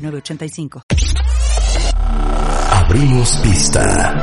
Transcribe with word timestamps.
906985. 0.00 0.82
Abrimos 2.72 3.36
pista. 3.42 4.14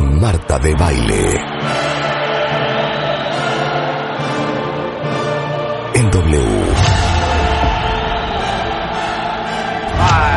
Marta 0.00 0.58
de 0.58 0.74
baile. 0.74 1.40
En 5.94 6.10
W. 6.10 6.40
Five, 9.96 10.33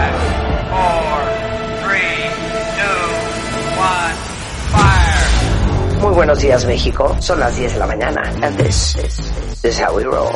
Muy 6.08 6.16
buenos 6.16 6.40
días, 6.40 6.64
México. 6.64 7.18
Son 7.20 7.38
las 7.38 7.54
10 7.58 7.74
de 7.74 7.80
la 7.80 7.86
mañana. 7.86 8.22
And 8.42 8.58
this, 8.58 8.94
this, 8.94 9.18
this 9.62 9.76
is 9.76 9.82
how 9.82 9.94
we 9.94 10.06
roll. 10.06 10.32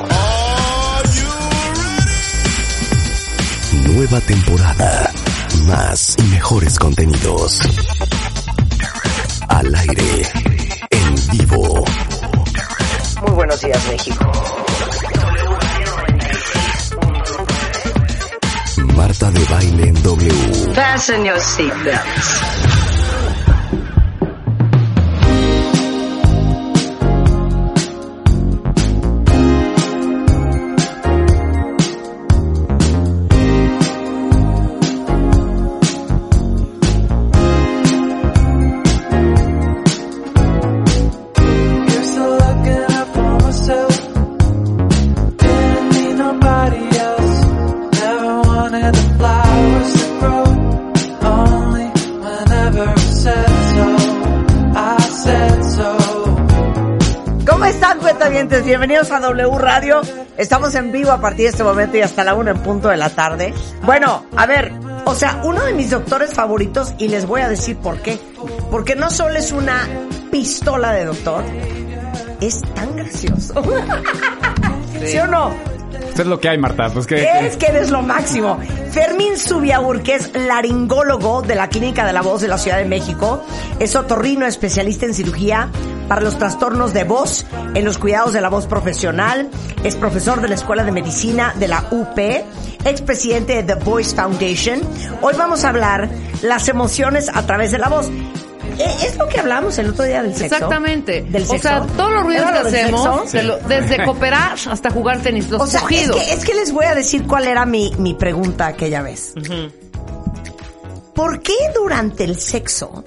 Nueva 3.87 4.19
temporada. 4.19 5.09
Más 5.67 6.17
y 6.19 6.23
mejores 6.23 6.77
contenidos. 6.77 7.61
Al 9.47 9.73
aire. 9.73 10.27
En 10.89 11.37
vivo. 11.37 11.85
Muy 13.21 13.31
buenos 13.31 13.61
días, 13.61 13.87
México. 13.87 14.29
Marta 18.97 19.31
de 19.31 19.45
baile 19.45 19.87
en 19.87 20.03
W. 20.03 20.73
Fasten 20.75 21.23
your 21.23 21.39
seatbelts. 21.39 22.80
A 59.13 59.19
W 59.19 59.57
Radio. 59.57 60.01
Estamos 60.37 60.73
en 60.75 60.91
vivo 60.91 61.11
a 61.11 61.19
partir 61.19 61.45
de 61.45 61.49
este 61.49 61.63
momento 61.63 61.97
y 61.97 62.01
hasta 62.01 62.23
la 62.23 62.33
una 62.33 62.51
en 62.51 62.59
punto 62.59 62.87
de 62.87 62.97
la 62.97 63.09
tarde. 63.09 63.53
Bueno, 63.83 64.25
a 64.37 64.45
ver, 64.45 64.71
o 65.05 65.13
sea, 65.13 65.41
uno 65.43 65.63
de 65.65 65.73
mis 65.73 65.89
doctores 65.89 66.33
favoritos, 66.33 66.93
y 66.97 67.09
les 67.09 67.25
voy 67.25 67.41
a 67.41 67.49
decir 67.49 67.77
por 67.77 67.99
qué. 68.01 68.19
Porque 68.69 68.95
no 68.95 69.09
solo 69.09 69.35
es 69.35 69.51
una 69.51 69.87
pistola 70.31 70.93
de 70.93 71.05
doctor, 71.05 71.43
es 72.39 72.61
tan 72.73 72.95
gracioso. 72.95 73.61
¿Sí, 75.05 75.17
o 75.17 75.27
no? 75.27 75.70
Es 76.17 76.27
lo 76.27 76.39
que 76.39 76.49
hay, 76.49 76.57
Marta. 76.57 76.89
Pues 76.89 77.07
que, 77.07 77.23
Es 77.45 77.57
que 77.57 77.67
eres 77.67 77.89
lo 77.89 78.01
máximo. 78.01 78.59
Fermín 78.91 79.37
Subiaur, 79.37 80.03
que 80.03 80.15
es 80.15 80.31
laringólogo 80.33 81.41
de 81.41 81.55
la 81.55 81.67
Clínica 81.69 82.05
de 82.05 82.13
la 82.13 82.21
Voz 82.21 82.41
de 82.41 82.47
la 82.47 82.57
Ciudad 82.57 82.77
de 82.77 82.85
México, 82.85 83.43
es 83.79 83.95
otorrino 83.95 84.45
especialista 84.45 85.05
en 85.05 85.13
cirugía 85.13 85.69
para 86.07 86.21
los 86.21 86.37
trastornos 86.37 86.93
de 86.93 87.05
voz, 87.05 87.45
en 87.73 87.85
los 87.85 87.97
cuidados 87.97 88.33
de 88.33 88.41
la 88.41 88.49
voz 88.49 88.67
profesional, 88.67 89.49
es 89.83 89.95
profesor 89.95 90.41
de 90.41 90.49
la 90.49 90.55
Escuela 90.55 90.83
de 90.83 90.91
Medicina 90.91 91.53
de 91.57 91.69
la 91.69 91.85
UP, 91.89 92.19
expresidente 92.83 93.63
de 93.63 93.63
The 93.63 93.83
Voice 93.83 94.13
Foundation. 94.13 94.81
Hoy 95.21 95.35
vamos 95.37 95.63
a 95.63 95.69
hablar 95.69 96.09
las 96.41 96.67
emociones 96.67 97.29
a 97.33 97.45
través 97.45 97.71
de 97.71 97.77
la 97.77 97.87
voz. 97.87 98.11
Eh, 98.83 98.95
Es 99.07 99.17
lo 99.17 99.27
que 99.27 99.39
hablamos 99.39 99.77
el 99.77 99.89
otro 99.89 100.05
día 100.05 100.23
del 100.23 100.33
sexo. 100.35 100.55
Exactamente. 100.55 101.21
Del 101.23 101.43
o 101.43 101.45
sexo. 101.45 101.67
sea, 101.67 101.81
todos 101.81 102.11
los 102.11 102.23
ruidos 102.23 102.49
¿Era 102.49 102.61
que 102.61 102.67
hacemos, 102.67 103.19
sexo? 103.29 103.37
de 103.37 103.43
lo- 103.43 103.57
desde 103.59 104.05
cooperar 104.05 104.57
hasta 104.69 104.89
jugar 104.89 105.21
tenis, 105.21 105.49
los 105.49 105.61
O 105.61 105.67
sea, 105.67 105.79
es 105.79 105.83
cogidos. 105.83 106.15
que, 106.17 106.33
es 106.33 106.45
que 106.45 106.53
les 106.55 106.71
voy 106.71 106.85
a 106.85 106.95
decir 106.95 107.27
cuál 107.27 107.47
era 107.47 107.65
mi, 107.65 107.93
mi 107.97 108.13
pregunta 108.13 108.67
aquella 108.67 109.01
vez. 109.01 109.33
¿Por 111.13 111.41
qué 111.41 111.53
durante 111.75 112.23
el 112.23 112.39
sexo 112.39 113.03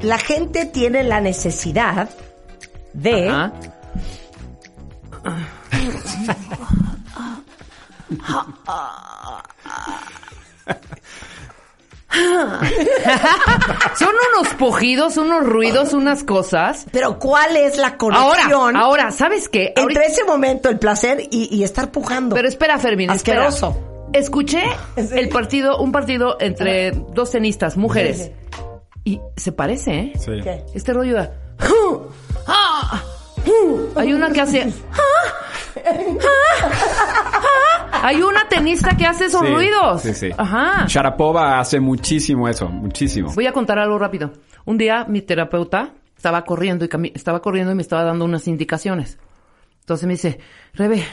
la 0.00 0.18
gente 0.18 0.66
tiene 0.66 1.02
la 1.02 1.20
necesidad 1.20 2.08
de 2.92 3.30
Son 13.98 14.08
unos 14.38 14.54
pujidos, 14.54 15.16
unos 15.16 15.44
ruidos, 15.44 15.92
unas 15.92 16.24
cosas. 16.24 16.86
pero 16.92 17.18
cuál 17.18 17.56
es 17.56 17.76
la 17.76 17.96
conexión 17.96 18.76
ahora, 18.76 19.10
¿sabes 19.10 19.48
qué? 19.48 19.66
entre 19.68 19.82
Ahorita- 19.82 20.02
ese 20.04 20.24
momento 20.24 20.68
el 20.68 20.78
placer 20.78 21.20
y, 21.30 21.48
y 21.54 21.62
estar 21.64 21.90
pujando? 21.90 22.34
Pero 22.34 22.48
espera, 22.48 22.78
Fermín, 22.78 23.10
espera. 23.10 23.46
Asqueroso. 23.48 24.08
Escuché 24.12 24.62
¿En 24.96 25.08
serio? 25.08 25.22
el 25.24 25.28
partido, 25.30 25.78
un 25.78 25.92
partido 25.92 26.36
entre 26.40 26.90
dos 26.90 27.30
tenistas, 27.30 27.76
mujeres. 27.76 28.30
Y 29.04 29.20
se 29.36 29.52
parece, 29.52 29.90
¿eh? 29.98 30.12
Sí. 30.18 30.40
¿Qué? 30.42 30.64
Este 30.74 30.92
rollo 30.92 31.16
de... 31.20 31.28
Ah, 32.46 33.02
Hay 33.96 34.12
una 34.12 34.30
que 34.32 34.40
hace... 34.40 34.72
Hay 38.02 38.20
una 38.20 38.48
tenista 38.48 38.96
que 38.96 39.06
hace 39.06 39.26
esos 39.26 39.42
Sí, 39.42 39.46
ruidos. 39.54 40.02
Sí, 40.02 40.12
sí. 40.12 40.30
Ajá. 40.36 40.86
Sharapova 40.88 41.60
hace 41.60 41.78
muchísimo 41.78 42.48
eso, 42.48 42.68
muchísimo. 42.68 43.32
Voy 43.32 43.46
a 43.46 43.52
contar 43.52 43.78
algo 43.78 43.96
rápido. 43.96 44.32
Un 44.64 44.76
día 44.76 45.04
mi 45.08 45.22
terapeuta 45.22 45.92
estaba 46.16 46.44
corriendo 46.44 46.84
y 46.84 47.12
estaba 47.14 47.40
corriendo 47.40 47.70
y 47.72 47.76
me 47.76 47.82
estaba 47.82 48.02
dando 48.02 48.24
unas 48.24 48.48
indicaciones. 48.48 49.18
Entonces 49.80 50.06
me 50.06 50.14
dice, 50.14 50.40
Rebe, 50.74 51.04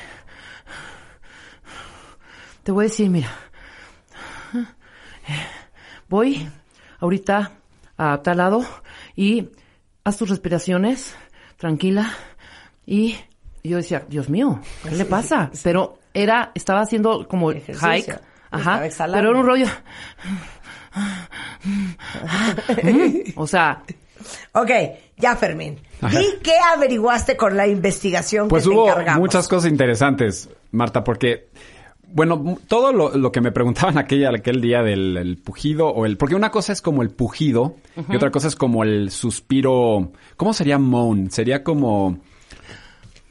te 2.64 2.72
voy 2.72 2.86
a 2.86 2.88
decir, 2.88 3.10
mira, 3.10 3.30
voy 6.08 6.50
ahorita 7.00 7.52
a 7.98 8.22
tal 8.24 8.38
lado 8.38 8.66
y 9.16 9.50
haz 10.04 10.18
tus 10.18 10.30
respiraciones, 10.30 11.16
tranquila. 11.58 12.12
Y 12.86 13.16
yo 13.64 13.78
decía, 13.78 14.06
Dios 14.10 14.30
mío, 14.30 14.60
¿qué 14.84 14.96
le 14.96 15.06
pasa? 15.06 15.52
Pero 15.64 15.99
era, 16.14 16.52
estaba 16.56 16.82
haciendo 16.82 17.28
como 17.28 17.52
Ejercicio. 17.52 17.90
hike. 17.90 18.10
Estaba 18.10 18.22
Ajá. 18.52 18.86
exhalando. 18.86 19.18
Pero 19.20 19.30
era 19.32 19.40
un 19.40 19.46
rollo. 19.46 19.66
O 23.36 23.48
sea, 23.48 23.84
Ok, 24.54 24.70
ya 25.18 25.36
Fermín. 25.36 25.78
Ajá. 26.02 26.22
¿Y 26.22 26.26
qué 26.44 26.54
averiguaste 26.76 27.38
con 27.38 27.56
la 27.56 27.68
investigación 27.68 28.48
Pues 28.48 28.64
que 28.64 28.70
te 28.70 28.76
hubo 28.76 28.90
encargamos? 28.90 29.22
muchas 29.22 29.48
cosas 29.48 29.72
interesantes, 29.72 30.50
Marta, 30.72 31.04
porque, 31.04 31.50
bueno, 32.08 32.58
todo 32.68 32.92
lo, 32.92 33.16
lo 33.16 33.32
que 33.32 33.42
me 33.42 33.52
preguntaban 33.52 33.98
aquella, 33.98 34.30
aquel 34.30 34.62
día 34.62 34.82
del 34.82 35.18
el 35.18 35.38
pujido 35.38 35.88
o 35.90 36.06
el... 36.06 36.18
Porque 36.18 36.36
una 36.36 36.52
cosa 36.52 36.74
es 36.74 36.82
como 36.82 37.02
el 37.02 37.12
pujido 37.12 37.76
y 38.10 38.16
otra 38.16 38.32
cosa 38.32 38.48
es 38.50 38.56
como 38.56 38.84
el 38.84 39.12
suspiro... 39.12 40.12
¿Cómo 40.36 40.54
sería 40.54 40.78
moan? 40.78 41.32
Sería 41.32 41.64
como... 41.64 42.18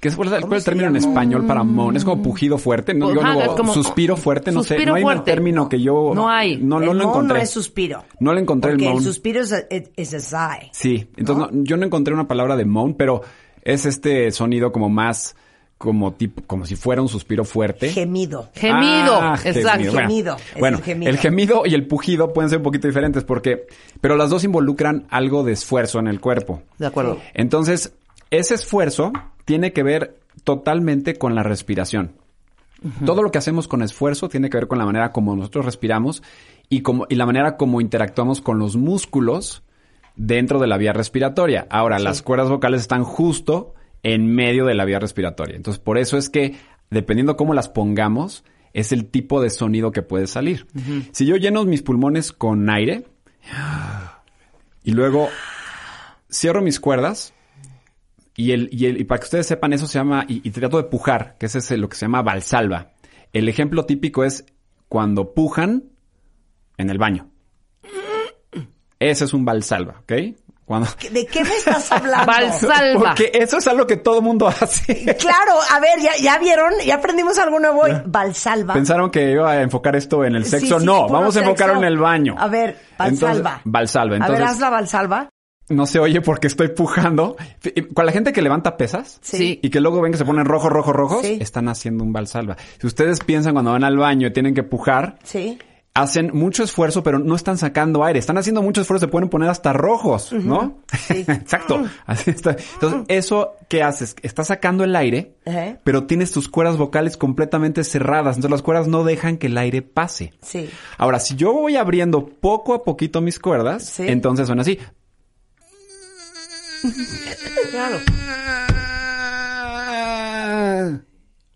¿Qué 0.01 0.09
es 0.09 0.15
cuál 0.17 0.29
es 0.29 0.35
el- 0.45 0.53
el 0.53 0.65
término 0.65 0.87
en 0.89 0.97
español 0.97 1.45
para 1.47 1.65
moan? 1.65 1.97
Es 1.97 2.05
como 2.05 2.23
pujido 2.23 2.57
fuerte, 2.59 2.95
no, 2.95 3.13
yo 3.13 3.21
Ajá, 3.21 3.35
no- 3.47 3.57
como- 3.57 3.75
suspiro 3.75 4.17
fuerte, 4.17 4.53
no 4.53 4.63
sé, 4.63 4.85
no 4.87 4.95
hay 4.95 5.03
un 5.03 5.25
término 5.25 5.69
que 5.69 5.81
yo 5.81 6.13
No 6.15 6.29
hay. 6.29 6.57
no, 6.57 6.79
no 6.79 6.93
el 6.93 6.99
lo 6.99 7.05
encontré. 7.05 7.39
no 7.39 7.43
es 7.43 7.51
suspiro. 7.51 8.05
No 8.21 8.33
le 8.33 8.41
encontré 8.41 8.71
el 8.71 8.77
Porque 8.77 8.87
el 8.87 8.93
moan. 8.93 9.05
suspiro 9.05 9.41
es 9.43 9.53
es 9.97 10.11
sigh. 10.25 10.69
Sí, 10.73 11.09
entonces 11.17 11.51
no, 11.53 11.65
yo 11.65 11.77
no 11.77 11.85
encontré 11.85 12.15
una 12.15 12.29
palabra 12.29 12.57
de 12.57 12.65
moan, 12.65 12.95
pero 12.95 13.23
es 13.63 13.87
este 13.87 14.31
sonido 14.31 14.71
como 14.73 14.89
más 14.89 15.35
como 15.79 16.13
tipo 16.13 16.43
como 16.47 16.65
si 16.67 16.75
fuera 16.77 17.01
un 17.03 17.09
suspiro 17.09 17.45
fuerte. 17.45 17.89
Gemido. 17.91 18.51
gemido. 18.55 19.19
Ah, 19.21 19.39
exacto. 19.45 19.93
Gemido, 19.93 20.37
Bueno, 20.59 20.79
el 20.79 20.83
gemido. 20.85 21.11
el 21.11 21.19
gemido 21.19 21.63
y 21.67 21.75
el 21.75 21.87
pujido 21.87 22.33
pueden 22.33 22.51
ser 22.51 22.59
un 22.59 22.65
poquito 22.65 22.87
diferentes 22.89 23.23
porque, 23.25 23.67
pero 24.01 24.17
las 24.17 24.31
dos 24.31 24.43
involucran 24.45 25.07
algo 25.11 25.45
de 25.45 25.53
esfuerzo 25.53 25.99
en 26.01 26.07
el 26.09 26.21
cuerpo. 26.21 26.63
De 26.79 26.87
acuerdo. 26.87 27.19
Entonces, 27.35 27.93
ese 28.31 28.55
esfuerzo 28.55 29.13
tiene 29.49 29.73
que 29.73 29.83
ver 29.83 30.21
totalmente 30.45 31.17
con 31.17 31.35
la 31.35 31.43
respiración. 31.43 32.13
Todo 33.07 33.23
lo 33.23 33.31
que 33.31 33.39
hacemos 33.39 33.67
con 33.67 33.81
esfuerzo 33.81 34.29
tiene 34.29 34.51
que 34.51 34.59
ver 34.59 34.69
con 34.69 34.77
la 34.77 34.85
manera 34.85 35.11
como 35.11 35.35
nosotros 35.35 35.65
respiramos 35.65 36.23
y, 36.69 36.83
como, 36.83 37.07
y 37.09 37.15
la 37.15 37.25
manera 37.25 37.57
como 37.57 37.81
interactuamos 37.81 38.43
con 38.43 38.59
los 38.59 38.77
músculos 38.77 39.63
dentro 40.17 40.59
de 40.59 40.67
la 40.67 40.77
vía 40.77 40.93
respiratoria. 40.93 41.67
Ahora, 41.71 41.99
las 41.99 42.21
cuerdas 42.21 42.51
vocales 42.51 42.83
están 42.83 43.05
justo 43.05 43.73
en 44.03 44.35
medio 44.35 44.67
de 44.67 44.75
la 44.75 44.85
vía 44.85 44.99
respiratoria. 44.99 45.57
Entonces, 45.57 45.83
por 45.83 45.97
eso 45.97 46.19
es 46.19 46.29
que, 46.29 46.57
dependiendo 46.91 47.39
cómo 47.39 47.55
las 47.55 47.71
pongamos, 47.71 48.45
es 48.75 48.93
el 48.93 49.07
tipo 49.07 49.41
de 49.41 49.49
sonido 49.49 49.93
que 49.93 50.03
puede 50.03 50.27
salir. 50.27 50.67
Si 51.13 51.25
yo 51.25 51.37
lleno 51.37 51.65
mis 51.65 51.81
pulmones 51.81 52.33
con 52.33 52.69
aire 52.69 53.07
y 54.85 54.91
luego 54.91 55.31
cierro 56.31 56.61
mis 56.61 56.79
cuerdas, 56.81 57.33
y, 58.39 58.53
el, 58.53 58.69
y, 58.71 58.87
el, 58.87 59.01
y 59.01 59.05
para 59.05 59.19
que 59.19 59.25
ustedes 59.25 59.49
sepan, 59.49 59.73
eso 59.73 59.89
se 59.89 59.99
llama, 59.99 60.25
y, 60.29 60.47
y 60.47 60.53
trato 60.53 60.77
de 60.77 60.85
pujar, 60.85 61.35
que 61.41 61.47
ese 61.47 61.59
es 61.59 61.71
lo 61.73 61.89
que 61.89 61.97
se 61.97 62.07
llama 62.07 62.23
valsalva. 62.23 62.93
El 63.33 63.49
ejemplo 63.49 63.85
típico 63.85 64.23
es 64.23 64.47
cuando 64.89 65.35
pujan 65.35 65.91
en 66.77 66.89
el 66.89 66.99
baño. 66.99 67.29
Ese 69.01 69.25
es 69.25 69.35
un 69.35 69.45
valsalva, 69.45 70.03
¿ok? 70.03 70.13
Cuando... 70.65 70.89
¿De 71.11 71.27
qué 71.27 71.43
me 71.43 71.51
estás 71.51 71.91
hablando? 71.91 72.27
Valsalva. 72.33 73.09
Porque 73.09 73.33
eso 73.35 73.57
es 73.57 73.67
algo 73.67 73.87
que 73.87 73.97
todo 73.97 74.23
mundo 74.23 74.47
hace. 74.47 75.17
Claro, 75.17 75.55
a 75.73 75.81
ver, 75.81 75.99
ya, 76.01 76.15
ya 76.23 76.39
vieron, 76.39 76.75
ya 76.85 76.97
aprendimos 76.97 77.39
algo 77.39 77.59
nuevo 77.59 77.81
hoy. 77.81 77.93
Valsalva. 78.07 78.75
Pensaron 78.75 79.11
que 79.11 79.33
iba 79.33 79.51
a 79.51 79.63
enfocar 79.63 79.97
esto 79.97 80.25
en 80.25 80.37
el 80.37 80.45
sexo. 80.45 80.79
sí, 80.79 80.87
no, 80.87 81.09
vamos 81.09 81.37
a 81.37 81.41
enfocarlo 81.41 81.79
en 81.79 81.85
el 81.85 81.99
baño. 81.99 82.37
A 82.39 82.47
ver, 82.47 82.79
Valsalva. 82.97 83.63
Entonces, 83.65 83.65
Valsalva. 83.65 84.17
a 84.17 84.19
ver, 84.19 84.31
Entonces, 84.31 84.47
haz 84.47 84.61
la 84.61 84.71
Valsalva. 84.71 85.29
No 85.69 85.87
se 85.87 85.99
oye 85.99 86.21
porque 86.21 86.47
estoy 86.47 86.69
pujando. 86.69 87.37
Con 87.95 88.07
la 88.07 88.13
gente 88.13 88.33
que 88.33 88.43
levanta 88.43 88.77
pesas 88.77 89.19
Sí. 89.23 89.59
y 89.63 89.71
que 89.71 89.81
luego 89.81 90.01
ven 90.01 90.13
que 90.13 90.19
se 90.19 90.25
ponen 90.25 90.45
rojos, 90.45 90.71
rojos, 90.73 90.95
rojos, 90.95 91.27
Sí. 91.27 91.39
están 91.41 91.69
haciendo 91.69 92.05
un 92.05 92.13
valsalva. 92.13 92.57
Si 92.81 92.87
ustedes 92.87 93.21
piensan 93.21 93.53
cuando 93.53 93.73
van 93.73 93.85
al 93.85 93.97
baño 93.97 94.29
y 94.29 94.33
tienen 94.33 94.55
que 94.55 94.63
pujar, 94.63 95.19
Sí. 95.25 95.59
hacen 95.95 96.31
mucho 96.33 96.63
esfuerzo, 96.63 97.03
pero 97.03 97.19
no 97.19 97.35
están 97.35 97.59
sacando 97.59 98.05
aire. 98.05 98.21
Están 98.21 98.39
haciendo 98.39 98.63
mucho 98.63 98.81
esfuerzo, 98.83 99.07
se 99.07 99.11
pueden 99.11 99.29
poner 99.29 99.49
hasta 99.49 99.73
rojos, 99.73 100.33
¿no? 100.33 100.79
Sí. 100.97 101.25
Exacto. 101.29 101.83
Así 102.07 102.31
está. 102.31 102.57
Entonces, 102.75 103.01
eso 103.09 103.55
que 103.69 103.83
haces, 103.83 104.15
estás 104.23 104.47
sacando 104.47 104.85
el 104.85 104.95
aire, 104.95 105.35
Ajá. 105.45 105.79
pero 105.83 106.05
tienes 106.05 106.31
tus 106.31 106.49
cuerdas 106.49 106.77
vocales 106.77 107.17
completamente 107.17 107.83
cerradas. 107.83 108.37
Entonces, 108.37 108.53
las 108.53 108.63
cuerdas 108.63 108.87
no 108.87 109.03
dejan 109.03 109.39
que 109.39 109.49
el 109.49 109.59
aire 109.59 109.83
pase. 109.83 110.33
Sí. 110.41 110.71
Ahora, 110.99 111.19
si 111.19 111.35
yo 111.35 111.53
voy 111.53 111.75
abriendo 111.77 112.27
poco 112.27 112.75
a 112.75 112.85
poquito 112.85 113.21
mis 113.21 113.41
cuerdas, 113.41 113.85
Sí. 113.85 114.05
entonces 114.07 114.47
son 114.47 114.61
así. 114.61 114.79
Claro. 117.71 117.99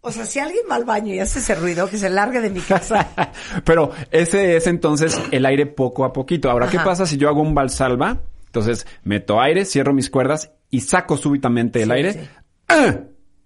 O 0.04 0.10
sea, 0.10 0.26
si 0.26 0.40
alguien 0.40 0.64
va 0.70 0.74
al 0.74 0.84
baño 0.84 1.14
y 1.14 1.20
hace 1.20 1.38
ese 1.38 1.54
ruido, 1.54 1.88
que 1.88 1.96
se 1.96 2.10
largue 2.10 2.40
de 2.40 2.50
mi 2.50 2.60
casa. 2.60 3.08
Pero 3.64 3.92
ese 4.10 4.56
es 4.56 4.66
entonces 4.66 5.20
el 5.30 5.46
aire 5.46 5.66
poco 5.66 6.04
a 6.04 6.12
poquito. 6.12 6.50
Ahora, 6.50 6.68
¿qué 6.68 6.78
pasa 6.80 7.06
si 7.06 7.16
yo 7.16 7.28
hago 7.28 7.40
un 7.40 7.54
valsalva? 7.54 8.20
Entonces, 8.46 8.86
meto 9.04 9.40
aire, 9.40 9.64
cierro 9.64 9.94
mis 9.94 10.10
cuerdas 10.10 10.50
y 10.70 10.80
saco 10.80 11.16
súbitamente 11.16 11.80
el 11.82 11.88
Sí, 11.88 11.92
aire. 11.94 12.12
sí. 12.14 12.20
¡Ah! 12.68 12.96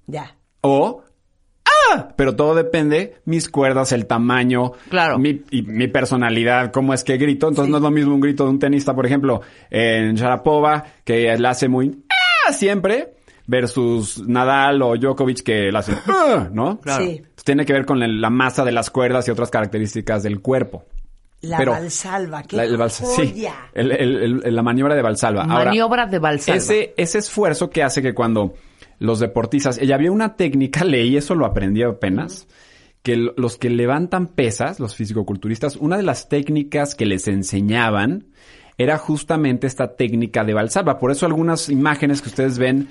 Ya. 0.06 0.36
O 0.62 1.04
¡Ah! 1.92 2.08
Pero 2.16 2.34
todo 2.36 2.54
depende, 2.54 3.16
mis 3.24 3.48
cuerdas, 3.48 3.92
el 3.92 4.06
tamaño, 4.06 4.72
Claro. 4.90 5.18
mi, 5.18 5.42
y 5.50 5.62
mi 5.62 5.88
personalidad, 5.88 6.72
cómo 6.72 6.94
es 6.94 7.04
que 7.04 7.16
grito. 7.16 7.48
Entonces 7.48 7.66
Sí. 7.66 7.70
no 7.72 7.76
es 7.78 7.82
lo 7.82 7.90
mismo 7.90 8.14
un 8.14 8.20
grito 8.20 8.44
de 8.44 8.50
un 8.50 8.58
tenista, 8.58 8.94
por 8.94 9.06
ejemplo, 9.06 9.40
en 9.70 10.14
Sharapova, 10.14 10.84
que 11.04 11.36
la 11.38 11.50
hace 11.50 11.68
muy 11.68 12.02
¡Ah! 12.48 12.52
siempre, 12.52 13.14
versus 13.46 14.26
Nadal 14.26 14.82
o 14.82 14.96
Djokovic 14.96 15.42
que 15.42 15.70
la 15.72 15.78
hace 15.80 15.92
¡Ah! 16.06 16.48
¿no? 16.52 16.80
Claro. 16.80 17.04
Sí. 17.04 17.10
Entonces, 17.18 17.44
tiene 17.44 17.64
que 17.64 17.72
ver 17.72 17.86
con 17.86 18.20
la 18.20 18.30
masa 18.30 18.64
de 18.64 18.72
las 18.72 18.90
cuerdas 18.90 19.28
y 19.28 19.30
otras 19.30 19.50
características 19.50 20.22
del 20.22 20.40
cuerpo. 20.40 20.84
La 21.42 21.58
Pero- 21.58 21.72
Valsalva. 21.72 22.42
¡Qué 22.42 22.56
La, 22.56 22.64
el 22.64 22.76
vals- 22.78 23.04
sí, 23.14 23.30
joya! 23.34 23.54
el- 23.74 23.92
el- 23.92 24.42
el- 24.44 24.54
la 24.56 24.62
maniobra 24.62 24.94
de 24.96 25.02
Valsalva. 25.02 25.42
Ahora, 25.42 25.66
Maniobra 25.66 26.06
de 26.06 26.18
Valsalva. 26.18 26.56
ese, 26.56 26.94
ese 26.96 27.18
esfuerzo 27.18 27.70
que 27.70 27.82
hace 27.84 28.02
que 28.02 28.14
cuando 28.14 28.54
los 28.98 29.20
deportistas, 29.20 29.80
y 29.82 29.92
había 29.92 30.10
una 30.12 30.36
técnica, 30.36 30.84
leí 30.84 31.16
eso, 31.16 31.34
lo 31.34 31.46
aprendí 31.46 31.82
apenas, 31.82 32.46
que 33.02 33.16
los 33.36 33.56
que 33.56 33.70
levantan 33.70 34.26
pesas, 34.26 34.80
los 34.80 34.96
fisicoculturistas, 34.96 35.76
una 35.76 35.96
de 35.96 36.02
las 36.02 36.28
técnicas 36.28 36.94
que 36.94 37.06
les 37.06 37.28
enseñaban 37.28 38.26
era 38.78 38.98
justamente 38.98 39.66
esta 39.66 39.94
técnica 39.96 40.44
de 40.44 40.52
Valsalva. 40.54 40.98
Por 40.98 41.10
eso 41.10 41.24
algunas 41.24 41.68
imágenes 41.68 42.20
que 42.20 42.28
ustedes 42.28 42.58
ven 42.58 42.88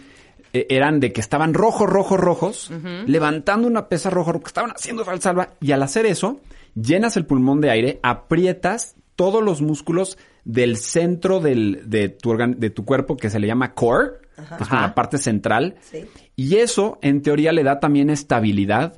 eh, 0.54 0.66
eran 0.69 1.00
de 1.00 1.12
que 1.12 1.19
estaban 1.22 1.54
rojos, 1.54 1.90
rojos, 1.90 2.19
rojos, 2.19 2.72
levantando 3.07 3.68
una 3.68 3.88
pesa 3.90 4.10
rojo, 4.10 4.40
que 4.40 4.48
estaban 4.48 4.72
haciendo 4.72 5.04
Valsalva, 5.06 5.50
y 5.60 5.74
al 5.74 5.84
hacer 5.84 6.06
eso, 6.06 6.40
llenas 6.75 7.18
el 7.18 7.25
pulmón 7.25 7.60
de 7.62 7.69
aire, 7.72 8.00
aprietas 8.02 8.96
todos 9.16 9.44
los 9.44 9.62
músculos 9.62 10.18
del 10.44 10.78
centro 10.78 11.40
del, 11.40 11.84
de, 11.90 12.10
tu 12.10 12.31
organ- 12.31 12.56
de 12.57 12.69
tu 12.69 12.84
cuerpo 12.86 13.16
que 13.18 13.30
se 13.30 13.40
le 13.40 13.48
llama 13.48 13.74
core, 13.74 14.12
que 14.36 14.42
es 14.64 14.70
como 14.70 14.80
Ajá. 14.80 14.88
la 14.88 14.96
parte 14.96 15.18
central. 15.18 15.76
Sí. 15.82 16.06
Y 16.36 16.56
eso, 16.58 17.00
en 17.02 17.22
teoría, 17.22 17.52
le 17.52 17.64
da 17.64 17.80
también 17.80 18.10
estabilidad 18.10 18.98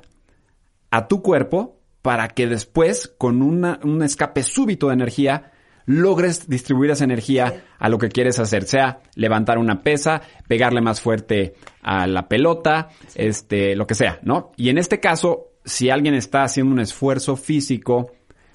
a 0.90 1.08
tu 1.08 1.22
cuerpo 1.22 1.80
para 2.02 2.28
que 2.28 2.46
después, 2.46 3.12
con 3.18 3.42
una- 3.42 3.78
un 3.82 4.02
escape 4.02 4.42
súbito 4.42 4.88
de 4.88 4.94
energía, 4.94 5.52
logres 5.86 6.48
distribuir 6.48 6.90
esa 6.90 7.04
energía 7.04 7.64
a 7.78 7.88
lo 7.88 7.96
que 7.98 8.08
quieres 8.10 8.38
hacer, 8.38 8.64
sea 8.64 9.00
levantar 9.14 9.56
una 9.58 9.82
pesa, 9.82 10.20
pegarle 10.46 10.80
más 10.82 11.00
fuerte 11.00 11.54
a 11.82 12.06
la 12.06 12.28
pelota, 12.28 12.88
este, 13.14 13.74
lo 13.74 13.86
que 13.86 13.94
sea, 13.94 14.18
¿no? 14.22 14.52
Y 14.56 14.68
en 14.68 14.76
este 14.78 15.00
caso, 15.00 15.46
si 15.64 15.88
alguien 15.90 16.14
está 16.14 16.42
haciendo 16.44 16.72
un 16.72 16.80
esfuerzo 16.80 17.36
físico 17.36 18.12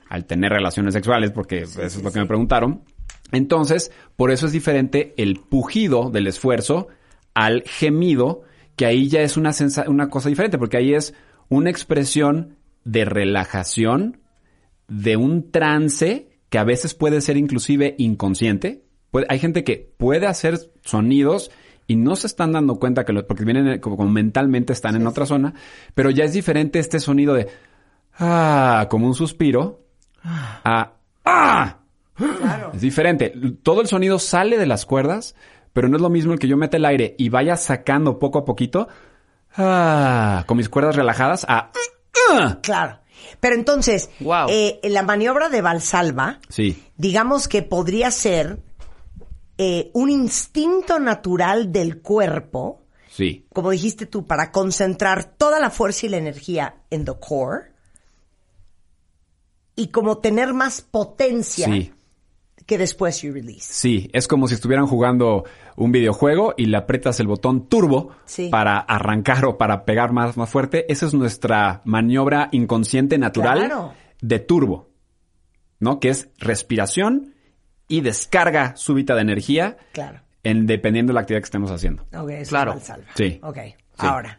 al 0.10 0.26
tener 0.26 0.52
relaciones 0.52 0.94
sexuales, 0.94 1.32
porque 1.32 1.62
eso 1.62 1.82
es 1.82 2.04
lo 2.04 2.12
que 2.12 2.20
me 2.20 2.28
preguntaron, 2.28 2.84
entonces, 3.34 3.92
por 4.16 4.32
eso 4.32 4.46
es 4.46 4.52
diferente 4.54 5.14
el 5.18 5.40
pujido 5.40 6.10
del 6.10 6.28
esfuerzo 6.28 6.88
al 7.34 7.64
gemido, 7.66 8.44
que 8.76 8.86
ahí 8.86 9.10
ya 9.10 9.22
es 9.22 9.36
una, 9.38 9.52
sensa- 9.52 9.90
una 9.90 10.10
cosa 10.10 10.30
diferente, 10.30 10.58
porque 10.58 10.78
ahí 10.78 10.94
es 10.94 11.14
una 11.50 11.70
expresión 11.70 12.58
de 12.86 13.06
relajación, 13.06 14.20
de 14.88 15.18
un 15.18 15.52
trance 15.52 16.30
que 16.50 16.58
a 16.60 16.64
veces 16.64 16.94
puede 16.94 17.22
ser 17.22 17.38
inclusive 17.38 17.96
inconsciente. 17.98 18.84
Puede- 19.12 19.26
hay 19.30 19.40
gente 19.40 19.64
que 19.64 19.92
puede 19.98 20.28
hacer 20.28 20.58
sonidos 20.84 21.52
y 21.88 21.96
no 21.96 22.16
se 22.16 22.28
están 22.28 22.52
dando 22.52 22.80
cuenta 22.80 23.04
que 23.06 23.14
lo, 23.14 23.26
porque 23.28 23.44
vienen 23.46 23.80
como, 23.80 23.98
como 23.98 24.10
mentalmente 24.10 24.74
están 24.74 24.96
en 24.96 25.06
otra 25.08 25.26
zona, 25.26 25.54
pero 25.96 26.10
ya 26.10 26.24
es 26.24 26.34
diferente 26.34 26.80
este 26.80 27.00
sonido 27.00 27.34
de 27.34 27.48
ah, 28.20 28.88
como 28.90 29.08
un 29.08 29.16
suspiro 29.16 29.86
a 30.24 30.94
ah. 31.26 31.80
Es 32.74 32.82
diferente. 32.82 33.34
Todo 33.64 33.82
el 33.82 33.88
sonido 33.88 34.20
sale 34.20 34.58
de 34.58 34.66
las 34.66 34.86
cuerdas, 34.86 35.36
pero 35.74 35.88
no 35.90 35.96
es 35.98 36.02
lo 36.02 36.10
mismo 36.10 36.34
el 36.34 36.40
que 36.40 36.48
yo 36.48 36.58
meta 36.58 36.78
el 36.78 36.86
aire 36.86 37.16
y 37.18 37.30
vaya 37.30 37.58
sacando 37.58 38.20
poco 38.20 38.40
a 38.40 38.46
poquito 38.46 38.88
ah, 39.58 40.44
con 40.48 40.58
mis 40.58 40.70
cuerdas 40.70 40.96
relajadas 40.96 41.46
a 41.48 41.72
ah. 42.32 42.60
Claro. 42.62 43.00
Pero 43.40 43.56
entonces, 43.56 44.10
Wow. 44.20 44.48
eh, 44.50 44.80
la 44.84 45.02
maniobra 45.04 45.50
de 45.50 45.62
Valsalva, 45.62 46.40
Sí. 46.50 46.84
digamos 46.98 47.48
que 47.48 47.64
podría 47.64 48.12
ser 48.12 48.60
eh, 49.58 49.92
un 49.94 50.10
instinto 50.10 51.00
natural 51.00 51.72
del 51.72 52.02
cuerpo, 52.02 52.82
Sí. 53.10 53.46
como 53.54 53.70
dijiste 53.72 54.06
tú, 54.08 54.26
para 54.26 54.52
concentrar 54.52 55.24
toda 55.26 55.60
la 55.60 55.70
fuerza 55.70 56.06
y 56.06 56.10
la 56.10 56.18
energía 56.18 56.76
en 56.90 57.06
the 57.06 57.14
core 57.20 57.72
y 59.76 59.88
como 59.88 60.18
tener 60.20 60.54
más 60.54 60.82
potencia 60.82 61.68
Sí. 61.68 61.92
Que 62.66 62.78
después 62.78 63.22
you 63.22 63.34
release. 63.34 63.74
Sí, 63.74 64.10
es 64.14 64.28
como 64.28 64.48
si 64.48 64.56
estuvieran 64.56 64.88
jugando 64.88 65.44
un 65.76 65.92
videojuego 65.92 66.54
y 66.58 66.66
le 66.68 66.78
aprietas 66.78 67.20
el 67.20 67.28
botón 67.28 67.68
turbo 67.68 68.12
Sí. 68.26 68.50
para 68.50 68.78
arrancar 68.78 69.46
o 69.46 69.58
para 69.58 69.86
pegar 69.86 70.12
más, 70.14 70.38
más 70.38 70.50
fuerte. 70.50 70.86
Esa 70.92 71.06
es 71.08 71.14
nuestra 71.14 71.82
maniobra 71.86 72.50
inconsciente 72.52 73.18
natural 73.18 73.60
Claro. 73.60 73.94
de 74.22 74.40
turbo, 74.40 74.90
¿no? 75.80 76.00
Que 76.00 76.10
es 76.10 76.30
respiración 76.38 77.34
y 77.88 78.02
descarga 78.02 78.76
súbita 78.76 79.16
de 79.16 79.22
energía 79.22 79.78
Claro. 79.92 80.22
en, 80.44 80.66
dependiendo 80.66 81.12
de 81.12 81.16
la 81.16 81.22
actividad 81.22 81.42
que 81.42 81.46
estemos 81.46 81.72
haciendo. 81.72 82.04
Ok, 82.18 82.30
eso 82.30 82.50
Claro. 82.50 82.72
es 82.72 82.78
Valsalva. 82.78 83.08
Sí. 83.16 83.40
Ok, 83.44 83.58
Sí. 83.58 83.74
ahora, 83.98 84.38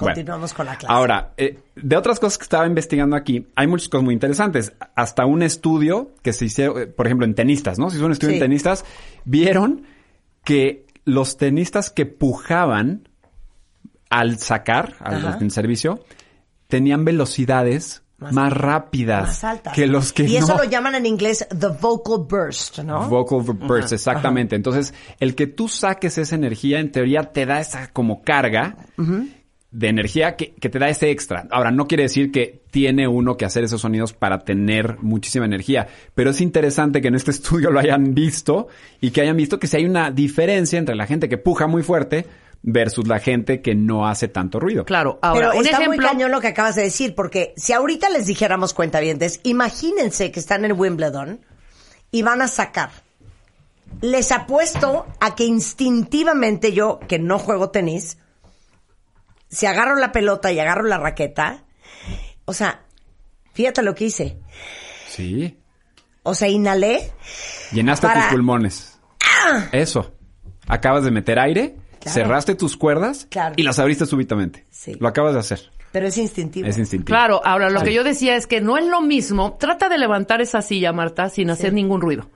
Bueno. 0.00 0.14
continuamos 0.14 0.52
con 0.54 0.66
la 0.66 0.76
clase. 0.76 0.92
Ahora, 0.94 1.32
eh, 1.36 1.58
de 1.76 1.96
otras 1.96 2.18
cosas 2.20 2.38
que 2.38 2.44
estaba 2.44 2.66
investigando 2.66 3.16
aquí, 3.16 3.46
hay 3.54 3.66
muchas 3.66 3.88
cosas 3.88 4.04
muy 4.04 4.14
interesantes. 4.14 4.72
Hasta 4.94 5.26
un 5.26 5.42
estudio 5.42 6.12
que 6.22 6.32
se 6.32 6.46
hizo, 6.46 6.78
eh, 6.78 6.86
por 6.86 7.06
ejemplo, 7.06 7.26
en 7.26 7.34
tenistas, 7.34 7.78
¿no? 7.78 7.90
Se 7.90 7.96
hizo 7.96 8.06
un 8.06 8.12
estudio 8.12 8.32
Sí. 8.32 8.36
en 8.38 8.42
tenistas, 8.42 8.84
vieron 9.24 9.82
que 10.44 10.86
los 11.04 11.36
tenistas 11.36 11.90
que 11.90 12.06
pujaban 12.06 13.08
al 14.08 14.38
sacar, 14.38 14.94
al 15.00 15.40
en 15.40 15.50
servicio, 15.50 16.00
tenían 16.66 17.04
velocidades 17.04 18.02
Más- 18.18 18.32
más, 18.34 18.52
rápidas 18.52 19.22
más 19.28 19.44
altas. 19.44 19.72
que 19.72 19.86
los 19.86 20.12
que 20.12 20.24
y 20.24 20.36
eso 20.36 20.48
no. 20.56 20.58
lo 20.58 20.64
llaman 20.64 20.94
en 20.96 21.06
inglés 21.06 21.46
the 21.48 21.68
vocal 21.80 22.26
burst, 22.28 22.80
¿no? 22.80 23.08
Vocal 23.08 23.40
burst, 23.40 23.92
exactamente. 23.92 24.56
Entonces, 24.56 24.92
el 25.20 25.34
que 25.34 25.46
tú 25.46 25.68
saques 25.68 26.18
esa 26.18 26.34
energía, 26.34 26.80
en 26.80 26.92
teoría, 26.92 27.32
te 27.32 27.46
da 27.46 27.60
esa 27.60 27.88
como 27.92 28.22
carga 28.22 28.76
de 29.70 29.88
energía 29.88 30.34
que, 30.36 30.52
que 30.54 30.68
te 30.68 30.78
da 30.78 30.88
ese 30.88 31.10
extra. 31.10 31.46
Ahora, 31.50 31.70
no 31.70 31.86
quiere 31.86 32.04
decir 32.04 32.32
que 32.32 32.62
tiene 32.70 33.06
uno 33.06 33.36
que 33.36 33.44
hacer 33.44 33.64
esos 33.64 33.80
sonidos 33.80 34.12
para 34.12 34.40
tener 34.40 34.98
muchísima 35.00 35.44
energía, 35.44 35.86
pero 36.14 36.30
es 36.30 36.40
interesante 36.40 37.00
que 37.00 37.08
en 37.08 37.14
este 37.14 37.30
estudio 37.30 37.70
lo 37.70 37.80
hayan 37.80 38.14
visto 38.14 38.68
y 39.00 39.10
que 39.10 39.20
hayan 39.22 39.36
visto 39.36 39.58
que 39.58 39.66
si 39.66 39.76
hay 39.76 39.84
una 39.84 40.10
diferencia 40.10 40.78
entre 40.78 40.96
la 40.96 41.06
gente 41.06 41.28
que 41.28 41.38
puja 41.38 41.66
muy 41.66 41.82
fuerte 41.82 42.26
versus 42.62 43.06
la 43.06 43.18
gente 43.20 43.62
que 43.62 43.74
no 43.74 44.06
hace 44.06 44.28
tanto 44.28 44.60
ruido. 44.60 44.84
Claro, 44.84 45.18
ahora, 45.22 45.48
Pero 45.50 45.60
un 45.60 45.66
está 45.66 45.80
muy 45.86 45.98
cañón 45.98 46.30
lo 46.30 46.40
que 46.40 46.48
acabas 46.48 46.76
de 46.76 46.82
decir, 46.82 47.14
porque 47.14 47.54
si 47.56 47.72
ahorita 47.72 48.10
les 48.10 48.26
dijéramos 48.26 48.74
cuentavientes, 48.74 49.40
imagínense 49.44 50.30
que 50.30 50.40
están 50.40 50.64
en 50.64 50.78
Wimbledon 50.78 51.40
y 52.10 52.22
van 52.22 52.42
a 52.42 52.48
sacar. 52.48 52.90
Les 54.02 54.30
apuesto 54.30 55.06
a 55.20 55.34
que 55.34 55.44
instintivamente 55.44 56.72
yo, 56.72 57.00
que 57.08 57.18
no 57.18 57.38
juego 57.38 57.70
tenis, 57.70 58.18
si 59.50 59.66
agarro 59.66 59.96
la 59.96 60.12
pelota 60.12 60.50
y 60.52 60.58
agarro 60.58 60.84
la 60.84 60.96
raqueta, 60.98 61.64
o 62.46 62.52
sea, 62.54 62.84
fíjate 63.52 63.82
lo 63.82 63.94
que 63.94 64.04
hice. 64.06 64.38
Sí. 65.08 65.58
O 66.22 66.34
sea, 66.34 66.48
inhalé. 66.48 67.12
Llenaste 67.72 68.06
Para- 68.06 68.22
tus 68.22 68.30
pulmones. 68.30 68.98
Eso. 69.72 70.14
Acabas 70.68 71.04
de 71.04 71.10
meter 71.10 71.38
aire, 71.38 71.76
Claro. 72.00 72.14
cerraste 72.14 72.54
tus 72.54 72.76
cuerdas 72.76 73.26
Claro. 73.30 73.54
y 73.56 73.62
las 73.62 73.78
abriste 73.78 74.06
súbitamente. 74.06 74.66
Sí. 74.70 74.96
Lo 75.00 75.08
acabas 75.08 75.34
de 75.34 75.40
hacer. 75.40 75.70
Pero 75.92 76.06
es 76.06 76.16
instintivo. 76.18 76.68
Es 76.68 76.78
instintivo. 76.78 77.06
Claro, 77.06 77.40
ahora 77.44 77.68
lo 77.68 77.82
que 77.82 77.92
yo 77.92 78.04
decía 78.04 78.36
es 78.36 78.46
que 78.46 78.60
no 78.60 78.78
es 78.78 78.86
lo 78.86 79.00
mismo. 79.00 79.56
Trata 79.58 79.88
de 79.88 79.98
levantar 79.98 80.40
esa 80.40 80.62
silla, 80.62 80.92
Marta, 80.92 81.28
sin 81.28 81.50
hacer 81.50 81.72
ningún 81.72 82.00
ruido. 82.00 82.30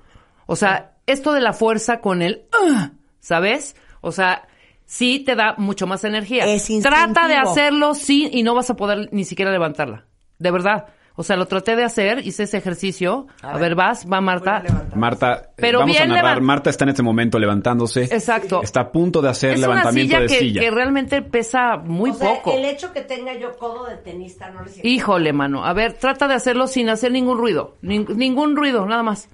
O 0.47 0.57
sea, 0.57 0.97
esto 1.07 1.33
de 1.33 1.41
la 1.41 1.53
fuerza 1.53 2.01
con 2.01 2.21
el, 2.21 2.47
"Ugh", 2.63 2.91
¿sabes? 3.21 3.77
O 4.01 4.11
sea, 4.11 4.49
sí 4.87 5.21
te 5.21 5.35
da 5.35 5.55
mucho 5.59 5.87
más 5.87 6.05
energía. 6.05 6.45
Es 6.47 6.69
Trata 6.83 7.29
de 7.29 7.37
hacerlo 7.37 7.95
sí 7.95 8.29
y 8.33 8.43
no 8.43 8.55
vas 8.55 8.71
a 8.71 8.77
poder 8.77 9.09
ni 9.13 9.25
siquiera 9.25 9.51
levantarla. 9.53 10.05
De 10.39 10.51
verdad. 10.51 10.87
O 11.17 11.23
sea, 11.23 11.37
lo 11.37 11.47
traté 11.47 11.77
de 11.77 11.85
hacer, 11.85 12.27
hice 12.27 12.43
ese 12.43 12.57
ejercicio. 12.57 13.29
A, 13.41 13.57
ver, 13.57 13.77
vas, 13.77 14.05
va 14.13 14.21
Marta. 14.21 14.65
Marta, 14.97 15.33
eh, 15.35 15.49
Pero 15.59 15.79
vamos 15.79 15.97
a 16.01 16.07
narrar. 16.07 16.41
Marta 16.41 16.71
está 16.71 16.83
en 16.87 16.89
este 16.89 17.05
momento 17.05 17.39
levantándose. 17.39 18.03
Exacto. 18.03 18.61
Está 18.65 18.81
a 18.81 18.91
punto 18.91 19.23
de 19.23 19.29
hacer 19.29 19.53
Es 19.53 19.59
una 19.59 19.69
levantamiento 19.69 20.11
silla 20.17 20.21
de 20.23 20.27
que, 20.27 20.39
silla. 20.41 20.61
que 20.61 20.71
realmente 20.73 21.23
pesa 21.23 21.77
muy 21.77 22.11
O 22.11 22.15
sea, 22.15 22.31
poco. 22.35 22.59
el 22.59 22.65
hecho 22.65 22.93
que 22.93 23.03
tenga 23.03 23.33
yo 23.39 23.57
codo 23.57 23.87
de 23.87 23.97
tenista 23.99 24.51
no 24.51 24.65
les 24.65 24.85
Híjole, 24.85 25.33
mano. 25.33 25.65
A 25.65 25.73
ver, 25.73 25.93
trata 25.93 26.27
de 26.27 26.35
hacerlo 26.35 26.67
sin 26.67 26.89
hacer 26.89 27.13
ningún 27.13 27.39
ruido. 27.39 27.77
Nin- 27.81 28.09
ningún 28.17 28.57
ruido, 28.57 28.85
nada 28.85 29.05
más. 29.05 29.29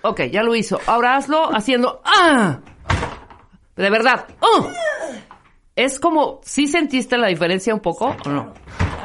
Ok, 0.00 0.22
ya 0.32 0.42
lo 0.42 0.54
hizo. 0.54 0.80
Ahora 0.86 1.16
hazlo 1.16 1.54
haciendo... 1.54 2.00
¡Ah! 2.06 2.60
De 3.76 3.90
verdad. 3.90 4.26
¡Ah! 4.40 4.68
Es 5.74 5.98
como... 5.98 6.40
¿Sí 6.44 6.66
sentiste 6.68 7.16
la 7.16 7.28
diferencia 7.28 7.72
un 7.74 7.80
poco 7.80 8.14
o 8.24 8.28
no? 8.28 8.52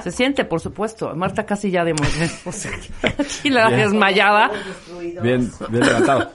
Se 0.03 0.11
siente, 0.11 0.43
por 0.45 0.59
supuesto. 0.59 1.15
Marta 1.15 1.45
casi 1.45 1.71
ya 1.71 1.83
de... 1.85 1.93
O 2.45 2.51
sea, 2.51 2.71
aquí 3.17 3.49
la 3.49 3.67
Bien. 3.69 3.79
desmayada. 3.81 4.51
Bien, 5.21 5.49
bien 5.69 5.83
levantado. 5.85 6.31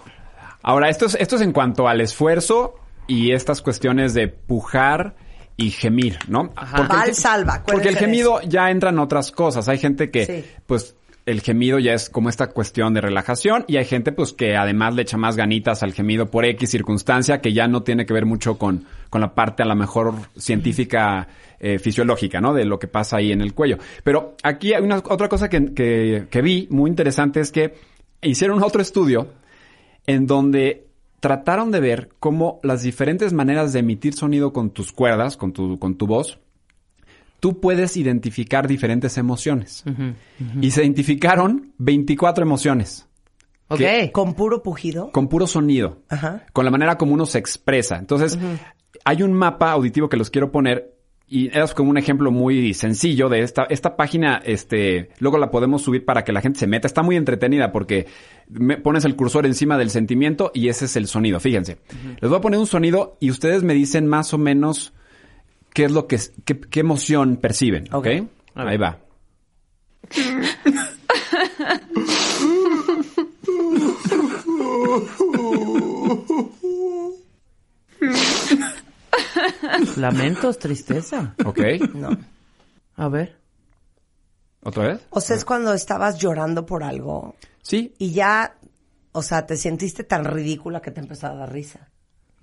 Ahora, 0.62 0.88
esto 0.88 1.06
es, 1.06 1.16
esto 1.16 1.36
es 1.36 1.42
en 1.42 1.52
cuanto 1.52 1.86
al 1.88 2.00
esfuerzo 2.00 2.74
y 3.06 3.32
estas 3.32 3.60
cuestiones 3.62 4.14
de 4.14 4.28
pujar 4.28 5.14
y 5.56 5.70
gemir, 5.70 6.18
¿no? 6.28 6.50
Ajá. 6.56 6.80
el 6.82 6.88
Val 6.88 7.06
ge- 7.08 7.14
salva, 7.14 7.62
Porque 7.66 7.88
el 7.90 7.96
gemido 7.98 8.40
ya 8.42 8.70
entran 8.70 8.98
otras 8.98 9.32
cosas. 9.32 9.68
Hay 9.68 9.78
gente 9.78 10.10
que, 10.10 10.24
Sí. 10.24 10.44
pues, 10.66 10.96
el 11.24 11.40
gemido 11.40 11.78
ya 11.78 11.94
es 11.94 12.10
como 12.10 12.28
esta 12.28 12.48
cuestión 12.48 12.94
de 12.94 13.00
relajación 13.00 13.64
y 13.68 13.76
hay 13.76 13.84
gente, 13.84 14.12
pues, 14.12 14.32
que 14.32 14.56
además 14.56 14.94
le 14.94 15.02
echa 15.02 15.16
más 15.16 15.36
ganitas 15.36 15.82
al 15.82 15.92
gemido 15.92 16.30
por 16.30 16.44
X 16.44 16.70
circunstancia 16.70 17.40
que 17.40 17.52
ya 17.52 17.68
no 17.68 17.82
tiene 17.82 18.06
que 18.06 18.12
ver 18.12 18.26
mucho 18.26 18.58
con, 18.58 18.84
con 19.08 19.20
la 19.20 19.34
parte 19.34 19.62
a 19.62 19.66
lo 19.66 19.76
mejor 19.76 20.14
científica 20.36 21.28
eh, 21.60 21.78
fisiológica, 21.78 22.40
¿no? 22.40 22.54
De 22.54 22.64
lo 22.64 22.78
que 22.78 22.88
pasa 22.88 23.18
ahí 23.18 23.30
en 23.30 23.40
el 23.40 23.54
cuello. 23.54 23.78
Pero 24.02 24.36
aquí 24.42 24.74
hay 24.74 24.82
una 24.82 24.96
otra 24.96 25.28
cosa 25.28 25.48
que, 25.48 25.72
que, 25.72 26.26
que 26.28 26.42
vi 26.42 26.66
muy 26.70 26.90
interesante 26.90 27.40
es 27.40 27.52
que 27.52 27.74
hicieron 28.20 28.62
otro 28.62 28.82
estudio 28.82 29.28
en 30.06 30.26
donde 30.26 30.86
trataron 31.20 31.70
de 31.70 31.78
ver 31.78 32.08
cómo 32.18 32.58
las 32.64 32.82
diferentes 32.82 33.32
maneras 33.32 33.72
de 33.72 33.78
emitir 33.78 34.14
sonido 34.14 34.52
con 34.52 34.70
tus 34.70 34.90
cuerdas, 34.90 35.36
con 35.36 35.52
tu, 35.52 35.78
con 35.78 35.96
tu 35.96 36.08
voz, 36.08 36.40
tú 37.42 37.58
puedes 37.58 37.96
identificar 37.96 38.68
diferentes 38.68 39.18
emociones. 39.18 39.82
Y 40.60 40.70
se 40.70 40.82
identificaron 40.82 41.72
24 41.78 42.44
emociones 42.44 43.08
Ok. 43.66 43.80
Con 44.12 44.34
puro 44.34 44.62
pujido. 44.62 45.10
con 45.10 45.26
puro 45.28 45.48
sonido, 45.48 46.02
Ajá. 46.08 46.46
con 46.52 46.64
la 46.64 46.70
manera 46.70 46.96
como 46.98 47.14
uno 47.14 47.26
se 47.26 47.38
expresa. 47.38 47.96
Entonces, 47.96 48.38
hay 49.04 49.22
un 49.24 49.32
mapa 49.32 49.72
auditivo 49.72 50.08
que 50.08 50.16
los 50.16 50.30
quiero 50.30 50.52
poner 50.52 50.94
y 51.26 51.48
es 51.58 51.74
como 51.74 51.90
un 51.90 51.98
ejemplo 51.98 52.30
muy 52.30 52.74
sencillo 52.74 53.28
de 53.28 53.40
esta, 53.40 53.64
esta 53.64 53.96
página, 53.96 54.40
este, 54.44 55.08
luego 55.18 55.38
la 55.38 55.50
podemos 55.50 55.82
subir 55.82 56.04
para 56.04 56.22
que 56.22 56.32
la 56.32 56.42
gente 56.42 56.60
se 56.60 56.68
meta. 56.68 56.86
Está 56.86 57.02
muy 57.02 57.16
entretenida 57.16 57.72
porque 57.72 58.06
me 58.50 58.76
pones 58.76 59.04
el 59.04 59.16
cursor 59.16 59.46
encima 59.46 59.78
del 59.78 59.90
sentimiento 59.90 60.52
y 60.54 60.68
ese 60.68 60.84
es 60.84 60.94
el 60.94 61.08
sonido. 61.08 61.40
Fíjense. 61.40 61.78
Les 62.20 62.28
voy 62.28 62.38
a 62.38 62.42
poner 62.42 62.60
un 62.60 62.66
sonido 62.68 63.16
y 63.18 63.30
ustedes 63.30 63.64
me 63.64 63.74
dicen 63.74 64.06
más 64.06 64.32
o 64.32 64.38
menos 64.38 64.92
qué 65.74 65.84
es 65.84 65.90
lo 65.92 66.06
que, 66.06 66.16
es- 66.16 66.32
qué, 66.44 66.58
qué 66.60 66.80
emoción 66.80 67.36
perciben. 67.36 67.84
¿Ok? 67.94 68.06
Ok. 68.06 68.28
Ahí 68.54 68.76
va. 68.76 68.98
Lamentos, 79.96 80.58
tristeza. 80.58 81.34
¿Ok? 81.44 81.60
A 82.96 83.08
ver. 83.08 83.36
¿Otra 84.64 84.88
vez? 84.88 85.00
O 85.10 85.20
sea, 85.20 85.36
es 85.36 85.44
cuando 85.44 85.72
estabas 85.74 86.18
llorando 86.18 86.64
por 86.66 86.82
algo 86.84 87.34
Sí. 87.62 87.94
y 87.98 88.12
ya, 88.12 88.56
o 89.12 89.22
sea, 89.22 89.46
te 89.46 89.56
sentiste 89.56 90.04
tan 90.04 90.24
ridícula 90.24 90.80
que 90.80 90.90
te 90.90 91.00
empezó 91.00 91.28
a 91.28 91.34
dar 91.34 91.52
risa. 91.52 91.88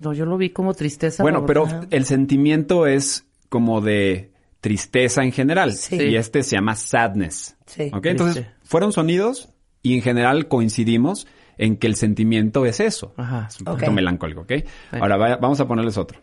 No, 0.00 0.12
yo 0.12 0.24
lo 0.26 0.36
vi 0.36 0.50
como 0.50 0.74
tristeza. 0.74 1.22
Bueno, 1.22 1.46
pero 1.46 1.66
el 1.90 2.04
sentimiento 2.06 2.86
es 2.86 3.26
como 3.48 3.80
de 3.80 4.32
tristeza 4.60 5.22
en 5.22 5.32
general. 5.32 5.72
Sí. 5.74 5.96
Y 5.96 6.16
este 6.16 6.42
se 6.42 6.56
llama 6.56 6.74
sadness. 6.74 7.56
Sí. 7.66 7.90
¿Ok? 7.92 8.06
Entonces, 8.06 8.46
fueron 8.64 8.92
sonidos 8.92 9.50
y 9.82 9.94
en 9.94 10.02
general 10.02 10.48
coincidimos 10.48 11.26
en 11.58 11.76
que 11.76 11.86
el 11.86 11.96
sentimiento 11.96 12.64
es 12.66 12.80
eso. 12.80 13.12
Ajá. 13.16 13.46
Es 13.50 13.58
un 13.60 13.66
poquito 13.66 13.90
Ok. 13.90 13.94
melancólico, 13.94 14.40
¿ok? 14.42 14.52
Ahora 14.92 15.16
vaya- 15.16 15.36
vamos 15.36 15.60
a 15.60 15.66
ponerles 15.68 15.96
otro. 15.98 16.18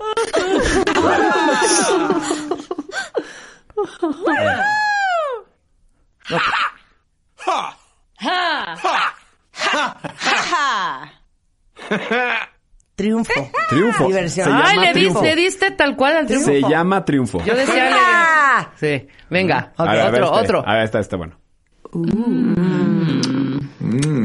Triunfo. 13.00 13.32
Triunfo. 13.68 14.06
Diversión. 14.06 14.46
Se 14.46 14.52
Ay, 14.52 14.58
llama 14.74 14.80
le, 14.82 14.86
di- 14.88 14.92
triunfo. 15.00 15.22
le 15.22 15.36
diste 15.36 15.70
tal 15.72 15.96
cual 15.96 16.16
al 16.16 16.26
triunfo. 16.26 16.46
Se 16.46 16.60
llama 16.60 17.04
triunfo. 17.04 17.42
Yo 17.44 17.54
decía... 17.54 17.90
le- 17.90 17.96
¡Ah! 17.98 18.70
Sí, 18.76 19.06
venga. 19.30 19.72
A 19.76 19.84
ver, 19.84 20.00
a 20.00 20.10
ver 20.10 20.22
otro, 20.22 20.34
este. 20.40 20.44
otro. 20.56 20.68
A 20.68 20.74
ver, 20.74 20.84
está, 20.84 20.98
está 21.00 21.16
bueno. 21.16 21.36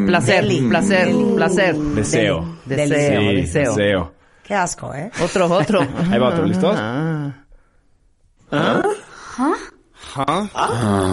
Placer, 0.06 0.44
Deli. 0.46 0.62
placer, 0.68 1.08
Deli. 1.08 1.34
placer. 1.36 1.76
Deseo. 1.76 2.58
Deseo, 2.66 3.22
Sí, 3.22 3.36
deseo. 3.36 3.76
deseo. 3.76 4.14
Qué 4.44 4.54
asco, 4.54 4.94
¿eh? 4.94 5.10
Otro, 5.24 5.46
otro. 5.48 5.80
Ahí 6.12 6.20
va 6.20 6.30
otro, 6.30 6.46
¿listos? 6.46 6.76
Ah. 6.78 7.32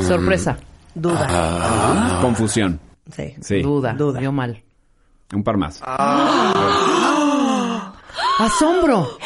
Sorpresa. 0.03 0.57
Duda. 0.95 2.19
Confusión. 2.21 2.79
Sí. 3.15 3.35
Sí. 3.41 3.63
Duda. 3.63 3.93
Duda. 3.95 4.21
Vio 4.21 4.33
mal. 4.33 4.63
Un 5.33 5.43
par 5.43 5.57
más. 5.57 5.81
Asombro. 8.39 9.19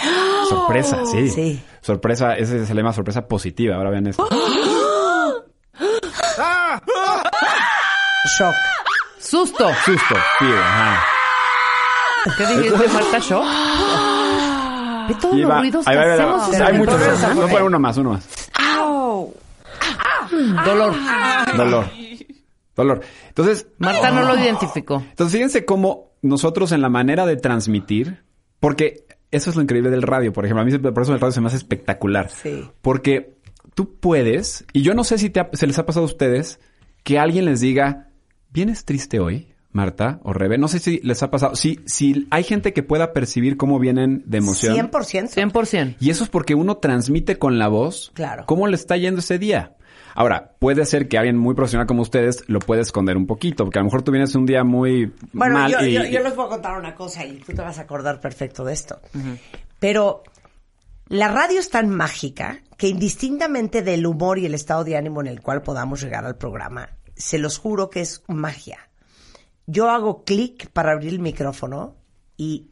Sorpresa, 0.48 1.04
sí. 1.06 1.28
Sí. 1.30 1.62
Sorpresa, 1.80 2.36
ese 2.36 2.66
se 2.66 2.74
le 2.74 2.80
llama 2.82 2.92
sorpresa 2.92 3.26
positiva. 3.26 3.76
Ahora 3.76 3.90
vean 3.90 4.06
esto. 4.08 4.26
Shock. 8.38 8.54
Susto. 9.18 9.70
Susto. 9.84 10.14
Fear, 10.38 10.58
ajá. 10.58 11.04
¿Qué 12.36 12.46
dijiste, 12.46 12.88
Marta 12.88 13.18
Shaw? 13.20 13.42
Ve 15.08 15.14
todos 15.20 15.34
Y 15.36 15.40
los 15.42 15.50
va- 15.50 15.58
ruidos 15.60 15.84
que 15.84 15.90
ahí 15.90 15.96
va, 15.96 16.02
ahí 16.02 16.08
va, 16.08 16.14
hacemos. 16.14 16.60
hay 16.60 16.72
el 16.74 16.78
muchos. 16.78 17.00
Voy 17.36 17.44
a 17.44 17.48
poner 17.48 17.62
uno 17.62 17.78
más, 17.78 17.96
uno 17.96 18.10
más. 18.10 18.26
Dolor. 20.64 20.94
Dolor. 21.56 21.84
Dolor. 22.74 23.00
Entonces, 23.28 23.66
Marta 23.78 24.10
no 24.10 24.22
lo 24.22 24.36
identificó. 24.42 24.96
entonces 24.96 25.32
fíjense 25.32 25.64
cómo 25.64 26.10
nosotros 26.22 26.72
en 26.72 26.82
la 26.82 26.88
manera 26.88 27.24
de 27.24 27.36
transmitir, 27.36 28.24
porque 28.60 29.04
eso 29.30 29.50
es 29.50 29.56
lo 29.56 29.62
increíble 29.62 29.90
del 29.90 30.02
radio, 30.02 30.32
por 30.32 30.44
ejemplo, 30.44 30.62
a 30.62 30.64
mí 30.64 30.76
por 30.78 31.02
eso 31.02 31.12
el 31.12 31.20
radio 31.20 31.32
se 31.32 31.40
me 31.40 31.48
hace 31.48 31.56
espectacular. 31.56 32.30
Sí. 32.30 32.64
Porque 32.82 33.34
tú 33.74 33.96
puedes, 33.98 34.64
y 34.72 34.82
yo 34.82 34.94
no 34.94 35.04
sé 35.04 35.18
si 35.18 35.30
te 35.30 35.40
ha- 35.40 35.50
se 35.52 35.66
les 35.66 35.78
ha 35.78 35.86
pasado 35.86 36.04
a 36.04 36.08
ustedes, 36.08 36.60
que 37.02 37.18
alguien 37.18 37.44
les 37.44 37.60
diga, 37.60 38.08
¿vienes 38.52 38.84
triste 38.84 39.20
hoy, 39.20 39.48
Marta 39.72 40.20
o 40.22 40.32
Rebe, 40.32 40.56
no 40.56 40.68
sé 40.68 40.78
si 40.78 41.00
les 41.02 41.22
ha 41.22 41.30
pasado, 41.30 41.54
si, 41.54 41.80
si 41.84 42.26
hay 42.30 42.44
gente 42.44 42.72
que 42.72 42.82
pueda 42.82 43.12
percibir 43.12 43.58
cómo 43.58 43.78
vienen 43.78 44.22
de 44.24 44.38
emoción. 44.38 44.74
100%. 44.74 45.28
100%. 45.52 45.96
Y 46.00 46.08
eso 46.10 46.24
es 46.24 46.30
porque 46.30 46.54
uno 46.54 46.78
transmite 46.78 47.38
con 47.38 47.58
la 47.58 47.68
voz 47.68 48.10
Claro. 48.14 48.44
cómo 48.46 48.66
le 48.68 48.76
está 48.76 48.96
yendo 48.96 49.20
ese 49.20 49.38
día. 49.38 49.76
Ahora, 50.16 50.54
puede 50.58 50.84
ser 50.86 51.08
que 51.08 51.18
alguien 51.18 51.36
muy 51.36 51.54
profesional 51.54 51.86
como 51.86 52.02
ustedes 52.02 52.42
lo 52.48 52.58
puede 52.58 52.80
esconder 52.80 53.16
un 53.16 53.26
poquito, 53.26 53.64
porque 53.64 53.78
a 53.78 53.82
lo 53.82 53.86
mejor 53.86 54.02
tú 54.02 54.10
vienes 54.12 54.34
un 54.34 54.46
día 54.46 54.64
muy 54.64 55.12
Bueno, 55.32 55.54
mal 55.54 55.70
yo, 55.70 55.80
y... 55.86 55.92
yo- 55.92 56.04
yo 56.04 56.20
les 56.22 56.34
voy 56.34 56.46
a 56.46 56.48
contar 56.48 56.78
una 56.78 56.94
cosa 56.94 57.24
y 57.24 57.36
tú 57.38 57.52
te 57.52 57.60
vas 57.62 57.78
a 57.78 57.82
acordar 57.82 58.20
perfecto 58.20 58.64
de 58.64 58.72
esto. 58.72 58.98
Pero 59.78 60.22
la 61.08 61.28
radio 61.28 61.60
es 61.60 61.70
tan 61.70 61.90
mágica 61.90 62.60
que 62.76 62.88
indistintamente 62.88 63.82
del 63.82 64.06
humor 64.06 64.38
y 64.38 64.46
el 64.46 64.54
estado 64.54 64.84
de 64.84 64.96
ánimo 64.96 65.20
en 65.20 65.26
el 65.28 65.40
cual 65.42 65.62
podamos 65.62 66.02
llegar 66.02 66.24
al 66.24 66.36
programa, 66.36 66.88
se 67.14 67.38
los 67.38 67.58
juro 67.58 67.90
que 67.90 68.00
es 68.00 68.22
magia. 68.26 68.78
Yo 69.66 69.90
hago 69.90 70.24
clic 70.24 70.70
para 70.70 70.92
abrir 70.92 71.12
el 71.12 71.18
micrófono 71.20 71.94
y 72.36 72.68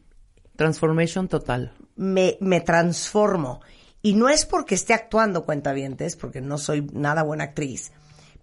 Transformation 0.57 1.27
total. 1.29 1.73
me, 1.97 2.37
me 2.41 2.61
transformo. 2.61 3.61
Y 4.05 4.13
no 4.13 4.29
es 4.29 4.45
porque 4.45 4.75
esté 4.75 4.93
actuando 4.93 5.47
cuentavientes, 5.47 6.15
porque 6.15 6.43
no 6.43 6.59
soy 6.59 6.83
nada 6.93 7.23
buena 7.23 7.45
actriz, 7.45 7.91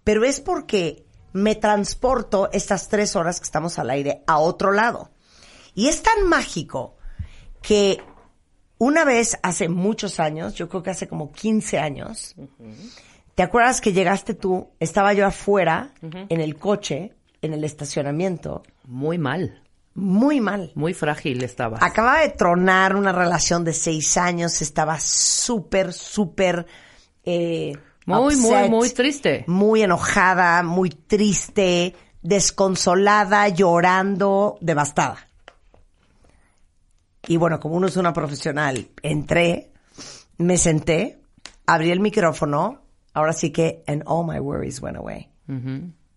pero 0.02 0.24
es 0.24 0.40
porque 0.40 1.06
me 1.32 1.54
transporto 1.54 2.50
estas 2.52 2.88
tres 2.88 3.14
horas 3.14 3.38
que 3.38 3.44
estamos 3.44 3.78
al 3.78 3.90
aire 3.90 4.24
a 4.26 4.38
otro 4.38 4.72
lado. 4.72 5.12
Y 5.72 5.86
es 5.86 6.02
tan 6.02 6.26
mágico 6.26 6.96
que 7.62 8.02
una 8.78 9.04
vez 9.04 9.38
hace 9.44 9.68
muchos 9.68 10.18
años, 10.18 10.54
yo 10.54 10.68
creo 10.68 10.82
que 10.82 10.90
hace 10.90 11.06
como 11.06 11.30
15 11.30 11.78
años, 11.78 12.34
¿te 13.36 13.44
acuerdas 13.44 13.80
que 13.80 13.92
llegaste 13.92 14.34
tú? 14.34 14.68
Estaba 14.80 15.12
yo 15.12 15.24
afuera, 15.24 15.94
en 16.02 16.40
el 16.40 16.56
coche, 16.56 17.14
en 17.40 17.54
el 17.54 17.62
estacionamiento, 17.62 18.64
Muy 18.82 19.16
mal. 19.16 19.62
Muy 19.94 20.40
mal. 20.40 20.72
Muy 20.74 20.94
frágil 20.94 21.42
estaba. 21.42 21.78
Acababa 21.80 22.20
de 22.20 22.30
tronar 22.30 22.96
una 22.96 23.12
relación 23.12 23.64
de 23.64 23.72
seis 23.74 24.16
años, 24.16 24.62
estaba 24.62 24.98
súper, 25.00 25.92
súper... 25.92 26.66
eh, 27.24 27.76
Muy, 28.06 28.36
muy, 28.36 28.50
upset, 28.50 28.70
muy 28.70 28.90
triste. 28.90 29.44
Muy 29.46 29.82
enojada, 29.82 30.62
muy 30.62 30.90
triste, 30.90 31.94
desconsolada, 32.22 33.48
llorando, 33.48 34.58
devastada. 34.60 35.18
Y 37.28 37.36
bueno, 37.36 37.60
como 37.60 37.76
uno 37.76 37.86
es 37.86 37.96
una 37.96 38.12
profesional, 38.12 38.88
entré, 39.02 39.70
me 40.38 40.58
senté, 40.58 41.20
abrí 41.66 41.90
el 41.92 42.00
micrófono, 42.00 42.82
ahora 43.14 43.32
sí 43.32 43.50
que, 43.50 43.84
and 43.86 44.02
all 44.06 44.26
my 44.26 44.40
worries 44.40 44.80
went 44.82 44.96
away. 44.96 45.28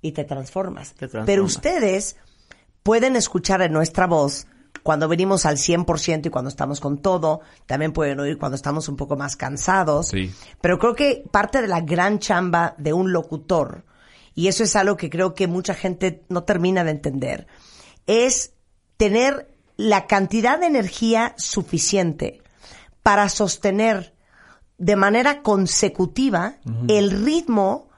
Y 0.02 0.12
te 0.14 0.24
transformas. 0.24 0.94
Te 0.94 1.08
transformas. 1.08 1.26
Pero 1.28 1.44
ustedes 1.44 2.16
pueden 2.86 3.16
escuchar 3.16 3.64
en 3.64 3.74
nuestra 3.74 4.06
voz 4.06 4.46
cuando 4.84 5.08
venimos 5.08 5.48
al 5.48 5.58
100% 5.58 6.28
y 6.28 6.30
cuando 6.30 6.50
estamos 6.50 6.80
con 6.80 7.00
todo. 7.00 7.42
También 7.66 7.94
pueden 7.94 8.20
oír 8.20 8.38
cuando 8.38 8.56
estamos 8.56 8.88
un 8.88 8.96
poco 8.96 9.16
más 9.18 9.36
cansados. 9.36 10.10
Sí. 10.10 10.32
Pero 10.62 10.78
creo 10.78 10.94
que 10.94 11.24
parte 11.32 11.64
de 11.64 11.68
la 11.68 11.82
gran 11.82 12.20
chamba 12.20 12.76
de 12.78 12.94
un 12.94 13.12
locutor, 13.12 13.86
y 14.36 14.50
eso 14.50 14.64
es 14.64 14.76
algo 14.76 14.98
que 14.98 15.10
creo 15.10 15.34
que 15.34 15.48
mucha 15.48 15.74
gente 15.74 16.22
no 16.30 16.44
termina 16.44 16.84
de 16.84 16.92
entender, 16.92 17.48
es 18.06 18.54
tener 18.98 19.52
la 19.78 20.06
cantidad 20.06 20.60
de 20.60 20.68
energía 20.68 21.34
suficiente 21.40 22.44
para 23.02 23.30
sostener 23.30 24.14
de 24.78 24.96
manera 24.96 25.42
consecutiva 25.42 26.58
el 26.88 27.26
ritmo, 27.26 27.90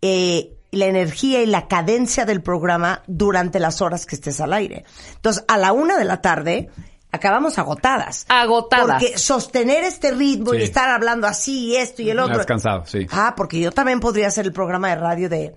eh, 0.00 0.56
la 0.72 0.86
energía 0.86 1.42
y 1.42 1.46
la 1.46 1.68
cadencia 1.68 2.24
del 2.24 2.42
programa 2.42 3.02
durante 3.06 3.60
las 3.60 3.82
horas 3.82 4.06
que 4.06 4.16
estés 4.16 4.40
al 4.40 4.54
aire. 4.54 4.84
Entonces, 5.14 5.44
a 5.46 5.58
la 5.58 5.72
una 5.72 5.98
de 5.98 6.06
la 6.06 6.22
tarde, 6.22 6.70
acabamos 7.12 7.58
agotadas. 7.58 8.24
Agotadas. 8.30 9.02
Porque 9.02 9.18
sostener 9.18 9.84
este 9.84 10.12
ritmo 10.12 10.54
y 10.54 10.62
estar 10.62 10.88
hablando 10.88 11.26
así 11.26 11.66
y 11.66 11.76
esto 11.76 12.00
y 12.00 12.08
el 12.08 12.18
otro. 12.18 12.40
Has 12.40 12.46
cansado, 12.46 12.86
sí. 12.86 13.06
Ah, 13.10 13.34
porque 13.36 13.60
yo 13.60 13.70
también 13.70 14.00
podría 14.00 14.28
hacer 14.28 14.46
el 14.46 14.52
programa 14.52 14.88
de 14.88 14.96
radio 14.96 15.28
de 15.28 15.54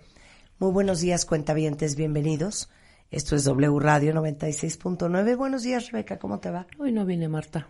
Muy 0.59 0.71
buenos 0.71 0.99
días, 0.99 1.25
cuentavientes, 1.25 1.95
bienvenidos. 1.95 2.69
Esto 3.09 3.37
es 3.37 3.45
W 3.45 3.79
Radio 3.79 4.13
96.9. 4.13 5.37
Buenos 5.37 5.63
días, 5.63 5.91
Rebeca, 5.91 6.19
¿cómo 6.19 6.39
te 6.39 6.51
va? 6.51 6.67
Hoy 6.77 6.91
no 6.91 7.05
vine, 7.05 7.29
Marta. 7.29 7.69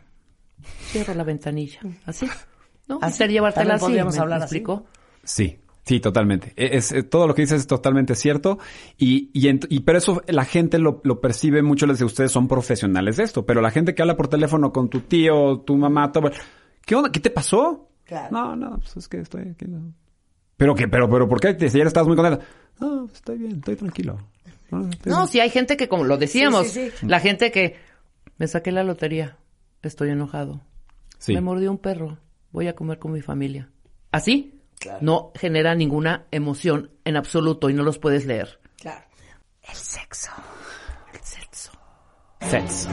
Cierro 0.88 1.13
la 1.13 1.23
ventanilla. 1.23 1.81
¿Así? 2.08 2.27
¿No? 2.88 2.97
Así. 3.03 3.13
Hacer 3.13 3.29
llevártela 3.29 3.75
así. 3.75 3.86
podríamos 3.86 4.15
¿me 4.15 4.21
hablar 4.21 4.41
así. 4.41 4.63
Sí, 5.23 5.60
sí, 5.86 6.00
totalmente. 6.00 6.52
E- 6.58 6.78
Es, 6.78 6.91
eh, 6.91 7.04
todo 7.04 7.28
lo 7.28 7.34
que 7.36 7.43
dices 7.43 7.62
es 7.62 7.67
totalmente 7.67 8.15
cierto. 8.15 8.60
Y, 8.98 9.30
y, 9.34 9.48
ent- 9.48 9.67
y 9.69 9.80
pero 9.82 9.98
eso 10.00 10.21
la 10.28 10.43
gente 10.45 10.80
lo, 10.80 11.00
lo 11.04 11.21
percibe, 11.21 11.62
muchos 11.62 11.88
les 11.88 12.00
de 12.00 12.06
ustedes 12.06 12.32
son 12.32 12.48
profesionales 12.48 13.17
de 13.17 13.24
esto, 13.24 13.45
pero 13.45 13.62
la 13.62 13.71
gente 13.71 13.95
que 13.95 14.02
habla 14.02 14.17
por 14.17 14.28
teléfono 14.28 14.74
con 14.74 14.89
tu 14.89 15.02
tío, 15.02 15.60
tu 15.60 15.78
mamá, 15.78 16.12
todo, 16.12 16.30
¿qué 16.86 16.95
onda? 16.95 17.12
¿Qué 17.12 17.19
te 17.19 17.30
pasó? 17.30 17.89
Claro. 18.04 18.28
No, 18.32 18.56
no, 18.56 18.78
pues 18.80 18.98
es 18.98 19.08
que 19.08 19.17
estoy 19.19 19.50
aquí. 19.50 19.65
no. 19.67 19.93
¿Pero 20.58 20.74
qué? 20.76 20.88
¿Pero, 20.88 21.10
pero 21.10 21.28
por 21.28 21.39
qué? 21.39 21.58
Si 21.69 21.78
ayer 21.78 21.88
estabas 21.88 22.08
muy 22.08 22.15
contenta. 22.15 22.45
No, 22.80 23.06
estoy 23.06 23.38
bien, 23.38 23.54
estoy 23.58 23.76
tranquilo. 23.76 24.17
No, 24.71 24.88
estoy 24.89 25.12
No, 25.12 25.17
bien. 25.19 25.28
si 25.28 25.39
hay 25.39 25.50
gente 25.50 25.76
que, 25.78 25.88
como 25.88 26.04
lo 26.06 26.17
decíamos, 26.17 26.67
Sí, 26.67 26.86
sí, 26.89 26.91
sí. 27.00 27.06
la 27.08 27.19
gente 27.19 27.52
que 27.52 27.76
me 28.38 28.48
saqué 28.48 28.71
la 28.71 28.84
lotería, 28.84 29.38
estoy 29.82 30.10
enojado. 30.10 30.62
Sí. 31.19 31.34
Me 31.34 31.41
mordió 31.41 31.71
un 31.71 31.78
perro, 31.78 32.17
voy 32.52 32.67
a 32.67 32.76
comer 32.76 33.00
con 33.00 33.12
mi 33.12 33.21
familia. 33.21 33.69
Así 34.12 34.55
no 35.02 35.32
genera 35.36 35.76
ninguna 35.76 36.26
emoción 36.32 36.91
en 37.04 37.17
absoluto 37.17 37.69
y 37.69 37.74
no 37.74 37.84
los 37.84 38.00
puedes 38.00 38.26
leer. 38.26 38.60
Claro. 38.78 39.06
El 39.63 39.76
sexo. 39.76 40.32
El 41.13 41.19
sexo. 41.21 41.71
Sets. 42.41 42.88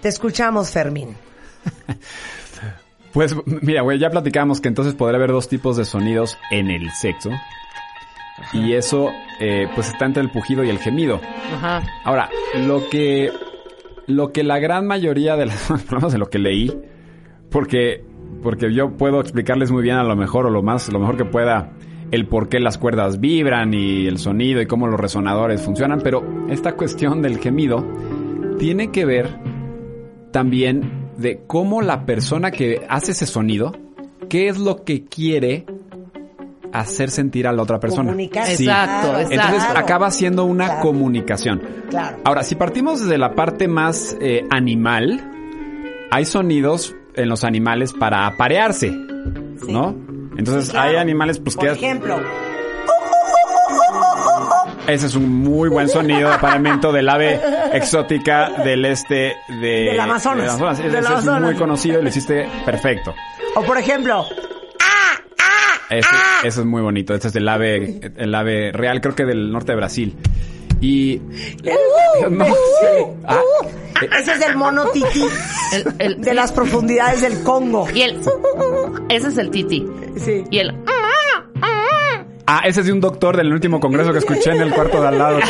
Te 0.00 0.08
escuchamos, 0.08 0.70
Fermín. 0.70 1.16
Pues 3.12 3.34
mira, 3.46 3.80
güey, 3.82 3.98
ya 3.98 4.10
platicamos 4.10 4.60
que 4.60 4.68
entonces 4.68 4.94
podría 4.94 5.16
haber 5.16 5.32
dos 5.32 5.48
tipos 5.48 5.76
de 5.76 5.84
sonidos 5.84 6.38
en 6.50 6.70
el 6.70 6.90
sexo. 6.90 7.30
Y 8.52 8.74
eso, 8.74 9.10
eh, 9.40 9.66
pues 9.74 9.88
está 9.88 10.04
entre 10.04 10.22
el 10.22 10.30
pujido 10.30 10.62
y 10.62 10.68
el 10.68 10.78
gemido. 10.78 11.20
Ajá. 11.54 11.82
Ahora, 12.04 12.28
lo 12.54 12.88
que, 12.90 13.32
lo 14.08 14.32
que 14.32 14.42
la 14.42 14.58
gran 14.58 14.86
mayoría 14.86 15.36
de 15.36 15.46
las, 15.46 15.70
menos 15.92 16.12
de 16.12 16.18
lo 16.18 16.28
que 16.28 16.40
leí, 16.40 16.76
porque, 17.50 18.02
porque 18.42 18.74
yo 18.74 18.96
puedo 18.96 19.20
explicarles 19.20 19.70
muy 19.70 19.82
bien 19.82 19.96
a 19.96 20.02
lo 20.02 20.16
mejor 20.16 20.46
o 20.46 20.50
lo 20.50 20.62
más, 20.62 20.90
lo 20.90 20.98
mejor 20.98 21.16
que 21.16 21.24
pueda 21.24 21.70
el 22.10 22.26
por 22.26 22.48
qué 22.48 22.58
las 22.58 22.78
cuerdas 22.78 23.20
vibran 23.20 23.74
y 23.74 24.06
el 24.06 24.18
sonido 24.18 24.62
y 24.62 24.66
cómo 24.66 24.86
los 24.86 24.98
resonadores 24.98 25.60
funcionan, 25.60 26.00
pero 26.02 26.24
esta 26.48 26.74
cuestión 26.74 27.20
del 27.20 27.38
gemido 27.38 27.84
tiene 28.58 28.90
que 28.90 29.04
ver 29.04 29.28
también 30.32 31.10
de 31.18 31.42
cómo 31.46 31.82
la 31.82 32.06
persona 32.06 32.50
que 32.50 32.86
hace 32.88 33.12
ese 33.12 33.26
sonido, 33.26 33.72
qué 34.30 34.48
es 34.48 34.58
lo 34.58 34.84
que 34.84 35.04
quiere 35.04 35.66
hacer 36.72 37.10
sentir 37.10 37.46
a 37.46 37.52
la 37.52 37.62
otra 37.62 37.78
persona. 37.80 38.04
Comunicar. 38.10 38.46
Sí. 38.46 38.64
Exacto. 38.64 39.18
Entonces 39.30 39.64
acaba 39.74 40.10
siendo 40.10 40.44
una 40.44 40.66
Claro. 40.66 40.80
comunicación. 40.82 41.62
Claro. 41.90 42.18
Ahora, 42.24 42.42
si 42.42 42.54
partimos 42.54 43.00
desde 43.02 43.18
la 43.18 43.34
parte 43.34 43.68
más 43.68 44.16
eh, 44.20 44.44
animal, 44.50 45.20
hay 46.10 46.24
sonidos 46.24 46.94
en 47.14 47.28
los 47.28 47.44
animales 47.44 47.92
para 47.92 48.26
aparearse, 48.26 48.90
¿no? 49.68 49.96
Entonces 50.36 50.70
Claro. 50.70 50.90
hay 50.90 50.96
animales 50.96 51.38
pues 51.40 51.56
Por 51.56 51.64
que 51.66 51.72
ejemplo, 51.72 52.20
ese 54.86 55.06
es 55.06 55.14
un 55.16 55.42
muy 55.42 55.68
buen 55.68 55.88
sonido 55.88 56.28
de 56.30 56.34
apareamiento 56.36 56.92
del 56.92 57.08
ave 57.08 57.40
exótica 57.72 58.50
del 58.64 58.84
este 58.86 59.34
de 59.60 59.90
Del 59.90 60.00
Amazonas. 60.00 60.58
del 60.58 60.68
Ese, 60.70 60.82
Del 60.84 60.90
ese 60.90 60.98
es 61.00 61.06
Amazonas. 61.06 61.42
muy 61.42 61.54
conocido 61.56 61.98
y 62.00 62.02
lo 62.02 62.08
hiciste 62.08 62.48
perfecto. 62.64 63.14
o 63.56 63.62
por 63.62 63.76
ejemplo, 63.76 64.24
Ese, 65.90 66.08
ese 66.44 66.60
es 66.60 66.66
muy 66.66 66.82
bonito. 66.82 67.14
Este 67.14 67.28
es 67.28 67.32
del 67.34 67.48
ave, 67.48 68.00
el 68.16 68.34
ave 68.34 68.72
real, 68.72 69.00
creo 69.00 69.14
que 69.14 69.24
del 69.24 69.50
norte 69.52 69.72
de 69.72 69.76
Brasil. 69.76 70.16
Y 70.80 71.20
no, 72.30 72.44
Ah, 73.26 73.40
eh, 74.02 74.08
ese 74.20 74.32
es 74.32 74.46
el 74.46 74.56
mono 74.56 74.86
titi 74.90 75.22
El- 75.72 75.94
el- 75.98 76.20
de 76.20 76.34
las 76.34 76.52
profundidades 76.52 77.22
del 77.22 77.42
Congo. 77.42 77.88
Y 77.92 78.02
el... 78.02 78.20
Ese 79.08 79.28
es 79.28 79.38
el 79.38 79.50
titi. 79.50 79.84
Sí. 80.16 80.44
Y 80.50 80.58
el... 80.58 80.72
Ah, 82.50 82.62
ese 82.64 82.80
es 82.80 82.86
de 82.86 82.92
un 82.92 83.00
doctor 83.00 83.36
del 83.36 83.52
último 83.52 83.78
congreso 83.80 84.10
que 84.12 84.18
escuché 84.18 84.52
en 84.52 84.62
el 84.62 84.72
cuarto 84.72 85.00
de 85.02 85.08
al 85.08 85.18
lado. 85.18 85.38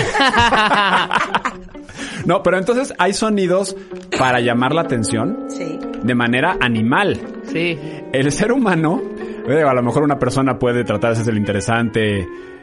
No, 2.24 2.42
pero 2.42 2.58
entonces 2.58 2.92
hay 2.98 3.14
sonidos 3.14 3.74
para 4.18 4.40
llamar 4.40 4.74
la 4.74 4.82
atención 4.82 5.46
Sí. 5.48 5.78
de 6.02 6.14
manera 6.14 6.56
animal. 6.60 7.18
Sí. 7.50 7.78
El 8.12 8.32
ser 8.32 8.52
humano, 8.52 9.00
a 9.48 9.74
lo 9.74 9.82
mejor 9.82 10.02
una 10.02 10.18
persona 10.18 10.58
puede 10.58 10.84
tratar 10.84 11.10
de 11.16 11.24
ser 11.24 11.32
el 11.32 11.38
interesante 11.38 12.20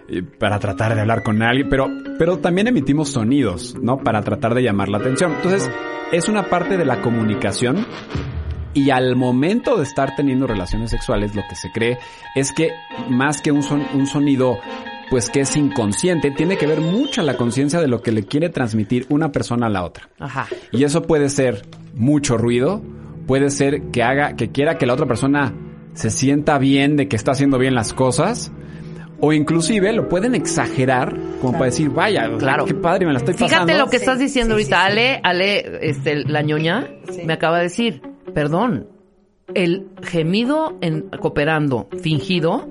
eh, 0.08 0.22
para 0.40 0.60
tratar 0.60 0.94
de 0.96 1.02
hablar 1.02 1.24
con 1.24 1.42
alguien, 1.42 1.68
pero, 1.70 1.88
pero 2.20 2.38
también 2.40 2.68
emitimos 2.68 3.10
sonidos, 3.10 3.76
¿no? 3.82 3.98
Para 3.98 4.22
tratar 4.22 4.54
de 4.54 4.62
llamar 4.64 4.90
la 4.90 4.98
atención. 5.00 5.34
Entonces, 5.36 5.70
es 6.12 6.30
una 6.30 6.44
parte 6.44 6.78
de 6.78 6.86
la 6.86 7.02
comunicación 7.02 7.86
Y 8.74 8.90
al 8.90 9.16
momento 9.16 9.78
de 9.78 9.84
estar 9.84 10.16
teniendo 10.18 10.48
relaciones 10.48 10.92
sexuales, 10.92 11.34
lo 11.34 11.44
que 11.50 11.56
se 11.56 11.72
cree 11.72 11.98
es 12.36 12.52
que 12.52 12.72
más 13.10 13.42
que 13.42 13.52
un, 13.54 13.64
son- 13.64 13.86
un 13.94 14.06
sonido 14.06 14.58
pues 15.10 15.30
que 15.30 15.40
es 15.42 15.56
inconsciente, 15.56 16.32
tiene 16.32 16.58
que 16.58 16.68
ver 16.68 16.82
mucho 16.82 17.22
la 17.22 17.38
conciencia 17.38 17.80
de 17.80 17.88
lo 17.88 18.02
que 18.02 18.12
le 18.12 18.24
quiere 18.24 18.50
transmitir 18.50 19.06
una 19.10 19.32
persona 19.32 19.68
a 19.68 19.70
la 19.70 19.84
otra. 19.86 20.10
Ajá. 20.20 20.48
Y 20.72 20.84
eso 20.84 21.04
puede 21.04 21.30
ser 21.30 21.62
mucho 21.94 22.38
ruido, 22.38 22.82
puede 23.28 23.50
ser 23.50 23.82
que 23.94 24.04
haga, 24.04 24.36
que 24.36 24.52
quiera 24.52 24.78
que 24.78 24.86
la 24.88 24.94
otra 24.94 25.06
persona 25.06 25.54
se 25.96 26.12
sienta 26.12 26.58
bien 26.60 26.96
de 26.96 27.08
que 27.08 27.16
está 27.16 27.32
haciendo 27.32 27.58
bien 27.58 27.74
las 27.74 27.94
cosas, 27.94 28.52
o 29.20 29.34
inclusive 29.34 29.92
lo 29.94 30.08
pueden 30.08 30.36
exagerar 30.36 31.16
como 31.42 31.54
para 31.54 31.66
decir, 31.66 31.90
vaya, 31.90 32.30
Claro. 32.38 32.66
qué 32.66 32.76
padre, 32.76 33.08
me 33.08 33.14
la 33.14 33.20
estoy 33.20 33.34
pasando. 33.34 33.66
Fíjate 33.66 33.78
lo 33.80 33.86
que 33.90 33.98
Sí, 33.98 34.04
estás 34.04 34.20
diciendo 34.20 34.56
sí, 34.58 34.62
ahorita. 34.64 34.78
sí, 34.78 34.86
sí. 34.86 34.92
Ale, 34.92 35.20
Ale, 35.24 35.80
este, 35.90 36.16
la 36.26 36.42
ñoña, 36.44 36.88
me 37.26 37.34
acaba 37.34 37.58
de 37.58 37.64
decir, 37.64 38.02
perdón, 38.34 38.88
el 39.56 39.88
gemido 40.04 40.78
en 40.82 41.10
cooperando 41.20 41.88
fingido 42.02 42.68